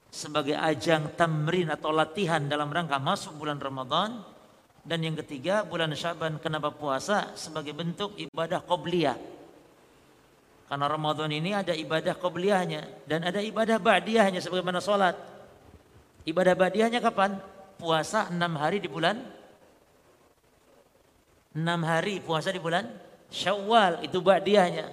sebagai 0.07 0.55
ajang 0.55 1.15
tamrin 1.19 1.67
atau 1.71 1.91
latihan 1.91 2.43
dalam 2.47 2.71
rangka 2.71 2.99
masuk 2.99 3.35
bulan 3.39 3.59
Ramadan. 3.59 4.23
Dan 4.87 5.03
yang 5.03 5.19
ketiga 5.19 5.67
bulan 5.67 5.91
Syaban 5.91 6.39
kenapa 6.39 6.71
puasa 6.71 7.35
sebagai 7.35 7.75
bentuk 7.75 8.15
ibadah 8.15 8.63
qobliyah. 8.63 9.19
Karena 10.67 10.87
Ramadan 10.87 11.31
ini 11.31 11.51
ada 11.55 11.71
ibadah 11.75 12.15
qobliyahnya 12.15 13.07
dan 13.07 13.23
ada 13.23 13.39
ibadah 13.39 13.79
ba'diyahnya 13.79 14.39
sebagaimana 14.43 14.83
sholat. 14.83 15.15
Ibadah 16.27 16.55
ba'diyahnya 16.55 16.99
kapan? 16.99 17.39
Puasa 17.79 18.27
enam 18.31 18.57
hari 18.59 18.83
di 18.83 18.89
bulan 18.89 19.36
enam 21.57 21.81
hari 21.81 22.21
puasa 22.21 22.53
di 22.53 22.61
bulan 22.61 22.85
Syawal 23.27 24.07
itu 24.07 24.23
ba'diyahnya. 24.23 24.87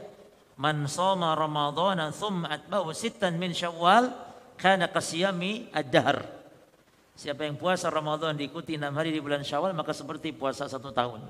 Man 0.58 0.90
soma 0.90 1.38
Ramadan 1.38 2.02
thumma 2.10 2.50
atba'u 2.50 2.90
sittan 2.90 3.38
min 3.38 3.54
Syawal 3.54 4.10
kana 4.58 4.90
qasiyami 4.90 5.70
ad-dahr. 5.70 6.24
Siapa 7.14 7.46
yang 7.46 7.54
puasa 7.54 7.94
Ramadan 7.94 8.34
diikuti 8.34 8.74
enam 8.74 8.90
hari 8.98 9.14
di 9.14 9.22
bulan 9.22 9.46
Syawal 9.46 9.70
maka 9.76 9.94
seperti 9.94 10.34
puasa 10.34 10.66
satu 10.66 10.90
tahun. 10.90 11.22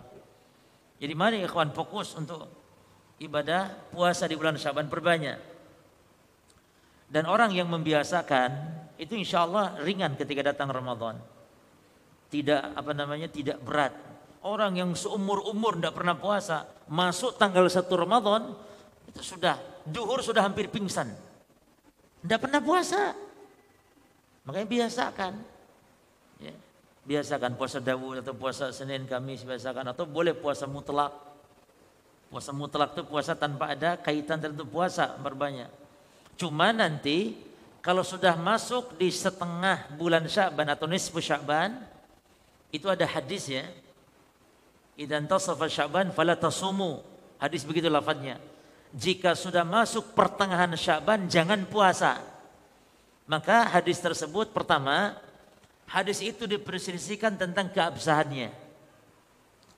Jadi 0.96 1.12
mari 1.12 1.44
ikhwan 1.44 1.76
fokus 1.76 2.16
untuk 2.16 2.48
ibadah 3.20 3.92
puasa 3.92 4.24
di 4.24 4.38
bulan 4.38 4.56
Syaban 4.56 4.88
perbanyak. 4.88 5.52
Dan 7.10 7.28
orang 7.28 7.52
yang 7.52 7.68
membiasakan 7.68 8.50
itu 8.96 9.12
insya 9.12 9.44
Allah 9.44 9.76
ringan 9.84 10.16
ketika 10.16 10.40
datang 10.40 10.72
Ramadan. 10.72 11.20
Tidak 12.32 12.80
apa 12.80 12.96
namanya 12.96 13.28
tidak 13.28 13.60
berat 13.60 14.13
Orang 14.44 14.76
yang 14.76 14.92
seumur-umur 14.92 15.80
tidak 15.80 15.96
pernah 15.96 16.12
puasa, 16.20 16.68
masuk 16.84 17.40
tanggal 17.40 17.64
1 17.64 17.80
Ramadan, 17.88 18.52
itu 19.08 19.24
sudah, 19.24 19.56
duhur 19.88 20.20
sudah 20.20 20.44
hampir 20.44 20.68
pingsan. 20.68 21.08
Tidak 22.20 22.36
pernah 22.36 22.60
puasa. 22.60 23.16
Makanya 24.44 24.68
biasakan. 24.68 25.32
Ya, 26.44 26.52
biasakan 27.08 27.56
puasa 27.56 27.80
Dawud 27.80 28.20
atau 28.20 28.36
puasa 28.36 28.68
Senin, 28.68 29.08
Kamis, 29.08 29.48
biasakan. 29.48 29.96
Atau 29.96 30.04
boleh 30.04 30.36
puasa 30.36 30.68
mutlak. 30.68 31.16
Puasa 32.28 32.52
mutlak 32.52 32.92
itu 32.92 33.02
puasa 33.08 33.32
tanpa 33.32 33.72
ada 33.72 33.96
kaitan 33.96 34.44
tertentu 34.44 34.68
puasa 34.68 35.16
berbanyak. 35.24 35.72
Cuma 36.36 36.68
nanti 36.74 37.32
kalau 37.80 38.04
sudah 38.04 38.36
masuk 38.36 39.00
di 39.00 39.08
setengah 39.08 39.88
bulan 39.96 40.28
Syaban 40.28 40.68
atau 40.68 40.84
nisfu 40.84 41.20
Syaban, 41.20 41.80
itu 42.74 42.88
ada 42.88 43.06
hadis 43.06 43.48
ya, 43.48 43.64
Idan 44.94 45.26
tasafa 45.26 45.66
Sya'ban 45.66 46.14
fala 46.14 46.38
tasumu. 46.38 47.02
Hadis 47.42 47.66
begitu 47.66 47.90
lafadznya. 47.90 48.38
Jika 48.94 49.34
sudah 49.34 49.66
masuk 49.66 50.14
pertengahan 50.14 50.70
Sya'ban 50.78 51.26
jangan 51.26 51.66
puasa. 51.66 52.22
Maka 53.26 53.66
hadis 53.72 53.98
tersebut 53.98 54.54
pertama, 54.54 55.18
hadis 55.88 56.22
itu 56.22 56.46
diperselisihkan 56.46 57.34
tentang 57.34 57.72
keabsahannya. 57.72 58.52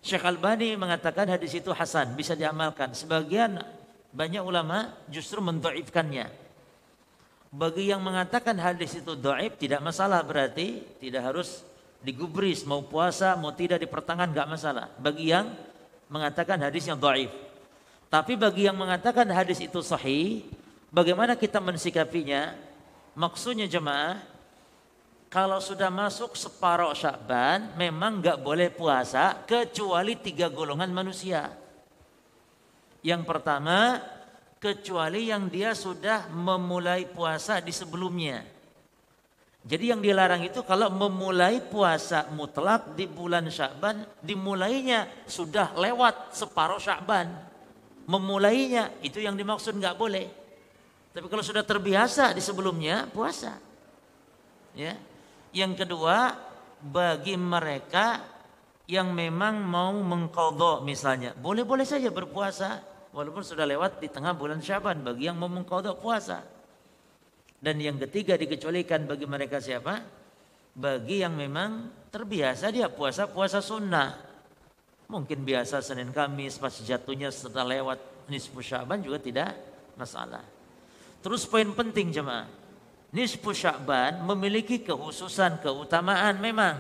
Syekh 0.05 0.23
Albani 0.23 0.77
mengatakan 0.79 1.27
hadis 1.31 1.57
itu 1.57 1.73
hasan, 1.73 2.15
bisa 2.15 2.37
diamalkan. 2.37 2.93
Sebagian 2.93 3.59
banyak 4.13 4.43
ulama 4.45 4.95
justru 5.11 5.41
mendoifkannya. 5.41 6.29
Bagi 7.57 7.89
yang 7.89 8.03
mengatakan 8.05 8.59
hadis 8.59 9.01
itu 9.01 9.17
doif 9.17 9.57
tidak 9.57 9.81
masalah 9.81 10.21
berarti 10.21 10.83
tidak 11.01 11.33
harus 11.33 11.65
digubris 12.03 12.67
mau 12.67 12.83
puasa 12.85 13.35
mau 13.39 13.53
tidak 13.55 13.83
di 13.83 13.89
pertengahan 13.89 14.33
nggak 14.33 14.51
masalah. 14.51 14.87
Bagi 14.99 15.31
yang 15.33 15.53
mengatakan 16.11 16.59
hadis 16.63 16.87
yang 16.87 16.99
dhaif. 16.99 17.31
Tapi 18.07 18.39
bagi 18.39 18.71
yang 18.71 18.79
mengatakan 18.79 19.27
hadis 19.35 19.59
itu 19.59 19.83
sahih 19.83 20.47
bagaimana 20.95 21.35
kita 21.35 21.59
mensikapinya? 21.59 22.55
Maksudnya 23.17 23.67
jemaah 23.67 24.23
kalau 25.27 25.59
sudah 25.59 25.91
masuk 25.91 26.39
separuh 26.39 26.95
Syakban 26.95 27.75
memang 27.75 28.23
nggak 28.23 28.39
boleh 28.41 28.71
puasa 28.71 29.43
kecuali 29.45 30.15
tiga 30.17 30.47
golongan 30.47 30.93
manusia. 30.95 31.51
Yang 33.03 33.23
pertama 33.27 34.01
kecuali 34.63 35.29
yang 35.29 35.51
dia 35.51 35.75
sudah 35.75 36.31
memulai 36.31 37.07
puasa 37.07 37.59
di 37.59 37.75
sebelumnya 37.75 38.56
jadi 39.67 39.99
yang 39.99 40.01
dilarang 40.01 40.47
itu 40.47 40.63
kalau 40.63 40.87
memulai 40.95 41.59
puasa 41.59 42.31
mutlak 42.31 42.95
di 42.95 43.11
bulan 43.11 43.51
Sya'ban, 43.51 44.07
dimulainya 44.23 45.27
sudah 45.27 45.75
lewat 45.75 46.39
separuh 46.39 46.79
Sya'ban. 46.79 47.27
Memulainya 48.07 48.95
itu 49.03 49.19
yang 49.19 49.35
dimaksud 49.35 49.75
nggak 49.75 49.99
boleh. 49.99 50.31
Tapi 51.11 51.27
kalau 51.27 51.43
sudah 51.43 51.67
terbiasa 51.67 52.31
di 52.31 52.39
sebelumnya 52.39 53.11
puasa. 53.11 53.59
Ya. 54.79 54.95
Yang 55.51 55.83
kedua, 55.83 56.39
bagi 56.79 57.35
mereka 57.35 58.23
yang 58.87 59.11
memang 59.11 59.67
mau 59.67 59.91
mengkodok 59.99 60.87
misalnya, 60.87 61.35
boleh-boleh 61.35 61.83
saja 61.83 62.07
berpuasa 62.15 62.87
walaupun 63.11 63.43
sudah 63.43 63.67
lewat 63.67 63.99
di 63.99 64.07
tengah 64.07 64.31
bulan 64.31 64.63
Syaban 64.63 65.03
bagi 65.03 65.27
yang 65.27 65.35
mau 65.35 65.51
mengkodok 65.51 65.99
puasa. 65.99 66.55
Dan 67.57 67.81
yang 67.81 67.97
ketiga 68.09 68.37
dikecualikan 68.37 69.09
bagi 69.09 69.25
mereka 69.25 69.59
siapa? 69.59 70.01
Bagi 70.77 71.25
yang 71.25 71.35
memang 71.35 71.89
terbiasa 72.13 72.69
dia 72.69 72.93
puasa-puasa 72.93 73.65
sunnah. 73.65 74.13
Mungkin 75.07 75.47
biasa 75.47 75.81
Senin 75.81 76.11
Kamis 76.11 76.59
pas 76.59 76.75
jatuhnya 76.75 77.31
setelah 77.31 77.79
lewat 77.79 77.99
nisfu 78.27 78.59
Sya'ban 78.59 79.01
juga 79.01 79.23
tidak 79.23 79.55
masalah. 79.95 80.43
Terus 81.23 81.47
poin 81.47 81.67
penting 81.73 82.13
jemaah. 82.13 82.47
Nisfu 83.15 83.55
Sya'ban 83.55 84.21
memiliki 84.27 84.83
kekhususan, 84.83 85.63
keutamaan 85.63 86.37
memang. 86.43 86.77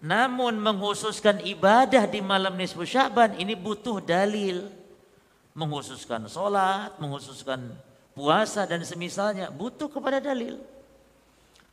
Namun 0.00 0.56
menghususkan 0.60 1.42
ibadah 1.44 2.08
di 2.08 2.24
malam 2.24 2.54
nisfu 2.56 2.86
Sya'ban 2.86 3.36
ini 3.36 3.52
butuh 3.58 4.00
dalil. 4.00 4.70
Menghususkan 5.54 6.26
sholat, 6.26 6.98
menghususkan 6.98 7.74
puasa 8.14 8.64
dan 8.64 8.80
semisalnya 8.86 9.50
butuh 9.50 9.90
kepada 9.90 10.22
dalil. 10.22 10.62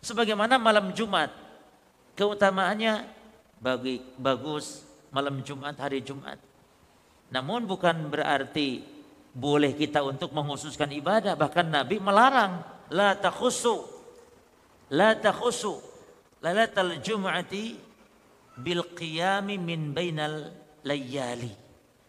Sebagaimana 0.01 0.57
malam 0.57 0.89
Jumat, 0.97 1.29
keutamaannya 2.17 3.05
bagi 3.61 4.01
bagus 4.17 4.81
malam 5.13 5.45
Jumat 5.45 5.77
hari 5.77 6.01
Jumat. 6.01 6.41
Namun 7.29 7.69
bukan 7.69 8.09
berarti 8.09 8.81
boleh 9.31 9.77
kita 9.77 10.03
untuk 10.03 10.35
menghususkan 10.35 10.91
ibadah, 10.91 11.37
bahkan 11.37 11.63
Nabi 11.69 12.01
melarang 12.01 12.65
la 12.91 13.15
takhusu 13.15 13.87
la 14.91 15.15
takhusu 15.15 15.79
lalatal 16.43 16.99
jum'ati 16.99 17.79
bil 18.59 18.83
qiyami 18.91 19.55
min 19.55 19.95
bainal 19.95 20.51
layali. 20.83 21.53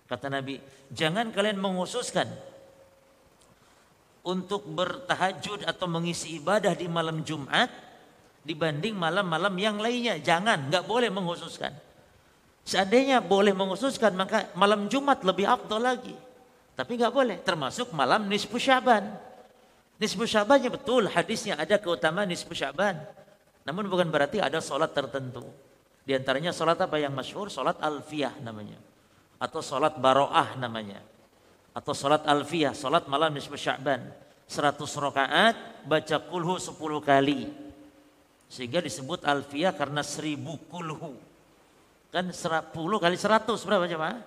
Kata 0.09 0.27
Nabi, 0.33 0.59
jangan 0.91 1.31
kalian 1.31 1.61
menghususkan 1.61 2.27
untuk 4.23 4.63
bertahajud 4.71 5.67
atau 5.67 5.87
mengisi 5.91 6.39
ibadah 6.39 6.79
di 6.79 6.87
malam 6.87 7.27
Jumat 7.27 7.71
dibanding 8.47 8.95
malam-malam 8.95 9.55
yang 9.59 9.77
lainnya. 9.83 10.19
Jangan, 10.23 10.71
nggak 10.71 10.87
boleh 10.87 11.11
menghususkan. 11.11 11.75
Seandainya 12.63 13.19
boleh 13.19 13.51
menghususkan 13.51 14.15
maka 14.15 14.47
malam 14.55 14.87
Jumat 14.87 15.27
lebih 15.27 15.51
afdol 15.51 15.83
lagi. 15.83 16.15
Tapi 16.79 16.95
nggak 16.95 17.13
boleh, 17.13 17.37
termasuk 17.43 17.91
malam 17.91 18.31
nisfu 18.31 18.57
Syaban. 18.57 19.11
Nisfu 19.99 20.25
Syabannya 20.25 20.71
betul, 20.71 21.11
hadisnya 21.11 21.59
ada 21.59 21.79
keutamaan 21.83 22.31
nisfu 22.31 22.55
Syaban. 22.55 22.99
Namun 23.67 23.91
bukan 23.91 24.07
berarti 24.11 24.39
ada 24.39 24.63
sholat 24.63 24.95
tertentu. 24.95 25.43
Di 26.03 26.15
antaranya 26.15 26.51
sholat 26.51 26.79
apa 26.83 26.99
yang 26.99 27.15
masyhur? 27.15 27.47
Sholat 27.47 27.79
alfiyah 27.79 28.43
namanya. 28.43 28.79
Atau 29.39 29.63
sholat 29.63 29.99
baroah 29.99 30.59
namanya 30.59 31.12
atau 31.73 31.93
salat 31.97 32.23
alfiyah, 32.29 32.77
salat 32.77 33.09
malam 33.09 33.33
nisfu 33.33 33.57
Sya'ban. 33.57 34.01
100 34.45 34.77
rakaat 34.77 35.57
baca 35.89 36.17
kulhu 36.29 36.61
10 36.61 36.77
kali. 37.01 37.49
Sehingga 38.53 38.85
disebut 38.85 39.25
alfiyah 39.25 39.73
karena 39.73 40.05
1000 40.05 40.37
kulhu. 40.69 41.17
Kan 42.13 42.29
10 42.29 42.77
kali 42.77 43.17
100 43.17 43.49
berapa 43.65 43.89
jemaah? 43.89 44.21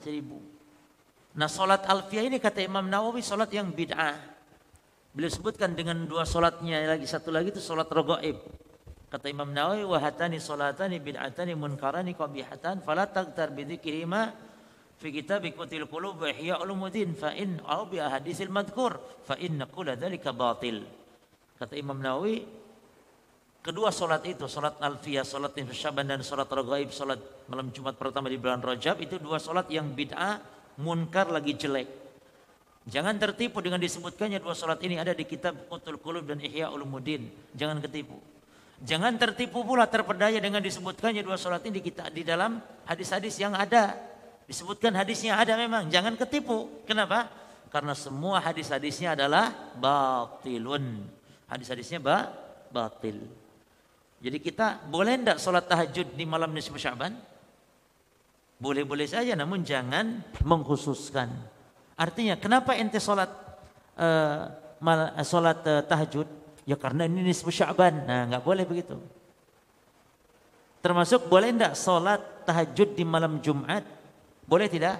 1000. 0.00 1.36
Nah 1.36 1.46
salat 1.46 1.84
alfiyah 1.84 2.24
ini 2.26 2.40
kata 2.40 2.64
Imam 2.64 2.88
Nawawi 2.88 3.20
salat 3.20 3.52
yang 3.52 3.68
bid'ah. 3.68 4.16
Beliau 5.12 5.30
sebutkan 5.30 5.74
dengan 5.76 6.06
dua 6.06 6.22
salatnya 6.22 6.86
lagi 6.86 7.04
satu 7.04 7.28
lagi 7.28 7.52
itu 7.52 7.60
salat 7.60 7.90
rogaib. 7.92 8.40
Kata 9.10 9.26
Imam 9.28 9.50
Nawawi 9.50 9.84
wahatani 9.84 10.40
salatani 10.40 11.02
bid'atani 11.02 11.52
munkarani 11.58 12.16
qabihatan 12.16 12.80
fala 12.80 13.10
tagtar 13.10 13.52
bidzikrihima 13.52 14.49
fi 15.00 15.08
kitab 15.08 15.48
Qutil 15.48 15.88
Qulub 15.88 16.20
wa 16.20 16.28
Ihya 16.28 16.60
Ulumuddin 16.60 17.16
fa 17.16 17.32
in 17.32 17.56
au 17.64 17.88
bi 17.88 17.96
ahaditsil 17.96 18.52
madhkur 18.52 19.00
fa 19.24 19.40
inna 19.40 19.64
kulla 19.64 19.96
dzalika 19.96 20.36
batil. 20.36 20.84
Kata 21.56 21.72
Imam 21.76 21.96
Nawawi 21.96 22.60
Kedua 23.60 23.92
solat 23.92 24.24
itu, 24.24 24.48
solat 24.48 24.80
alfiyah, 24.80 25.20
nisfu 25.20 25.76
syaban 25.76 26.08
dan 26.08 26.24
solat 26.24 26.48
ragaib, 26.48 26.96
solat 26.96 27.20
malam 27.44 27.68
Jumat 27.68 27.92
pertama 27.92 28.32
di 28.32 28.40
bulan 28.40 28.56
Rajab 28.56 29.04
itu 29.04 29.20
dua 29.20 29.36
solat 29.36 29.68
yang 29.68 29.92
bid'ah, 29.92 30.40
munkar 30.80 31.28
lagi 31.28 31.52
jelek. 31.52 31.84
Jangan 32.88 33.20
tertipu 33.20 33.60
dengan 33.60 33.76
disebutkannya 33.76 34.40
dua 34.40 34.56
solat 34.56 34.80
ini 34.80 34.96
ada 34.96 35.12
di 35.12 35.28
kitab 35.28 35.68
Qutul 35.68 36.00
Qulub 36.00 36.24
dan 36.24 36.40
Ihya 36.40 36.72
Ulumuddin. 36.72 37.28
Jangan 37.52 37.84
ketipu. 37.84 38.16
Jangan 38.80 39.20
tertipu 39.20 39.60
pula 39.60 39.84
terpedaya 39.84 40.40
dengan 40.40 40.64
disebutkannya 40.64 41.20
dua 41.20 41.36
solat 41.36 41.60
ini 41.68 41.76
di, 41.76 41.82
kita, 41.84 42.08
di 42.08 42.24
dalam 42.24 42.56
hadis-hadis 42.88 43.36
yang 43.36 43.52
ada. 43.52 43.92
Disebutkan 44.50 44.98
hadisnya 44.98 45.38
ada 45.38 45.54
memang. 45.54 45.86
Jangan 45.86 46.18
ketipu. 46.18 46.82
Kenapa? 46.82 47.30
Karena 47.70 47.94
semua 47.94 48.42
hadis-hadisnya 48.42 49.14
adalah 49.14 49.54
batilun. 49.78 51.06
Hadis-hadisnya 51.46 52.02
ba 52.02 52.34
batil. 52.74 53.30
Jadi 54.18 54.42
kita 54.42 54.82
boleh 54.90 55.22
tidak 55.22 55.38
sholat 55.38 55.70
tahajud 55.70 56.18
di 56.18 56.26
malam 56.26 56.50
nisfu 56.50 56.74
Syaban? 56.74 57.14
Boleh-boleh 58.58 59.06
saja 59.06 59.38
namun 59.38 59.62
jangan 59.62 60.18
mengkhususkan. 60.42 61.30
Artinya 61.94 62.34
kenapa 62.34 62.74
ente 62.74 62.98
sholat 62.98 63.30
uh, 63.94 64.50
sholat 65.22 65.62
uh, 65.62 65.82
tahajud? 65.86 66.26
Ya 66.66 66.74
karena 66.74 67.06
ini 67.06 67.22
nisfu 67.22 67.54
Syaban. 67.54 68.02
Nah 68.02 68.26
nggak 68.26 68.42
boleh 68.42 68.66
begitu. 68.66 68.98
Termasuk 70.82 71.30
boleh 71.30 71.54
tidak 71.54 71.78
sholat 71.78 72.18
tahajud 72.50 72.98
di 72.98 73.06
malam 73.06 73.38
Jumat? 73.38 73.99
Boleh 74.50 74.66
tidak? 74.66 74.98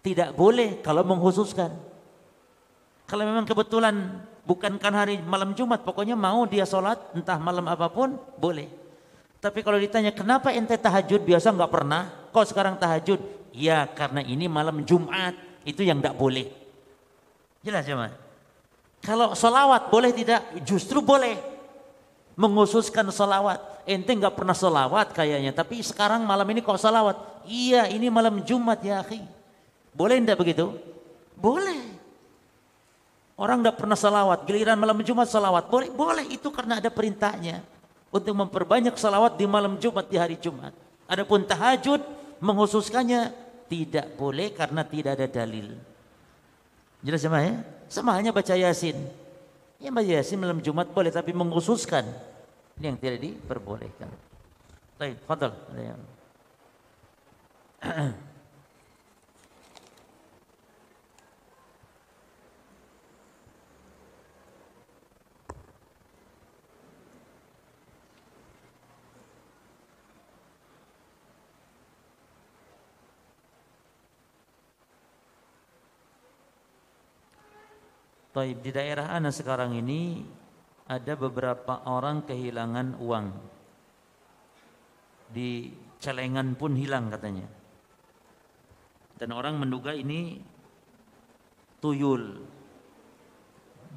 Tidak 0.00 0.32
boleh 0.32 0.80
kalau 0.80 1.04
mengkhususkan. 1.04 1.68
Kalau 3.04 3.28
memang 3.28 3.44
kebetulan 3.44 4.24
bukankan 4.48 4.92
hari 4.96 5.20
malam 5.20 5.52
Jumat, 5.52 5.84
pokoknya 5.84 6.16
mau 6.16 6.48
dia 6.48 6.64
sholat 6.64 6.96
entah 7.12 7.36
malam 7.36 7.68
apa 7.68 7.92
pun 7.92 8.16
boleh. 8.40 8.64
Tapi 9.44 9.60
kalau 9.60 9.76
ditanya 9.76 10.16
kenapa 10.16 10.56
ente 10.56 10.72
tahajud 10.80 11.20
biasa 11.20 11.52
nggak 11.52 11.68
pernah, 11.68 12.32
kok 12.32 12.48
sekarang 12.48 12.80
tahajud? 12.80 13.20
Ya 13.52 13.84
karena 13.92 14.24
ini 14.24 14.48
malam 14.48 14.88
Jumat 14.88 15.36
itu 15.68 15.84
yang 15.84 16.00
nggak 16.00 16.16
boleh. 16.16 16.48
Jelas 17.60 17.84
ya 17.84 18.08
Kalau 19.04 19.36
solawat 19.36 19.92
boleh 19.92 20.16
tidak? 20.16 20.64
Justru 20.64 21.04
boleh. 21.04 21.36
Menghususkan 22.40 23.04
solawat. 23.12 23.84
Ente 23.84 24.16
nggak 24.16 24.32
pernah 24.32 24.56
solawat 24.56 25.12
kayaknya, 25.12 25.52
tapi 25.52 25.84
sekarang 25.84 26.24
malam 26.24 26.48
ini 26.48 26.64
kok 26.64 26.80
solawat? 26.80 27.29
Iya 27.50 27.90
ini 27.90 28.06
malam 28.06 28.46
Jumat 28.46 28.78
ya 28.78 29.02
akhi. 29.02 29.26
Boleh 29.90 30.22
tidak 30.22 30.38
begitu? 30.38 30.70
Boleh. 31.34 31.98
Orang 33.34 33.64
tidak 33.64 33.82
pernah 33.82 33.98
salawat, 33.98 34.46
giliran 34.46 34.78
malam 34.78 35.02
Jumat 35.02 35.26
salawat. 35.26 35.66
Boleh, 35.66 35.90
boleh 35.90 36.28
itu 36.30 36.46
karena 36.54 36.78
ada 36.78 36.92
perintahnya. 36.92 37.64
Untuk 38.14 38.36
memperbanyak 38.38 38.94
salawat 38.94 39.34
di 39.34 39.50
malam 39.50 39.80
Jumat, 39.82 40.06
di 40.06 40.14
hari 40.14 40.38
Jumat. 40.38 40.70
Adapun 41.10 41.42
tahajud, 41.42 41.98
menghususkannya 42.38 43.34
tidak 43.66 44.14
boleh 44.14 44.54
karena 44.54 44.86
tidak 44.86 45.18
ada 45.18 45.26
dalil. 45.26 45.74
Jelas 47.00 47.24
sama 47.24 47.40
ya? 47.40 47.64
Sama 47.88 48.14
hanya 48.14 48.30
baca 48.30 48.54
Yasin. 48.54 48.98
Ya 49.80 49.88
baca 49.88 50.06
Yasin 50.06 50.38
malam 50.38 50.60
Jumat 50.60 50.92
boleh, 50.92 51.08
tapi 51.10 51.32
menghususkan. 51.32 52.04
Ini 52.78 52.94
yang 52.94 52.98
tidak 53.00 53.18
diperbolehkan. 53.24 54.10
Baik, 55.00 55.16
fadal. 55.24 55.56
Taib 78.30 78.62
di 78.62 78.70
daerah 78.70 79.10
Ana 79.10 79.34
sekarang 79.34 79.74
ini 79.74 80.22
ada 80.86 81.12
beberapa 81.18 81.82
orang 81.84 82.24
kehilangan 82.24 82.96
uang. 83.02 83.26
Di 85.28 85.74
celengan 85.98 86.54
pun 86.54 86.72
hilang 86.72 87.10
katanya. 87.10 87.59
Dan 89.20 89.36
orang 89.36 89.60
menduga 89.60 89.92
ini 89.92 90.40
tuyul. 91.84 92.40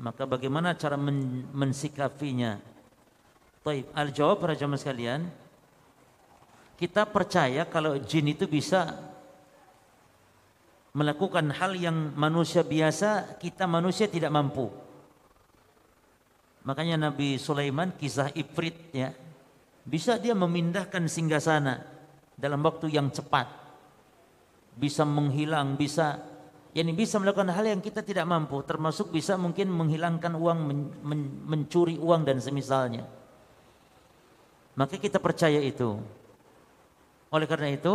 Maka 0.03 0.27
bagaimana 0.27 0.75
cara 0.75 0.99
men 0.99 1.47
mensikapinya? 1.55 2.59
Taib, 3.63 3.87
al-jawab 3.95 4.43
para 4.43 4.59
jamaah 4.59 4.75
sekalian, 4.75 5.23
kita 6.75 7.07
percaya 7.07 7.63
kalau 7.63 7.95
jin 7.95 8.35
itu 8.35 8.43
bisa 8.43 8.91
melakukan 10.91 11.47
hal 11.55 11.71
yang 11.79 12.11
manusia 12.19 12.59
biasa 12.59 13.39
kita 13.39 13.63
manusia 13.63 14.11
tidak 14.11 14.35
mampu. 14.35 14.67
Makanya 16.67 17.07
Nabi 17.07 17.39
Sulaiman 17.39 17.95
kisah 17.95 18.35
Ifrit 18.35 18.91
ya 18.91 19.15
bisa 19.87 20.19
dia 20.19 20.35
memindahkan 20.35 21.07
singgasana 21.07 21.87
dalam 22.35 22.59
waktu 22.59 22.91
yang 22.91 23.07
cepat. 23.07 23.62
Bisa 24.73 25.05
menghilang, 25.05 25.77
bisa 25.77 26.19
yani 26.73 26.91
bisa 26.97 27.21
melakukan 27.21 27.53
hal 27.53 27.65
yang 27.69 27.81
kita 27.81 28.01
tidak 28.01 28.25
mampu 28.25 28.65
termasuk 28.65 29.13
bisa 29.13 29.37
mungkin 29.37 29.69
menghilangkan 29.69 30.33
uang 30.33 30.59
men, 30.65 30.79
men, 31.05 31.21
mencuri 31.45 31.95
uang 32.01 32.25
dan 32.25 32.41
semisalnya. 32.41 33.05
Maka 34.73 34.97
kita 34.97 35.21
percaya 35.21 35.61
itu. 35.61 36.01
Oleh 37.29 37.45
karena 37.45 37.69
itu 37.73 37.93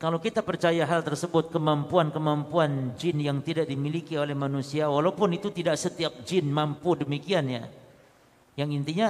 kalau 0.00 0.18
kita 0.18 0.42
percaya 0.42 0.82
hal 0.88 1.04
tersebut 1.04 1.52
kemampuan-kemampuan 1.54 2.96
jin 2.96 3.20
yang 3.20 3.38
tidak 3.44 3.68
dimiliki 3.68 4.16
oleh 4.16 4.34
manusia 4.34 4.88
walaupun 4.88 5.36
itu 5.36 5.52
tidak 5.54 5.78
setiap 5.78 6.26
jin 6.26 6.50
mampu 6.50 6.98
demikian 6.98 7.46
ya. 7.46 7.64
Yang 8.58 8.70
intinya 8.82 9.08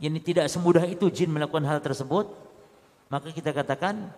ini 0.00 0.18
tidak 0.24 0.48
semudah 0.48 0.88
itu 0.88 1.12
jin 1.12 1.28
melakukan 1.28 1.68
hal 1.68 1.84
tersebut 1.84 2.32
maka 3.12 3.28
kita 3.34 3.52
katakan 3.52 4.08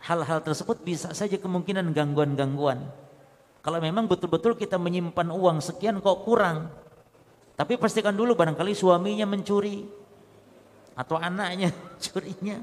hal-hal 0.00 0.40
tersebut 0.40 0.80
bisa 0.80 1.12
saja 1.12 1.36
kemungkinan 1.36 1.92
gangguan-gangguan. 1.92 2.88
Kalau 3.60 3.76
memang 3.76 4.08
betul-betul 4.08 4.56
kita 4.56 4.80
menyimpan 4.80 5.28
uang 5.28 5.60
sekian 5.60 6.00
kok 6.00 6.24
kurang. 6.24 6.72
Tapi 7.60 7.76
pastikan 7.76 8.16
dulu 8.16 8.32
barangkali 8.32 8.72
suaminya 8.72 9.28
mencuri 9.28 9.84
atau 10.96 11.20
anaknya 11.20 11.68
curinya. 12.08 12.56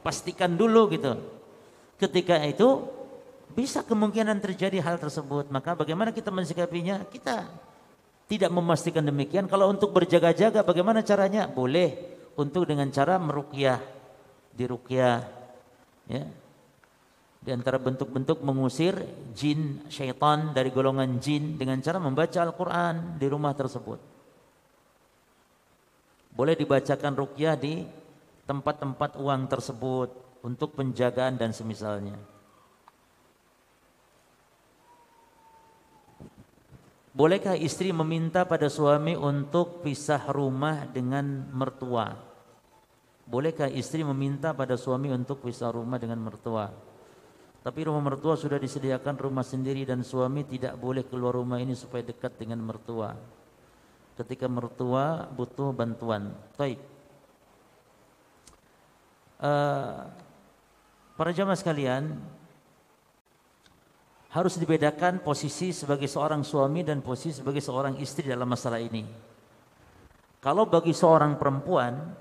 Pastikan 0.00 0.56
dulu 0.56 0.88
gitu. 0.92 1.12
Ketika 2.00 2.40
itu 2.44 2.88
bisa 3.52 3.84
kemungkinan 3.84 4.40
terjadi 4.40 4.80
hal 4.80 4.96
tersebut. 4.96 5.52
Maka 5.52 5.76
bagaimana 5.76 6.10
kita 6.10 6.32
mensikapinya? 6.32 7.04
Kita 7.04 7.46
tidak 8.24 8.50
memastikan 8.50 9.04
demikian. 9.04 9.44
Kalau 9.46 9.68
untuk 9.68 9.92
berjaga-jaga 9.92 10.64
bagaimana 10.64 11.04
caranya? 11.04 11.44
Boleh 11.44 11.94
untuk 12.34 12.66
dengan 12.66 12.90
cara 12.90 13.20
merukyah, 13.20 13.78
dirukyah 14.56 15.20
ya. 16.10 16.24
Di 17.44 17.52
antara 17.52 17.76
bentuk-bentuk 17.76 18.40
mengusir 18.40 18.96
jin, 19.36 19.84
syaitan 19.92 20.56
dari 20.56 20.72
golongan 20.72 21.20
jin 21.20 21.60
dengan 21.60 21.76
cara 21.84 22.00
membaca 22.00 22.40
Al-Quran 22.40 23.20
di 23.20 23.26
rumah 23.28 23.52
tersebut. 23.52 24.00
Boleh 26.32 26.56
dibacakan 26.56 27.12
rukyah 27.12 27.52
di 27.60 27.84
tempat-tempat 28.48 29.20
uang 29.20 29.44
tersebut 29.44 30.08
untuk 30.40 30.72
penjagaan 30.72 31.36
dan 31.36 31.52
semisalnya. 31.52 32.16
Bolehkah 37.14 37.54
istri 37.54 37.92
meminta 37.94 38.42
pada 38.48 38.66
suami 38.72 39.14
untuk 39.14 39.84
pisah 39.84 40.32
rumah 40.32 40.88
dengan 40.88 41.46
mertua? 41.52 42.10
Bolehkah 43.28 43.68
istri 43.68 44.02
meminta 44.02 44.50
pada 44.56 44.74
suami 44.80 45.12
untuk 45.12 45.44
pisah 45.44 45.70
rumah 45.70 46.00
dengan 46.00 46.18
mertua? 46.24 46.93
Tapi 47.64 47.80
rumah 47.88 48.04
mertua 48.04 48.36
sudah 48.36 48.60
disediakan 48.60 49.16
rumah 49.16 49.40
sendiri 49.40 49.88
dan 49.88 50.04
suami 50.04 50.44
tidak 50.44 50.76
boleh 50.76 51.08
keluar 51.08 51.32
rumah 51.32 51.56
ini 51.56 51.72
supaya 51.72 52.04
dekat 52.04 52.36
dengan 52.36 52.60
mertua. 52.60 53.16
Ketika 54.20 54.44
mertua 54.46 55.24
butuh 55.32 55.72
bantuan. 55.72 56.36
Baik. 56.60 56.78
Uh, 59.40 60.04
Para 61.14 61.30
jamaah 61.30 61.54
sekalian, 61.54 62.18
harus 64.34 64.58
dibedakan 64.58 65.22
posisi 65.22 65.70
sebagai 65.70 66.10
seorang 66.10 66.42
suami 66.42 66.82
dan 66.82 66.98
posisi 67.06 67.38
sebagai 67.38 67.62
seorang 67.62 68.02
istri 68.02 68.26
dalam 68.26 68.50
masalah 68.50 68.82
ini. 68.82 69.06
Kalau 70.42 70.66
bagi 70.66 70.90
seorang 70.90 71.38
perempuan, 71.38 72.18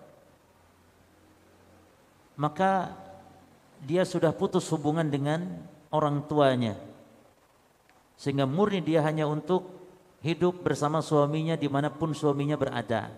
maka 2.38 2.94
dia 3.84 4.08
sudah 4.08 4.32
putus 4.32 4.66
hubungan 4.72 5.06
dengan 5.08 5.44
orang 5.92 6.24
tuanya. 6.26 6.80
Sehingga 8.16 8.48
murni 8.48 8.80
dia 8.80 9.04
hanya 9.04 9.28
untuk 9.28 9.68
hidup 10.24 10.64
bersama 10.64 11.04
suaminya 11.04 11.60
di 11.60 11.68
mana 11.68 11.92
pun 11.92 12.16
suaminya 12.16 12.56
berada. 12.56 13.12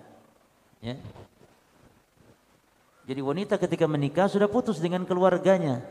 Ya. 0.82 0.98
Jadi 3.06 3.22
wanita 3.22 3.62
ketika 3.62 3.86
menikah 3.86 4.26
sudah 4.26 4.50
putus 4.50 4.82
dengan 4.82 5.06
keluarganya. 5.06 5.86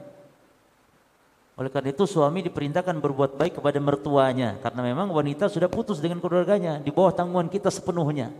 Oleh 1.54 1.70
karena 1.70 1.94
itu 1.94 2.02
suami 2.10 2.42
diperintahkan 2.42 2.98
berbuat 2.98 3.38
baik 3.38 3.62
kepada 3.62 3.78
mertuanya 3.78 4.58
karena 4.58 4.82
memang 4.82 5.14
wanita 5.14 5.46
sudah 5.46 5.70
putus 5.70 6.02
dengan 6.02 6.18
keluarganya 6.18 6.82
di 6.82 6.90
bawah 6.90 7.14
tanggungan 7.14 7.46
kita 7.46 7.70
sepenuhnya. 7.70 8.34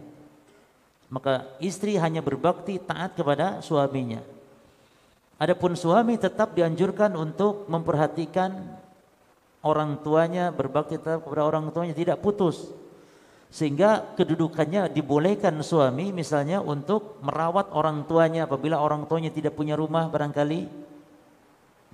Maka 1.07 1.47
istri 1.63 1.95
hanya 1.95 2.19
berbakti 2.19 2.83
taat 2.83 3.15
kepada 3.15 3.63
suaminya. 3.63 4.19
Adapun 5.39 5.75
suami 5.75 6.15
tetap 6.15 6.55
dianjurkan 6.55 7.15
untuk 7.19 7.67
memperhatikan 7.67 8.55
orang 9.67 9.99
tuanya, 10.05 10.55
berbakti 10.55 11.01
tetap 11.01 11.27
kepada 11.27 11.43
orang 11.43 11.75
tuanya 11.75 11.95
tidak 11.97 12.23
putus. 12.23 12.71
Sehingga 13.51 14.15
kedudukannya 14.19 14.91
dibolehkan 14.91 15.55
suami 15.63 16.11
misalnya 16.11 16.59
untuk 16.59 17.23
merawat 17.23 17.71
orang 17.71 18.03
tuanya 18.07 18.51
apabila 18.51 18.83
orang 18.83 19.07
tuanya 19.07 19.31
tidak 19.31 19.55
punya 19.55 19.79
rumah 19.79 20.11
barangkali 20.11 20.85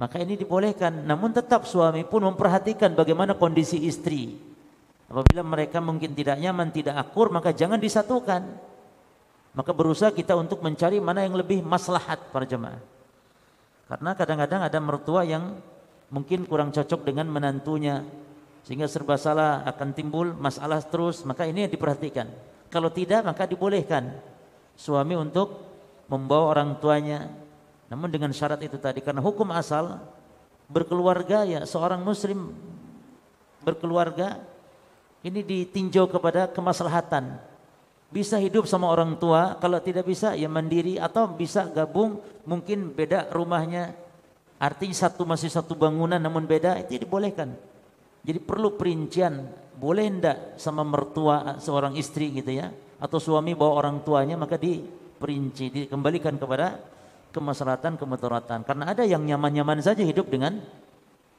maka 0.01 0.17
ini 0.17 0.41
dibolehkan. 0.41 1.05
Namun 1.05 1.37
tetap 1.37 1.69
suami 1.69 2.09
pun 2.09 2.25
memperhatikan 2.25 2.97
bagaimana 2.97 3.37
kondisi 3.37 3.85
istri. 3.85 4.41
Apabila 5.13 5.45
mereka 5.45 5.85
mungkin 5.85 6.17
tidak 6.17 6.41
nyaman, 6.41 6.73
tidak 6.73 6.97
akur, 6.97 7.29
maka 7.29 7.53
jangan 7.53 7.77
disatukan. 7.77 8.41
Maka 9.53 9.71
berusaha 9.77 10.09
kita 10.09 10.33
untuk 10.41 10.65
mencari 10.65 10.97
mana 11.05 11.29
yang 11.29 11.37
lebih 11.37 11.61
maslahat 11.61 12.33
para 12.33 12.49
jemaah. 12.49 12.81
Karena 13.91 14.15
kadang-kadang 14.15 14.63
ada 14.63 14.79
mertua 14.79 15.27
yang 15.27 15.59
mungkin 16.15 16.47
kurang 16.47 16.71
cocok 16.71 17.03
dengan 17.03 17.27
menantunya. 17.27 18.07
Sehingga 18.63 18.87
serba 18.87 19.19
salah 19.19 19.67
akan 19.67 19.91
timbul 19.91 20.31
masalah 20.39 20.79
terus. 20.79 21.27
Maka 21.27 21.51
ini 21.51 21.67
yang 21.67 21.73
diperhatikan. 21.75 22.31
Kalau 22.71 22.95
tidak 22.95 23.27
maka 23.27 23.51
dibolehkan 23.51 24.15
suami 24.79 25.19
untuk 25.19 25.59
membawa 26.07 26.55
orang 26.55 26.79
tuanya. 26.79 27.27
Namun 27.91 28.15
dengan 28.15 28.31
syarat 28.31 28.63
itu 28.63 28.79
tadi 28.79 29.03
karena 29.03 29.19
hukum 29.19 29.51
asal 29.51 29.99
berkeluarga 30.71 31.43
ya 31.43 31.67
seorang 31.67 31.99
muslim 31.99 32.55
berkeluarga 33.67 34.39
ini 35.27 35.43
ditinjau 35.43 36.07
kepada 36.07 36.47
kemaslahatan 36.47 37.50
bisa 38.11 38.37
hidup 38.43 38.67
sama 38.67 38.91
orang 38.91 39.15
tua 39.17 39.55
kalau 39.63 39.79
tidak 39.79 40.07
bisa 40.07 40.35
ya 40.35 40.51
mandiri 40.51 40.99
atau 40.99 41.31
bisa 41.31 41.71
gabung 41.71 42.19
mungkin 42.43 42.91
beda 42.91 43.31
rumahnya 43.31 43.95
artinya 44.59 44.97
satu 45.07 45.23
masih 45.23 45.47
satu 45.47 45.79
bangunan 45.79 46.19
namun 46.19 46.43
beda 46.45 46.83
itu 46.83 46.99
dibolehkan 47.07 47.55
jadi 48.21 48.39
perlu 48.41 48.77
perincian, 48.77 49.49
boleh 49.81 50.05
ndak 50.21 50.61
sama 50.61 50.85
mertua 50.85 51.57
seorang 51.57 51.97
istri 51.97 52.29
gitu 52.37 52.53
ya, 52.53 52.69
atau 53.01 53.17
suami 53.17 53.57
bawa 53.57 53.81
orang 53.81 54.05
tuanya 54.05 54.37
maka 54.37 54.61
diperinci, 54.61 55.73
dikembalikan 55.73 56.37
kepada 56.37 56.77
kemaslahatan 57.33 57.97
kemudaratan. 57.97 58.61
Karena 58.69 58.93
ada 58.93 59.09
yang 59.09 59.25
nyaman-nyaman 59.25 59.81
saja 59.81 60.05
hidup 60.05 60.29
dengan 60.29 60.61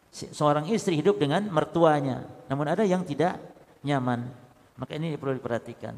seorang 0.10 0.66
istri 0.74 0.98
hidup 0.98 1.22
dengan 1.22 1.46
mertuanya, 1.54 2.26
namun 2.50 2.66
ada 2.66 2.82
yang 2.82 3.06
tidak 3.06 3.38
nyaman. 3.86 4.26
Maka 4.74 4.98
ini 4.98 5.14
perlu 5.14 5.38
diperhatikan. 5.38 5.94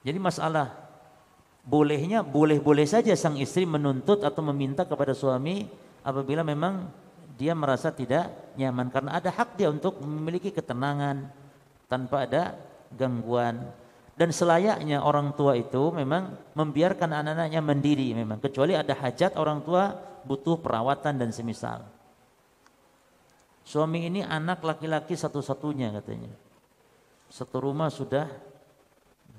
Jadi 0.00 0.16
masalah 0.16 0.72
bolehnya 1.60 2.24
boleh-boleh 2.24 2.88
saja 2.88 3.12
sang 3.12 3.36
istri 3.36 3.68
menuntut 3.68 4.24
atau 4.24 4.40
meminta 4.40 4.88
kepada 4.88 5.12
suami 5.12 5.68
apabila 6.00 6.40
memang 6.40 6.88
dia 7.36 7.52
merasa 7.52 7.92
tidak 7.92 8.56
nyaman. 8.56 8.88
Karena 8.88 9.16
ada 9.16 9.28
hak 9.32 9.56
dia 9.60 9.68
untuk 9.68 10.00
memiliki 10.00 10.52
ketenangan 10.52 11.28
tanpa 11.88 12.28
ada 12.28 12.56
gangguan. 12.96 13.60
Dan 14.16 14.36
selayaknya 14.36 15.00
orang 15.00 15.32
tua 15.32 15.56
itu 15.56 15.88
memang 15.96 16.36
membiarkan 16.52 17.08
anak-anaknya 17.08 17.60
mandiri 17.64 18.12
memang. 18.12 18.36
Kecuali 18.36 18.76
ada 18.76 18.92
hajat 18.92 19.40
orang 19.40 19.64
tua 19.64 19.96
butuh 20.28 20.60
perawatan 20.60 21.16
dan 21.16 21.32
semisal. 21.32 21.80
Suami 23.64 24.04
ini 24.04 24.20
anak 24.20 24.60
laki-laki 24.60 25.16
satu-satunya 25.16 25.94
katanya. 25.96 26.32
Satu 27.32 27.64
rumah 27.64 27.88
sudah 27.88 28.28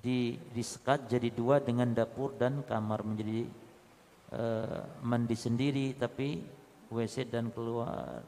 di 0.02 0.34
disekat 0.50 1.06
jadi 1.06 1.30
dua 1.30 1.62
dengan 1.62 1.94
dapur 1.94 2.34
dan 2.34 2.66
kamar 2.66 3.06
menjadi 3.06 3.46
uh, 4.34 4.82
mandi 5.06 5.38
sendiri 5.38 5.94
tapi 5.94 6.42
WC 6.90 7.30
dan 7.30 7.54
keluar. 7.54 8.26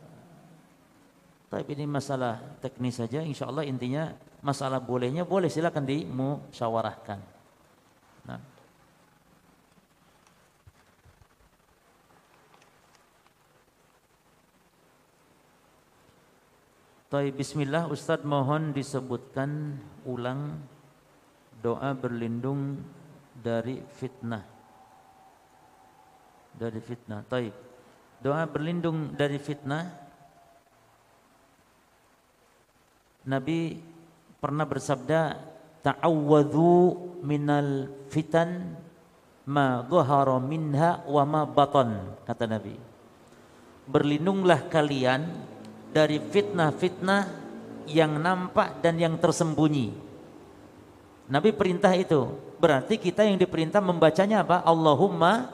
Tapi 1.50 1.70
ini 1.78 1.86
masalah 1.86 2.40
teknis 2.62 2.98
saja. 2.98 3.22
Insya 3.22 3.50
Allah 3.50 3.66
intinya 3.66 4.10
masalah 4.42 4.82
bolehnya 4.82 5.26
boleh 5.26 5.50
silakan 5.50 5.86
dimusyawarahkan. 5.86 7.20
Nah. 8.26 8.42
Tapi 17.14 17.30
bismillah 17.30 17.94
Ustadz 17.94 18.26
mohon 18.26 18.74
disebutkan 18.74 19.78
ulang 20.10 20.58
doa 21.64 21.96
berlindung 21.96 22.84
dari 23.40 23.80
fitnah. 23.80 24.44
Dari 26.60 26.80
fitnah. 26.84 27.24
Taib 27.24 27.56
doa 28.24 28.48
berlindung 28.48 29.12
dari 29.20 29.36
fitnah 29.36 29.84
Nabi 33.28 33.76
pernah 34.40 34.64
bersabda 34.64 35.20
ta'awwadhu 35.84 36.72
minal 37.20 37.92
fitan 38.08 38.80
ma 39.44 39.84
dhahara 39.84 40.40
minha 40.40 41.04
wa 41.04 41.24
ma 41.28 41.44
batan 41.44 42.16
kata 42.24 42.48
Nabi 42.48 42.76
berlindunglah 43.92 44.72
kalian 44.72 45.28
dari 45.92 46.24
fitnah-fitnah 46.24 47.44
yang 47.92 48.16
nampak 48.24 48.80
dan 48.80 48.96
yang 48.96 49.20
tersembunyi 49.20 49.92
Nabi 51.32 51.56
perintah 51.56 51.94
itu 51.96 52.36
berarti 52.60 53.00
kita 53.00 53.24
yang 53.24 53.40
diperintah 53.40 53.80
membacanya 53.80 54.44
apa 54.44 54.64
Allahumma 54.64 55.52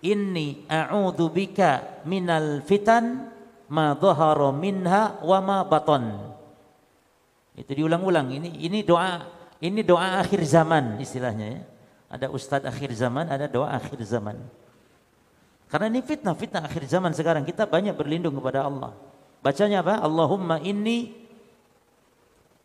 inni 0.00 0.64
a'udzu 0.68 1.28
bika 1.28 2.04
minal 2.08 2.64
fitan 2.64 3.28
ma 3.68 3.92
dhahara 3.92 4.48
minha 4.52 5.20
wa 5.20 5.38
ma 5.44 5.58
batan. 5.68 6.32
Itu 7.52 7.76
diulang-ulang. 7.76 8.32
Ini 8.32 8.56
ini 8.64 8.80
doa 8.80 9.20
ini 9.60 9.84
doa 9.84 10.24
akhir 10.24 10.40
zaman 10.48 10.96
istilahnya 10.96 11.46
ya. 11.46 11.60
Ada 12.10 12.26
ustadz 12.32 12.66
akhir 12.66 12.90
zaman, 12.96 13.30
ada 13.30 13.46
doa 13.46 13.70
akhir 13.70 14.00
zaman. 14.02 14.34
Karena 15.70 15.86
ini 15.86 16.02
fitnah, 16.02 16.34
fitnah 16.34 16.66
akhir 16.66 16.82
zaman 16.90 17.14
sekarang. 17.14 17.46
Kita 17.46 17.68
banyak 17.70 17.94
berlindung 17.94 18.34
kepada 18.34 18.66
Allah. 18.66 18.90
Bacanya 19.38 19.86
apa? 19.86 20.02
Allahumma 20.02 20.58
inni 20.58 21.19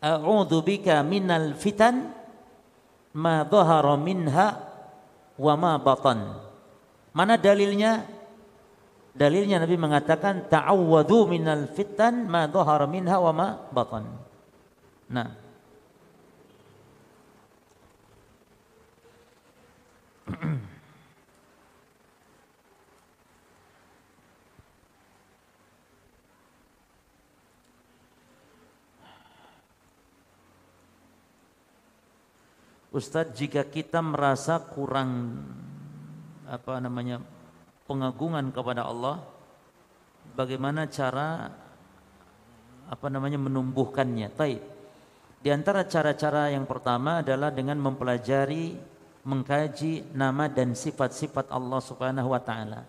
a'udzu 0.04 0.60
bika 0.64 1.04
minal 1.04 1.56
fitan 1.56 2.12
ma 3.16 3.48
dhahara 3.48 3.96
minha 3.96 4.48
wa 5.40 5.54
ma 5.56 5.80
batan. 5.80 6.36
Mana 7.16 7.40
dalilnya? 7.40 8.04
Dalilnya 9.16 9.64
Nabi 9.64 9.80
mengatakan 9.80 10.52
ta'awwadu 10.52 11.32
minal 11.32 11.72
fitan 11.72 12.28
ma 12.28 12.52
dhahara 12.52 12.84
minha 12.84 13.16
wa 13.16 13.32
ma 13.32 13.48
batan. 13.72 14.04
Nah. 15.08 15.30
Ustadz 32.96 33.36
jika 33.36 33.68
kita 33.68 34.00
merasa 34.00 34.56
kurang 34.56 35.44
apa 36.48 36.80
namanya 36.80 37.20
pengagungan 37.84 38.56
kepada 38.56 38.88
Allah 38.88 39.20
bagaimana 40.40 40.88
cara 40.88 41.52
apa 42.88 43.08
namanya 43.12 43.36
menumbuhkannya? 43.36 44.32
Taib. 44.32 44.64
Di 45.44 45.52
antara 45.52 45.84
cara-cara 45.84 46.56
yang 46.56 46.64
pertama 46.64 47.20
adalah 47.20 47.52
dengan 47.52 47.84
mempelajari 47.84 48.80
mengkaji 49.28 50.16
nama 50.16 50.48
dan 50.48 50.72
sifat-sifat 50.72 51.52
Allah 51.52 51.84
Subhanahu 51.84 52.32
wa 52.32 52.40
taala. 52.40 52.88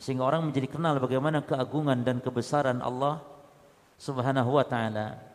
Sehingga 0.00 0.24
orang 0.24 0.48
menjadi 0.48 0.80
kenal 0.80 0.96
bagaimana 0.96 1.44
keagungan 1.44 2.00
dan 2.00 2.24
kebesaran 2.24 2.80
Allah 2.80 3.20
Subhanahu 4.00 4.56
wa 4.56 4.64
taala. 4.64 5.29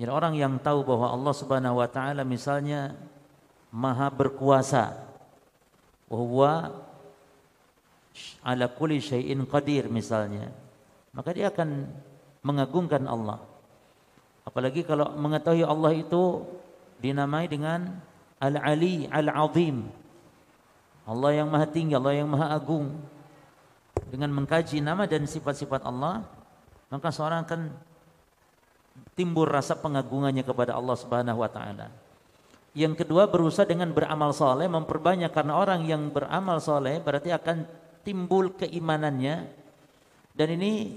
Jadi 0.00 0.10
orang 0.10 0.34
yang 0.34 0.56
tahu 0.58 0.82
bahwa 0.82 1.12
Allah 1.12 1.34
Subhanahu 1.36 1.78
wa 1.78 1.88
taala 1.88 2.24
misalnya 2.24 2.96
maha 3.72 4.08
berkuasa 4.12 4.96
bahwa 6.08 6.72
ala 8.44 8.66
kulli 8.68 9.00
syai'in 9.00 9.40
qadir 9.48 9.88
misalnya 9.88 10.52
maka 11.16 11.32
dia 11.32 11.48
akan 11.48 11.88
mengagungkan 12.44 13.08
Allah 13.08 13.40
apalagi 14.44 14.84
kalau 14.84 15.16
mengetahui 15.16 15.64
Allah 15.64 15.96
itu 15.96 16.44
dinamai 17.02 17.50
dengan 17.50 17.98
Al-Ali, 18.42 19.06
Al-Azim. 19.06 19.86
Allah 21.06 21.30
yang 21.34 21.50
maha 21.50 21.66
tinggi, 21.66 21.94
Allah 21.94 22.14
yang 22.14 22.30
maha 22.30 22.54
agung. 22.54 22.90
Dengan 24.10 24.30
mengkaji 24.34 24.78
nama 24.82 25.06
dan 25.06 25.26
sifat-sifat 25.26 25.86
Allah, 25.86 26.26
maka 26.90 27.14
seorang 27.14 27.46
akan 27.46 27.70
timbul 29.12 29.48
rasa 29.48 29.76
pengagungannya 29.76 30.42
kepada 30.42 30.76
Allah 30.76 30.96
Subhanahu 30.96 31.42
wa 31.42 31.50
taala. 31.50 31.92
Yang 32.72 33.04
kedua 33.04 33.28
berusaha 33.28 33.68
dengan 33.68 33.92
beramal 33.92 34.32
soleh 34.32 34.64
memperbanyak 34.64 35.28
karena 35.28 35.60
orang 35.60 35.84
yang 35.84 36.08
beramal 36.08 36.56
soleh 36.56 36.98
berarti 37.04 37.28
akan 37.28 37.68
timbul 38.00 38.56
keimanannya 38.56 39.44
dan 40.32 40.48
ini 40.56 40.96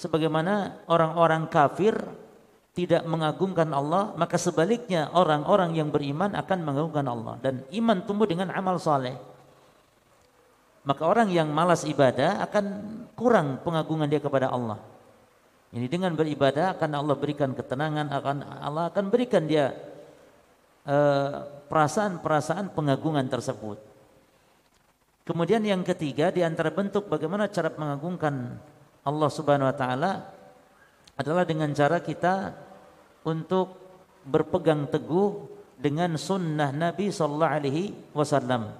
sebagaimana 0.00 0.80
orang-orang 0.88 1.44
kafir 1.52 1.92
tidak 2.72 3.04
mengagungkan 3.04 3.68
Allah, 3.76 4.16
maka 4.16 4.40
sebaliknya 4.40 5.12
orang-orang 5.12 5.76
yang 5.76 5.92
beriman 5.92 6.32
akan 6.32 6.58
mengagungkan 6.64 7.06
Allah 7.10 7.34
dan 7.44 7.54
iman 7.76 7.98
tumbuh 8.08 8.24
dengan 8.24 8.48
amal 8.56 8.80
soleh. 8.80 9.18
Maka 10.80 11.04
orang 11.04 11.28
yang 11.28 11.52
malas 11.52 11.84
ibadah 11.84 12.40
akan 12.40 12.64
kurang 13.12 13.60
pengagungan 13.60 14.08
dia 14.08 14.22
kepada 14.22 14.48
Allah. 14.48 14.80
Ini 15.70 15.86
dengan 15.86 16.18
beribadah 16.18 16.74
akan 16.74 16.90
Allah 16.98 17.14
berikan 17.14 17.54
ketenangan, 17.54 18.10
akan 18.10 18.36
Allah 18.42 18.90
akan 18.90 19.04
berikan 19.06 19.46
dia 19.46 19.70
eh, 20.82 21.34
perasaan-perasaan 21.70 22.74
pengagungan 22.74 23.30
tersebut. 23.30 23.78
Kemudian 25.22 25.62
yang 25.62 25.86
ketiga 25.86 26.34
di 26.34 26.42
antara 26.42 26.74
bentuk 26.74 27.06
bagaimana 27.06 27.46
cara 27.46 27.70
mengagungkan 27.70 28.58
Allah 29.06 29.30
Subhanahu 29.30 29.70
wa 29.70 29.76
taala 29.78 30.12
adalah 31.14 31.46
dengan 31.46 31.70
cara 31.70 32.02
kita 32.02 32.50
untuk 33.22 33.78
berpegang 34.26 34.90
teguh 34.90 35.46
dengan 35.78 36.18
sunnah 36.18 36.74
Nabi 36.74 37.14
sallallahu 37.14 37.54
alaihi 37.62 37.94
wasallam. 38.10 38.74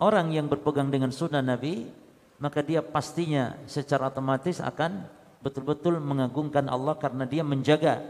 Orang 0.00 0.32
yang 0.32 0.48
berpegang 0.48 0.88
dengan 0.88 1.12
sunnah 1.12 1.44
Nabi, 1.44 1.86
maka 2.42 2.64
dia 2.64 2.82
pastinya 2.82 3.54
secara 3.70 4.08
otomatis 4.08 4.58
akan 4.58 5.06
betul-betul 5.42 5.98
mengagungkan 5.98 6.70
Allah 6.70 6.94
karena 6.96 7.26
dia 7.26 7.42
menjaga 7.42 8.00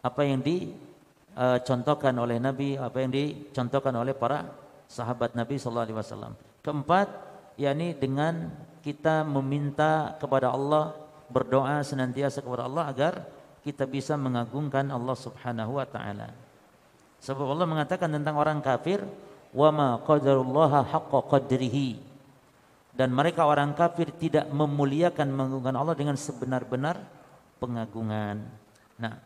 apa 0.00 0.22
yang 0.22 0.38
dicontohkan 0.40 2.14
oleh 2.14 2.38
Nabi, 2.38 2.78
apa 2.78 3.02
yang 3.02 3.10
dicontohkan 3.10 3.92
oleh 3.98 4.14
para 4.14 4.46
sahabat 4.86 5.34
Nabi 5.34 5.58
sallallahu 5.58 5.86
alaihi 5.90 5.98
wasallam. 5.98 6.32
Keempat, 6.62 7.10
yakni 7.58 7.98
dengan 7.98 8.54
kita 8.86 9.26
meminta 9.26 10.14
kepada 10.22 10.54
Allah 10.54 10.94
berdoa 11.26 11.82
senantiasa 11.82 12.38
kepada 12.38 12.70
Allah 12.70 12.86
agar 12.86 13.12
kita 13.66 13.82
bisa 13.82 14.14
mengagungkan 14.14 14.86
Allah 14.94 15.18
Subhanahu 15.18 15.82
wa 15.82 15.86
taala. 15.90 16.30
Sebab 17.18 17.42
Allah 17.50 17.66
mengatakan 17.66 18.06
tentang 18.06 18.38
orang 18.38 18.62
kafir, 18.62 19.02
"Wa 19.50 19.74
ma 19.74 19.98
qadarullaha 19.98 20.86
haqqa 20.86 21.18
qadrihi." 21.26 21.98
Dan 22.96 23.12
mereka 23.12 23.44
orang 23.44 23.76
kafir 23.76 24.08
tidak 24.16 24.48
memuliakan 24.48 25.28
mengagungkan 25.28 25.76
Allah 25.76 25.92
dengan 25.92 26.16
sebenar-benar 26.16 26.96
pengagungan. 27.60 28.40
Nah, 28.96 29.20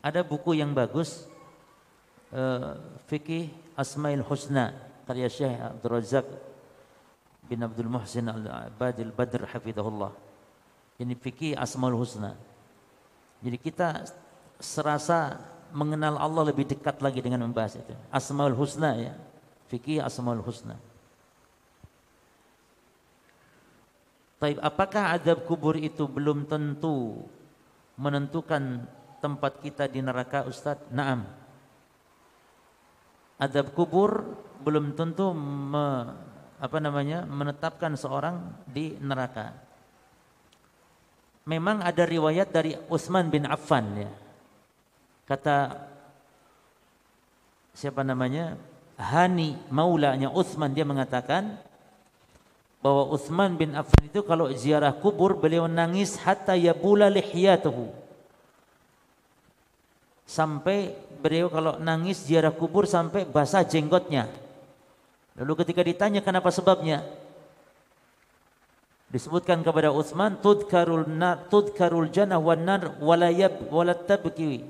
ada 0.00 0.24
buku 0.24 0.56
yang 0.56 0.72
bagus 0.72 1.28
uh, 2.32 2.80
fikih 3.04 3.52
Asmaul 3.76 4.24
Husna 4.24 4.72
karya 5.04 5.28
Syekh 5.28 5.60
Abdul 5.60 5.92
Razak 5.92 6.26
bin 7.44 7.60
Abdul 7.60 7.92
Muhsin 7.92 8.28
Al-Badil 8.28 9.12
Badr 9.12 9.44
hafizahullah. 9.44 10.12
Ini 10.98 11.14
fikih 11.16 11.52
Asmaul 11.52 12.00
Husna. 12.00 12.32
Jadi 13.44 13.56
kita 13.60 14.08
serasa 14.58 15.38
mengenal 15.70 16.18
Allah 16.18 16.50
lebih 16.50 16.66
dekat 16.66 16.98
lagi 16.98 17.22
dengan 17.22 17.44
membahas 17.44 17.78
itu. 17.78 17.94
Asmaul 18.08 18.56
Husna 18.56 18.96
ya. 18.96 19.14
Fikih 19.68 20.00
Asmaul 20.00 20.40
Husna. 20.40 20.80
Taib, 24.38 24.58
apakah 24.62 25.18
adab 25.18 25.44
kubur 25.44 25.74
itu 25.74 26.06
belum 26.06 26.46
tentu 26.46 27.26
menentukan 27.98 28.86
tempat 29.18 29.58
kita 29.58 29.90
di 29.90 29.98
neraka 29.98 30.46
Ustaz? 30.46 30.78
Naam. 30.94 31.26
Adab 33.38 33.74
kubur 33.74 34.38
belum 34.62 34.94
tentu 34.94 35.34
me, 35.34 36.14
apa 36.58 36.78
namanya 36.78 37.26
menetapkan 37.26 37.94
seorang 37.98 38.62
di 38.66 38.94
neraka. 38.98 39.54
Memang 41.48 41.82
ada 41.82 42.04
riwayat 42.06 42.52
dari 42.52 42.76
Utsman 42.92 43.30
bin 43.32 43.48
Affan 43.48 44.06
ya. 44.06 44.12
Kata 45.26 45.88
siapa 47.74 48.06
namanya? 48.06 48.54
Hani 48.98 49.54
maulanya 49.70 50.26
Utsman 50.34 50.74
dia 50.74 50.82
mengatakan 50.82 51.54
bahwa 52.82 53.14
Utsman 53.14 53.54
bin 53.54 53.78
Affan 53.78 54.10
itu 54.10 54.26
kalau 54.26 54.50
ziarah 54.50 54.90
kubur 54.90 55.38
beliau 55.38 55.70
nangis 55.70 56.18
hatta 56.18 56.58
yabula 56.58 57.06
lihyatuhu. 57.06 57.94
Sampai 60.26 60.98
beliau 61.22 61.46
kalau 61.46 61.78
nangis 61.78 62.26
ziarah 62.26 62.50
kubur 62.50 62.90
sampai 62.90 63.22
basah 63.22 63.62
jenggotnya. 63.62 64.26
Lalu 65.38 65.62
ketika 65.62 65.86
ditanya 65.86 66.18
kenapa 66.18 66.50
sebabnya? 66.50 67.06
Disebutkan 69.14 69.62
kepada 69.62 69.94
Utsman 69.94 70.42
tudkarul 70.42 71.06
nar 71.06 71.46
tudkarul 71.48 72.10
jannah 72.10 72.42
wan 72.42 72.66
nar 72.66 72.98
wala 72.98 73.30
yab 73.30 73.56
wala 73.70 73.94
tabki 73.94 74.66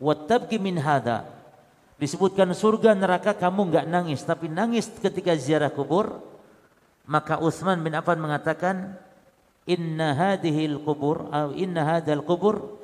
wa 0.00 0.16
tabki 0.16 0.56
min 0.56 0.80
hada. 0.80 1.35
Disebutkan 1.96 2.52
surga 2.52 2.92
neraka 2.92 3.32
kamu 3.32 3.72
enggak 3.72 3.86
nangis 3.88 4.20
tapi 4.20 4.52
nangis 4.52 4.92
ketika 5.00 5.32
ziarah 5.32 5.72
kubur. 5.72 6.20
Maka 7.08 7.40
Utsman 7.40 7.80
bin 7.80 7.94
Affan 7.96 8.20
mengatakan 8.20 8.98
inna 9.64 10.12
hadhil 10.12 10.82
kubur 10.82 11.30
atau 11.32 11.56
inna 11.56 11.96
hadzal 11.96 12.20
kubur 12.20 12.76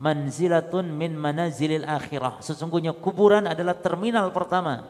manzilatun 0.00 0.88
min 0.88 1.12
manazilil 1.12 1.84
akhirah. 1.84 2.40
Sesungguhnya 2.40 2.96
kuburan 2.96 3.44
adalah 3.44 3.76
terminal 3.76 4.32
pertama 4.32 4.88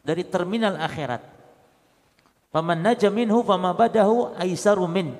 dari 0.00 0.24
terminal 0.24 0.80
akhirat. 0.80 1.20
Faman 2.52 2.80
naja 2.84 3.08
minhu 3.08 3.40
fama 3.44 3.72
badahu 3.72 4.36
aisaru 4.36 4.84
min. 4.84 5.12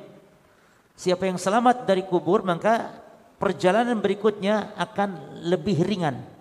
Siapa 0.96 1.24
yang 1.24 1.40
selamat 1.40 1.88
dari 1.88 2.04
kubur 2.04 2.44
maka 2.44 2.92
perjalanan 3.40 4.00
berikutnya 4.00 4.76
akan 4.76 5.42
lebih 5.48 5.80
ringan. 5.80 6.31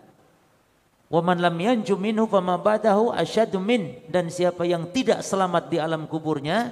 Waman 1.11 1.43
lam 1.43 1.59
yanju 1.59 1.99
minhu 1.99 2.23
fama 2.31 2.55
badahu 2.55 3.11
asyadu 3.11 3.59
min. 3.59 3.99
Dan 4.07 4.31
siapa 4.31 4.63
yang 4.63 4.88
tidak 4.95 5.19
selamat 5.27 5.67
di 5.67 5.77
alam 5.77 6.07
kuburnya 6.07 6.71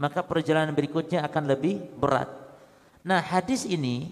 maka 0.00 0.24
perjalanan 0.24 0.72
berikutnya 0.72 1.20
akan 1.28 1.44
lebih 1.44 1.80
berat. 2.00 2.28
Nah 3.04 3.20
hadis 3.20 3.68
ini 3.68 4.08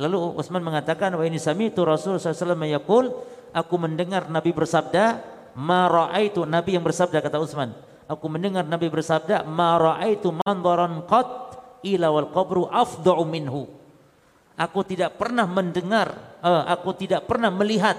lalu 0.00 0.16
Utsman 0.36 0.64
mengatakan 0.64 1.12
wa 1.12 1.24
ini 1.24 1.36
sami 1.36 1.68
itu 1.68 1.84
Rasul 1.84 2.16
SAW 2.16 2.56
yaqul 2.64 3.12
aku 3.52 3.74
mendengar 3.76 4.32
Nabi 4.32 4.56
bersabda 4.56 5.20
ma 5.60 5.84
raaitu 5.92 6.48
Nabi 6.48 6.80
yang 6.80 6.84
bersabda 6.84 7.20
kata 7.20 7.36
Utsman 7.36 7.76
aku 8.08 8.26
mendengar 8.32 8.64
Nabi 8.64 8.88
bersabda 8.88 9.44
ma 9.44 9.76
raaitu 9.76 10.32
mandaran 10.32 11.04
qat 11.04 11.28
ila 11.84 12.08
wal 12.16 12.28
qabru 12.32 12.64
afda'u 12.72 13.24
minhu 13.28 13.68
aku 14.56 14.80
tidak 14.88 15.20
pernah 15.20 15.44
mendengar 15.44 16.40
uh, 16.40 16.64
aku 16.72 16.96
tidak 16.96 17.28
pernah 17.28 17.52
melihat 17.52 17.96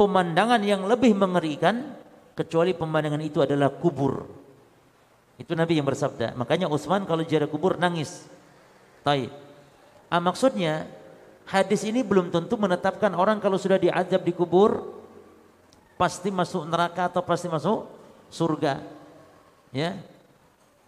pemandangan 0.00 0.64
yang 0.64 0.88
lebih 0.88 1.12
mengerikan 1.12 1.92
kecuali 2.32 2.72
pemandangan 2.72 3.20
itu 3.20 3.44
adalah 3.44 3.68
kubur 3.68 4.24
itu 5.36 5.52
Nabi 5.52 5.76
yang 5.76 5.84
bersabda 5.84 6.32
makanya 6.40 6.72
Utsman 6.72 7.04
kalau 7.04 7.20
ziarah 7.20 7.48
kubur 7.52 7.76
nangis 7.76 8.24
Taib. 9.00 9.32
Ah, 10.12 10.20
maksudnya 10.20 10.84
hadis 11.48 11.86
ini 11.88 12.04
belum 12.04 12.28
tentu 12.28 12.60
menetapkan 12.60 13.14
orang 13.16 13.40
kalau 13.40 13.56
sudah 13.56 13.80
diazab 13.80 14.20
di 14.20 14.32
kubur 14.36 15.00
pasti 15.96 16.28
masuk 16.28 16.68
neraka 16.68 17.08
atau 17.08 17.22
pasti 17.24 17.48
masuk 17.48 17.88
surga. 18.28 18.84
Ya. 19.72 19.96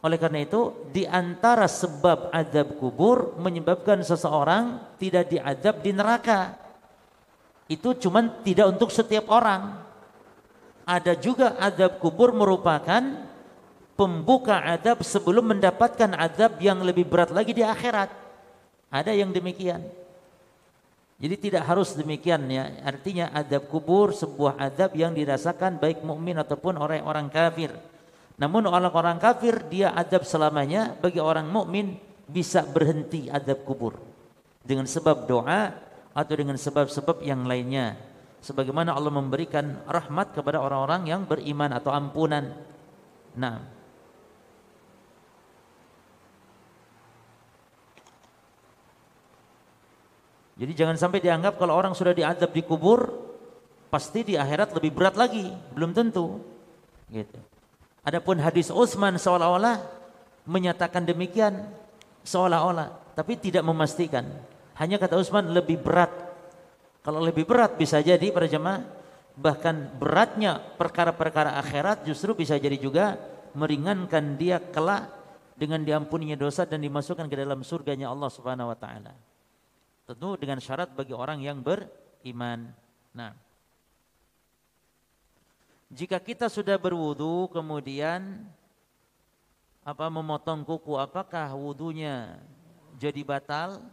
Oleh 0.02 0.18
karena 0.18 0.42
itu, 0.42 0.74
di 0.90 1.06
antara 1.06 1.70
sebab 1.70 2.34
azab 2.34 2.74
kubur 2.82 3.38
menyebabkan 3.38 4.02
seseorang 4.02 4.82
tidak 4.98 5.30
diazab 5.30 5.78
di 5.78 5.94
neraka. 5.94 6.58
Itu 7.72 7.96
cuma 7.96 8.20
tidak 8.44 8.76
untuk 8.76 8.92
setiap 8.92 9.32
orang. 9.32 9.80
Ada 10.84 11.16
juga 11.16 11.56
azab 11.56 11.96
kubur 12.04 12.36
merupakan 12.36 13.00
pembuka 13.96 14.60
azab 14.60 15.00
sebelum 15.00 15.56
mendapatkan 15.56 16.12
azab 16.20 16.60
yang 16.60 16.84
lebih 16.84 17.08
berat 17.08 17.32
lagi 17.32 17.56
di 17.56 17.64
akhirat. 17.64 18.12
Ada 18.92 19.16
yang 19.16 19.32
demikian. 19.32 19.80
Jadi 21.22 21.48
tidak 21.48 21.64
harus 21.64 21.96
demikian 21.96 22.44
ya. 22.50 22.76
Artinya 22.84 23.32
adab 23.32 23.70
kubur 23.72 24.12
sebuah 24.12 24.58
adab 24.60 24.92
yang 24.92 25.16
dirasakan 25.16 25.80
baik 25.80 26.04
mukmin 26.04 26.36
ataupun 26.36 26.76
orang-orang 26.76 27.32
kafir. 27.32 27.72
Namun 28.36 28.68
orang-orang 28.68 29.16
kafir 29.22 29.64
dia 29.70 29.96
adab 29.96 30.28
selamanya 30.28 30.92
bagi 30.98 31.22
orang 31.22 31.48
mukmin 31.48 31.96
bisa 32.26 32.66
berhenti 32.66 33.30
adab 33.30 33.64
kubur. 33.64 33.96
Dengan 34.66 34.84
sebab 34.84 35.30
doa 35.30 35.72
atau 36.12 36.34
dengan 36.36 36.56
sebab-sebab 36.60 37.24
yang 37.24 37.48
lainnya 37.48 37.96
sebagaimana 38.44 38.92
Allah 38.92 39.12
memberikan 39.12 39.80
rahmat 39.88 40.36
kepada 40.36 40.60
orang-orang 40.60 41.08
yang 41.08 41.24
beriman 41.24 41.72
atau 41.72 41.90
ampunan 41.92 42.52
nah 43.32 43.82
Jadi 50.62 50.78
jangan 50.78 50.94
sampai 50.94 51.18
dianggap 51.18 51.58
kalau 51.58 51.74
orang 51.74 51.90
sudah 51.90 52.14
diadab 52.14 52.54
di 52.54 52.62
kubur 52.62 53.10
pasti 53.90 54.22
di 54.22 54.34
akhirat 54.38 54.70
lebih 54.78 54.94
berat 54.94 55.18
lagi, 55.18 55.50
belum 55.74 55.90
tentu. 55.90 56.38
Gitu. 57.10 57.40
Adapun 58.06 58.38
hadis 58.38 58.70
Utsman 58.70 59.18
seolah-olah 59.18 59.82
menyatakan 60.46 61.02
demikian 61.02 61.66
seolah-olah, 62.22 62.94
tapi 63.18 63.34
tidak 63.42 63.66
memastikan. 63.66 64.22
Hanya 64.78 64.96
kata 64.96 65.20
Utsman 65.20 65.52
lebih 65.52 65.80
berat. 65.80 66.10
Kalau 67.02 67.18
lebih 67.18 67.44
berat 67.44 67.74
bisa 67.76 67.98
jadi 67.98 68.30
para 68.30 68.46
jemaah 68.46 68.84
bahkan 69.32 69.88
beratnya 69.96 70.60
perkara-perkara 70.76 71.56
akhirat 71.56 72.04
justru 72.04 72.36
bisa 72.36 72.56
jadi 72.60 72.76
juga 72.76 73.16
meringankan 73.56 74.36
dia 74.36 74.60
kelak 74.60 75.08
dengan 75.56 75.84
diampuninya 75.84 76.36
dosa 76.36 76.68
dan 76.68 76.80
dimasukkan 76.84 77.28
ke 77.28 77.36
dalam 77.36 77.60
surganya 77.64 78.08
Allah 78.12 78.28
Subhanahu 78.32 78.72
wa 78.72 78.78
taala. 78.78 79.12
Tentu 80.08 80.36
dengan 80.36 80.58
syarat 80.58 80.92
bagi 80.92 81.14
orang 81.14 81.40
yang 81.40 81.62
beriman. 81.62 82.72
Nah, 83.12 83.32
jika 85.92 86.18
kita 86.18 86.48
sudah 86.48 86.76
berwudu 86.80 87.52
kemudian 87.52 88.42
apa 89.84 90.06
memotong 90.08 90.64
kuku, 90.64 90.96
apakah 90.96 91.52
wudunya 91.52 92.40
jadi 92.96 93.20
batal? 93.22 93.84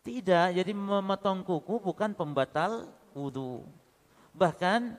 Tidak, 0.00 0.56
jadi 0.56 0.72
memotong 0.72 1.44
kuku 1.44 1.76
bukan 1.84 2.16
pembatal 2.16 2.88
wudu. 3.12 3.60
Bahkan 4.32 4.96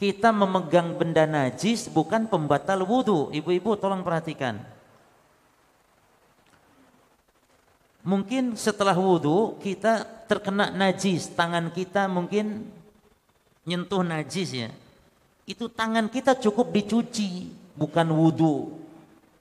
kita 0.00 0.32
memegang 0.32 0.96
benda 0.96 1.28
najis 1.28 1.92
bukan 1.92 2.24
pembatal 2.24 2.82
wudu. 2.88 3.28
Ibu-ibu 3.30 3.76
tolong 3.76 4.00
perhatikan. 4.00 4.58
Mungkin 8.02 8.58
setelah 8.58 8.98
wudhu 8.98 9.62
kita 9.62 10.02
terkena 10.26 10.74
najis, 10.74 11.30
tangan 11.38 11.70
kita 11.70 12.10
mungkin 12.10 12.66
nyentuh 13.62 14.02
najis 14.02 14.50
ya. 14.50 14.70
Itu 15.46 15.70
tangan 15.70 16.10
kita 16.10 16.34
cukup 16.34 16.74
dicuci, 16.74 17.54
bukan 17.78 18.10
wudhu. 18.10 18.74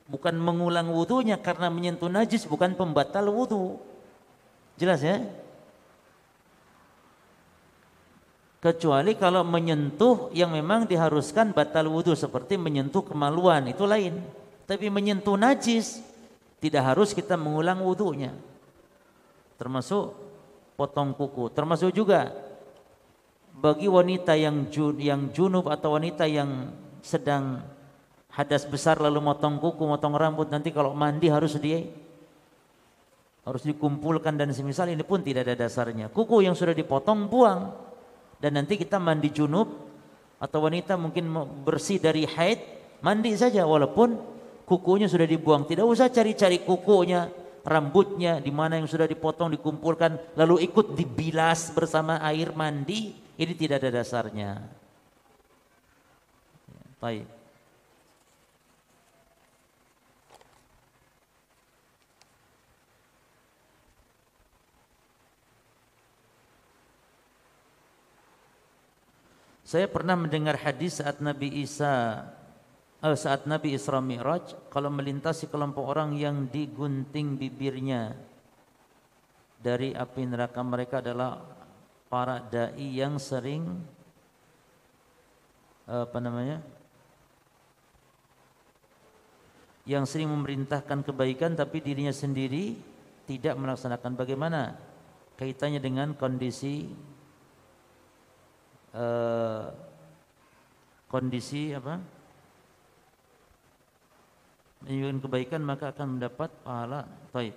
Bukan 0.05 0.37
mengulang 0.37 0.93
wudhunya 0.93 1.41
karena 1.41 1.73
menyentuh 1.73 2.05
najis, 2.05 2.45
bukan 2.45 2.77
pembatal 2.77 3.33
wudhu. 3.33 3.81
Jelas 4.81 5.05
ya? 5.05 5.21
Kecuali 8.61 9.13
kalau 9.13 9.45
menyentuh 9.45 10.33
yang 10.33 10.53
memang 10.53 10.89
diharuskan 10.89 11.53
batal 11.53 11.85
wudhu 11.89 12.17
seperti 12.17 12.57
menyentuh 12.57 13.05
kemaluan 13.05 13.69
itu 13.69 13.85
lain. 13.85 14.17
Tapi 14.65 14.89
menyentuh 14.89 15.37
najis 15.37 16.01
tidak 16.57 16.93
harus 16.93 17.13
kita 17.13 17.37
mengulang 17.37 17.81
wudhunya 17.81 18.33
termasuk 19.61 20.17
potong 20.73 21.13
kuku, 21.13 21.53
termasuk 21.53 21.93
juga 21.93 22.33
bagi 23.53 23.85
wanita 23.85 24.33
yang 24.33 24.65
yang 24.97 25.29
junub 25.29 25.69
atau 25.69 26.01
wanita 26.01 26.25
yang 26.25 26.73
sedang 27.05 27.61
hadas 28.33 28.65
besar 28.65 28.97
lalu 28.97 29.21
motong 29.21 29.61
kuku, 29.61 29.85
motong 29.85 30.17
rambut 30.17 30.49
nanti 30.49 30.73
kalau 30.73 30.97
mandi 30.97 31.29
harus 31.29 31.61
dia 31.61 31.85
harus 33.41 33.63
dikumpulkan 33.65 34.37
dan 34.37 34.53
semisal 34.53 34.89
ini 34.93 35.01
pun 35.01 35.25
tidak 35.25 35.49
ada 35.49 35.65
dasarnya. 35.65 36.13
Kuku 36.13 36.45
yang 36.45 36.53
sudah 36.53 36.77
dipotong 36.77 37.25
buang 37.25 37.73
dan 38.37 38.57
nanti 38.57 38.77
kita 38.77 39.01
mandi 39.01 39.33
junub 39.33 39.69
atau 40.37 40.59
wanita 40.65 40.97
mungkin 40.97 41.29
bersih 41.65 41.97
dari 41.97 42.25
haid 42.25 42.59
mandi 43.01 43.33
saja 43.33 43.65
walaupun 43.65 44.17
kukunya 44.69 45.09
sudah 45.09 45.25
dibuang. 45.25 45.65
Tidak 45.65 45.85
usah 45.85 46.13
cari-cari 46.13 46.61
kukunya 46.61 47.29
rambutnya 47.65 48.41
di 48.41 48.49
mana 48.53 48.77
yang 48.77 48.89
sudah 48.89 49.05
dipotong 49.05 49.53
dikumpulkan 49.57 50.37
lalu 50.37 50.65
ikut 50.65 50.97
dibilas 50.97 51.73
bersama 51.73 52.21
air 52.21 52.53
mandi 52.53 53.13
ini 53.41 53.53
tidak 53.57 53.81
ada 53.81 54.01
dasarnya. 54.01 54.61
Baik. 57.01 57.40
Saya 69.71 69.87
pernah 69.87 70.19
mendengar 70.19 70.59
hadis 70.59 70.99
saat 70.99 71.23
Nabi 71.23 71.47
Isa 71.63 72.27
uh, 72.99 73.15
saat 73.15 73.47
Nabi 73.47 73.71
Isra 73.71 74.03
Mi'raj 74.03 74.51
kalau 74.67 74.91
melintasi 74.91 75.47
kelompok 75.47 75.95
orang 75.95 76.19
yang 76.19 76.51
digunting 76.51 77.39
bibirnya 77.39 78.19
dari 79.63 79.95
api 79.95 80.27
neraka 80.27 80.59
mereka 80.59 80.99
adalah 80.99 81.39
para 82.11 82.43
dai 82.43 82.83
yang 82.83 83.15
sering 83.15 83.63
apa 85.87 86.19
namanya 86.19 86.59
yang 89.87 90.03
sering 90.03 90.27
memerintahkan 90.35 90.99
kebaikan 90.99 91.55
tapi 91.55 91.79
dirinya 91.79 92.11
sendiri 92.11 92.75
tidak 93.23 93.55
melaksanakan. 93.55 94.19
Bagaimana 94.19 94.75
kaitannya 95.39 95.79
dengan 95.79 96.11
kondisi 96.19 96.91
uh, 98.95 99.71
kondisi 101.11 101.75
apa 101.75 101.99
menyukai 104.81 105.21
kebaikan 105.21 105.61
maka 105.61 105.93
akan 105.93 106.17
mendapat 106.17 106.49
pahala 106.65 107.05
taib. 107.29 107.53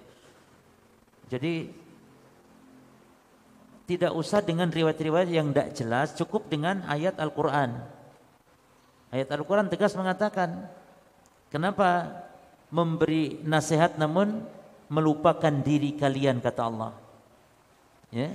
Jadi 1.33 1.73
tidak 3.85 4.13
usah 4.17 4.41
dengan 4.41 4.73
riwayat-riwayat 4.73 5.29
yang 5.29 5.53
tidak 5.53 5.69
jelas, 5.77 6.17
cukup 6.17 6.49
dengan 6.49 6.85
ayat 6.89 7.21
Al-Quran. 7.21 7.85
Ayat 9.13 9.29
Al-Quran 9.29 9.69
tegas 9.69 9.93
mengatakan, 9.93 10.69
kenapa 11.53 12.13
memberi 12.73 13.45
nasihat 13.45 14.01
namun 14.01 14.45
melupakan 14.89 15.53
diri 15.65 15.97
kalian 15.97 16.41
kata 16.41 16.63
Allah. 16.65 16.93
Ya, 18.09 18.33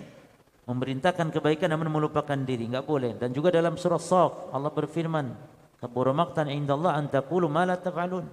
memerintahkan 0.70 1.34
kebaikan 1.34 1.74
namun 1.74 1.90
melupakan 1.90 2.38
diri, 2.38 2.70
enggak 2.70 2.86
boleh. 2.86 3.18
Dan 3.18 3.34
juga 3.34 3.50
dalam 3.50 3.74
surah 3.74 3.98
Shaf 3.98 4.54
Allah 4.54 4.70
berfirman, 4.70 5.34
"Kabura 5.82 6.14
maqtan 6.14 6.46
indallah 6.54 6.94
an 6.94 7.10
taqulu 7.10 7.50
ma 7.50 7.66
la 7.66 7.74
taf'alun." 7.74 8.30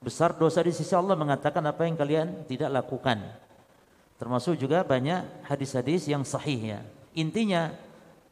Besar 0.00 0.32
dosa 0.32 0.64
di 0.64 0.72
sisi 0.72 0.96
Allah 0.96 1.12
mengatakan 1.12 1.60
apa 1.68 1.84
yang 1.84 2.00
kalian 2.00 2.48
tidak 2.48 2.72
lakukan. 2.72 3.20
Termasuk 4.16 4.56
juga 4.56 4.80
banyak 4.80 5.44
hadis-hadis 5.44 6.08
yang 6.08 6.24
sahih 6.24 6.78
ya. 6.78 6.80
Intinya 7.12 7.76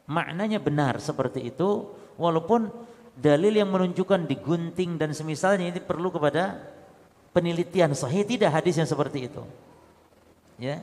maknanya 0.08 0.56
benar 0.56 0.96
seperti 1.02 1.44
itu 1.44 1.92
walaupun 2.16 2.72
dalil 3.18 3.52
yang 3.52 3.68
menunjukkan 3.68 4.24
digunting 4.24 4.96
dan 4.96 5.12
semisalnya 5.12 5.76
ini 5.76 5.80
perlu 5.82 6.08
kepada 6.08 6.56
penelitian 7.36 7.92
sahih 7.92 8.24
tidak 8.24 8.48
hadis 8.54 8.80
yang 8.80 8.88
seperti 8.88 9.28
itu. 9.28 9.42
Ya. 10.56 10.80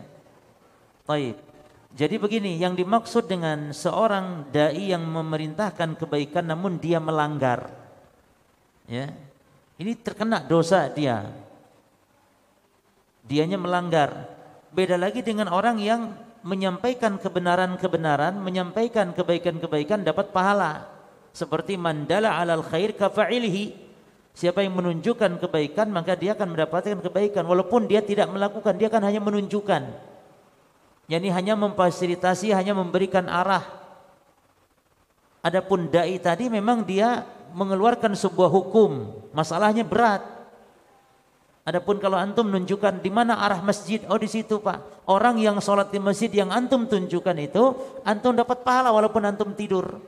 Baik. 1.08 1.53
Jadi 1.94 2.18
begini, 2.18 2.58
yang 2.58 2.74
dimaksud 2.74 3.30
dengan 3.30 3.70
seorang 3.70 4.50
dai 4.50 4.90
yang 4.90 5.06
memerintahkan 5.06 5.94
kebaikan 5.94 6.50
namun 6.50 6.82
dia 6.82 6.98
melanggar. 6.98 7.70
Ya. 8.90 9.14
Ini 9.78 9.94
terkena 10.02 10.42
dosa 10.42 10.90
dia. 10.90 11.30
Dianya 13.22 13.62
melanggar. 13.62 14.26
Beda 14.74 14.98
lagi 14.98 15.22
dengan 15.22 15.54
orang 15.54 15.78
yang 15.78 16.18
menyampaikan 16.42 17.22
kebenaran-kebenaran, 17.22 18.42
menyampaikan 18.42 19.14
kebaikan-kebaikan 19.14 20.02
dapat 20.02 20.34
pahala. 20.34 20.90
Seperti 21.30 21.78
mandala 21.78 22.42
alal 22.42 22.66
khair 22.66 22.98
kafa'ilihi. 22.98 23.86
Siapa 24.34 24.66
yang 24.66 24.74
menunjukkan 24.74 25.38
kebaikan 25.46 25.94
maka 25.94 26.18
dia 26.18 26.34
akan 26.34 26.58
mendapatkan 26.58 27.06
kebaikan 27.06 27.46
walaupun 27.46 27.86
dia 27.86 28.02
tidak 28.02 28.34
melakukan, 28.34 28.82
dia 28.82 28.90
akan 28.90 29.04
hanya 29.06 29.22
menunjukkan. 29.22 30.13
Yani 31.14 31.30
hanya 31.30 31.54
memfasilitasi, 31.54 32.50
hanya 32.58 32.74
memberikan 32.74 33.30
arah. 33.30 33.62
Adapun 35.46 35.86
dai 35.86 36.18
tadi 36.18 36.50
memang 36.50 36.82
dia 36.82 37.22
mengeluarkan 37.54 38.18
sebuah 38.18 38.50
hukum, 38.50 39.14
masalahnya 39.30 39.86
berat. 39.86 40.26
Adapun 41.70 42.02
kalau 42.02 42.18
antum 42.18 42.50
menunjukkan 42.50 42.98
di 43.06 43.14
mana 43.14 43.38
arah 43.38 43.62
masjid, 43.62 44.02
oh 44.10 44.18
di 44.18 44.26
situ 44.26 44.58
Pak. 44.58 45.06
Orang 45.06 45.38
yang 45.38 45.62
sholat 45.62 45.94
di 45.94 46.02
masjid 46.02 46.34
yang 46.34 46.50
antum 46.50 46.90
tunjukkan 46.90 47.38
itu, 47.38 47.78
antum 48.02 48.34
dapat 48.34 48.66
pahala 48.66 48.90
walaupun 48.90 49.22
antum 49.22 49.54
tidur. 49.54 50.02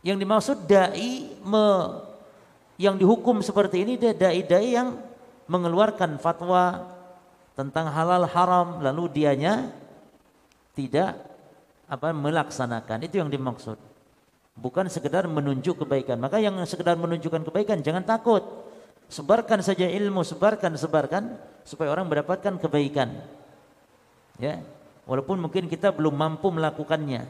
Yang 0.00 0.16
dimaksud 0.24 0.58
dai 0.64 1.28
me, 1.44 1.66
yang 2.80 2.96
dihukum 2.96 3.44
seperti 3.44 3.84
ini 3.84 4.00
dia 4.00 4.16
dai-dai 4.16 4.80
yang 4.80 4.96
mengeluarkan 5.44 6.16
fatwa 6.16 6.91
tentang 7.52 7.92
halal 7.92 8.24
haram 8.24 8.80
lalu 8.80 9.12
dianya 9.12 9.68
tidak 10.72 11.20
apa 11.88 12.08
melaksanakan. 12.16 13.04
Itu 13.04 13.20
yang 13.20 13.28
dimaksud. 13.28 13.76
Bukan 14.56 14.88
sekedar 14.88 15.28
menunjuk 15.28 15.84
kebaikan. 15.84 16.16
Maka 16.20 16.40
yang 16.40 16.56
sekedar 16.64 16.96
menunjukkan 16.96 17.44
kebaikan 17.48 17.84
jangan 17.84 18.04
takut. 18.04 18.44
Sebarkan 19.12 19.60
saja 19.60 19.84
ilmu, 19.84 20.24
sebarkan, 20.24 20.72
sebarkan 20.80 21.36
supaya 21.68 21.92
orang 21.92 22.08
mendapatkan 22.08 22.56
kebaikan. 22.56 23.12
Ya. 24.40 24.64
Walaupun 25.04 25.36
mungkin 25.36 25.68
kita 25.68 25.92
belum 25.92 26.16
mampu 26.16 26.48
melakukannya. 26.48 27.28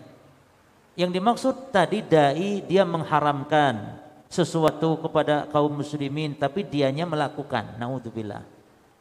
Yang 0.94 1.11
dimaksud 1.19 1.55
tadi 1.74 2.05
dai 2.05 2.62
dia 2.62 2.85
mengharamkan 2.86 3.99
sesuatu 4.28 5.01
kepada 5.03 5.49
kaum 5.51 5.82
muslimin 5.82 6.39
tapi 6.39 6.62
dianya 6.62 7.09
melakukan. 7.09 7.81
Nauzubillah. 7.82 8.44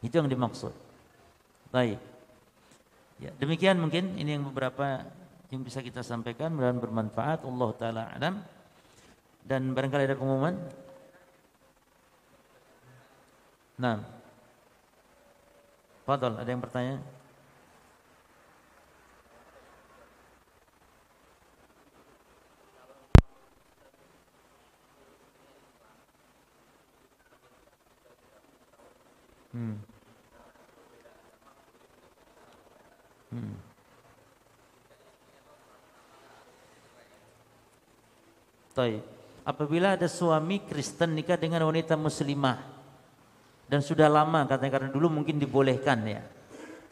Itu 0.02 0.18
yang 0.18 0.26
dimaksud. 0.26 0.81
Baik. 1.72 1.96
Ya, 3.16 3.32
demikian 3.40 3.80
mungkin 3.80 4.12
ini 4.20 4.36
yang 4.36 4.44
beberapa 4.44 5.08
yang 5.48 5.64
bisa 5.64 5.80
kita 5.80 6.04
sampaikan 6.04 6.52
mudah 6.52 6.76
bermanfaat 6.76 7.48
Allah 7.48 7.70
taala 7.80 8.02
alam. 8.12 8.44
Dan 9.40 9.72
barangkali 9.72 10.04
ada 10.04 10.20
pengumuman. 10.20 10.54
Nah. 13.80 13.98
Fadol, 16.04 16.36
ada 16.36 16.50
yang 16.50 16.60
bertanya? 16.60 17.00
Hmm. 29.52 29.91
Hmm. 33.32 33.56
Apabila 39.42 39.98
ada 39.98 40.08
suami 40.08 40.62
Kristen 40.64 41.12
nikah 41.18 41.36
dengan 41.36 41.66
wanita 41.68 41.98
muslimah 41.98 42.56
dan 43.68 43.80
sudah 43.84 44.08
lama 44.08 44.46
katanya 44.48 44.72
karena 44.80 44.88
dulu 44.92 45.08
mungkin 45.10 45.36
dibolehkan 45.36 45.98
ya. 46.08 46.22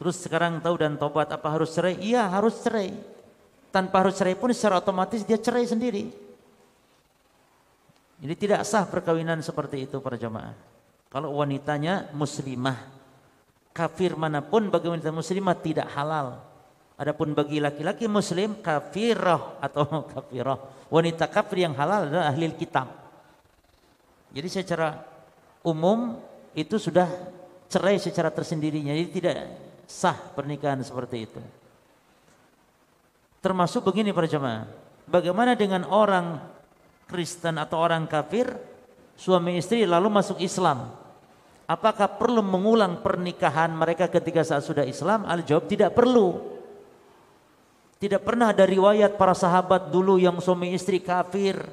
Terus 0.01 0.17
sekarang 0.17 0.57
tahu 0.65 0.81
dan 0.81 0.97
tobat 0.97 1.29
apa 1.29 1.45
harus 1.45 1.71
cerai? 1.73 1.97
Iya 2.01 2.25
harus 2.25 2.57
cerai. 2.61 2.91
Tanpa 3.69 4.01
harus 4.03 4.17
cerai 4.17 4.35
pun 4.35 4.49
secara 4.51 4.81
otomatis 4.81 5.21
dia 5.23 5.37
cerai 5.37 5.63
sendiri. 5.63 6.09
Jadi 8.21 8.33
tidak 8.37 8.61
sah 8.65 8.85
perkawinan 8.85 9.41
seperti 9.41 9.89
itu 9.89 9.97
para 10.03 10.17
jamaah. 10.17 10.53
Kalau 11.09 11.37
wanitanya 11.37 12.13
muslimah, 12.13 12.77
kafir 13.71 14.15
mana 14.19 14.43
pun 14.43 14.67
bagi 14.67 14.87
wanita 14.91 15.11
muslimah 15.11 15.57
tidak 15.59 15.87
halal. 15.95 16.39
Adapun 17.01 17.33
bagi 17.33 17.57
laki-laki 17.57 18.05
muslim 18.05 18.61
kafirah 18.61 19.57
atau 19.57 19.83
kafirah. 20.13 20.87
Wanita 20.91 21.25
kafir 21.31 21.65
yang 21.65 21.73
halal 21.73 22.05
adalah 22.07 22.29
ahli 22.29 22.51
kitab. 22.53 22.87
Jadi 24.31 24.47
secara 24.47 25.01
umum 25.65 26.19
itu 26.53 26.77
sudah 26.77 27.09
cerai 27.71 27.97
secara 27.97 28.29
tersendirinya. 28.29 28.93
Jadi 28.93 29.09
tidak 29.11 29.35
sah 29.89 30.15
pernikahan 30.15 30.79
seperti 30.85 31.17
itu. 31.25 31.41
Termasuk 33.41 33.81
begini 33.81 34.13
para 34.13 34.29
jemaah. 34.29 34.69
Bagaimana 35.09 35.57
dengan 35.57 35.89
orang 35.89 36.37
Kristen 37.09 37.57
atau 37.57 37.81
orang 37.81 38.05
kafir 38.05 38.53
suami 39.17 39.57
istri 39.57 39.83
lalu 39.89 40.07
masuk 40.13 40.37
Islam? 40.37 41.00
Apakah 41.71 42.19
perlu 42.19 42.43
mengulang 42.43 42.99
pernikahan 42.99 43.71
mereka 43.71 44.11
ketika 44.11 44.43
saat 44.43 44.67
sudah 44.67 44.83
Islam? 44.83 45.23
Al 45.23 45.47
jawab 45.47 45.71
tidak 45.71 45.95
perlu. 45.95 46.35
Tidak 47.95 48.19
pernah 48.19 48.51
ada 48.51 48.67
riwayat 48.67 49.15
para 49.15 49.31
sahabat 49.31 49.87
dulu 49.87 50.19
yang 50.19 50.43
suami 50.43 50.75
istri 50.75 50.99
kafir 50.99 51.63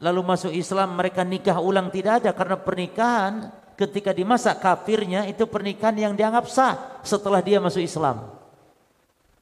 lalu 0.00 0.20
masuk 0.24 0.50
Islam 0.50 0.96
mereka 0.96 1.22
nikah 1.22 1.60
ulang 1.60 1.92
tidak 1.92 2.24
ada 2.24 2.30
karena 2.32 2.56
pernikahan 2.56 3.52
ketika 3.76 4.16
di 4.16 4.24
masa 4.24 4.56
kafirnya 4.56 5.28
itu 5.28 5.44
pernikahan 5.44 5.96
yang 5.96 6.12
dianggap 6.16 6.48
sah 6.48 7.00
setelah 7.04 7.40
dia 7.44 7.60
masuk 7.60 7.84
Islam. 7.84 8.28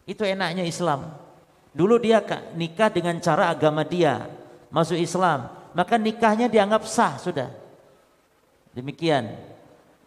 Itu 0.06 0.26
enaknya 0.26 0.66
Islam. 0.66 1.14
Dulu 1.74 1.98
dia 2.02 2.22
nikah 2.58 2.90
dengan 2.90 3.18
cara 3.22 3.54
agama 3.54 3.86
dia, 3.86 4.26
masuk 4.70 4.98
Islam, 4.98 5.46
maka 5.74 5.94
nikahnya 5.94 6.50
dianggap 6.50 6.82
sah 6.86 7.18
sudah. 7.22 7.67
Demikian. 8.72 9.32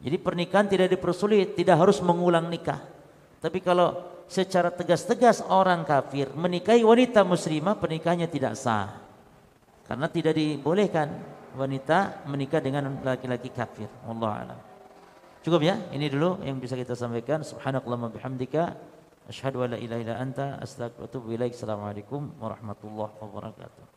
Jadi 0.02 0.18
pernikahan 0.18 0.66
tidak 0.66 0.90
dipersulit, 0.90 1.54
tidak 1.54 1.78
harus 1.78 2.02
mengulang 2.02 2.50
nikah. 2.50 2.82
Tapi 3.42 3.62
kalau 3.62 4.02
secara 4.26 4.74
tegas-tegas 4.74 5.46
orang 5.46 5.86
kafir 5.86 6.32
menikahi 6.34 6.82
wanita 6.82 7.22
muslimah, 7.22 7.78
pernikahannya 7.78 8.26
tidak 8.26 8.58
sah. 8.58 8.98
Karena 9.86 10.08
tidak 10.10 10.34
dibolehkan 10.40 11.12
wanita 11.54 12.26
menikah 12.26 12.64
dengan 12.64 12.96
laki-laki 13.04 13.52
kafir. 13.52 13.92
Allah 14.08 14.32
alam. 14.32 14.60
Cukup 15.42 15.62
ya, 15.66 15.76
ini 15.92 16.08
dulu 16.08 16.40
yang 16.46 16.62
bisa 16.62 16.78
kita 16.78 16.94
sampaikan. 16.94 17.42
Subhanakallahumma 17.42 18.14
bihamdika 18.14 18.78
asyhadu 19.28 19.66
an 19.66 19.76
la 19.76 19.80
ilaha 19.82 20.00
illa 20.00 20.16
anta 20.22 20.62
astaghfiruka 20.62 21.02
wa 21.02 21.08
atubu 21.10 21.28
ilaik. 21.34 21.54
Assalamualaikum 21.58 22.40
warahmatullahi 22.40 23.14
wabarakatuh. 23.20 23.91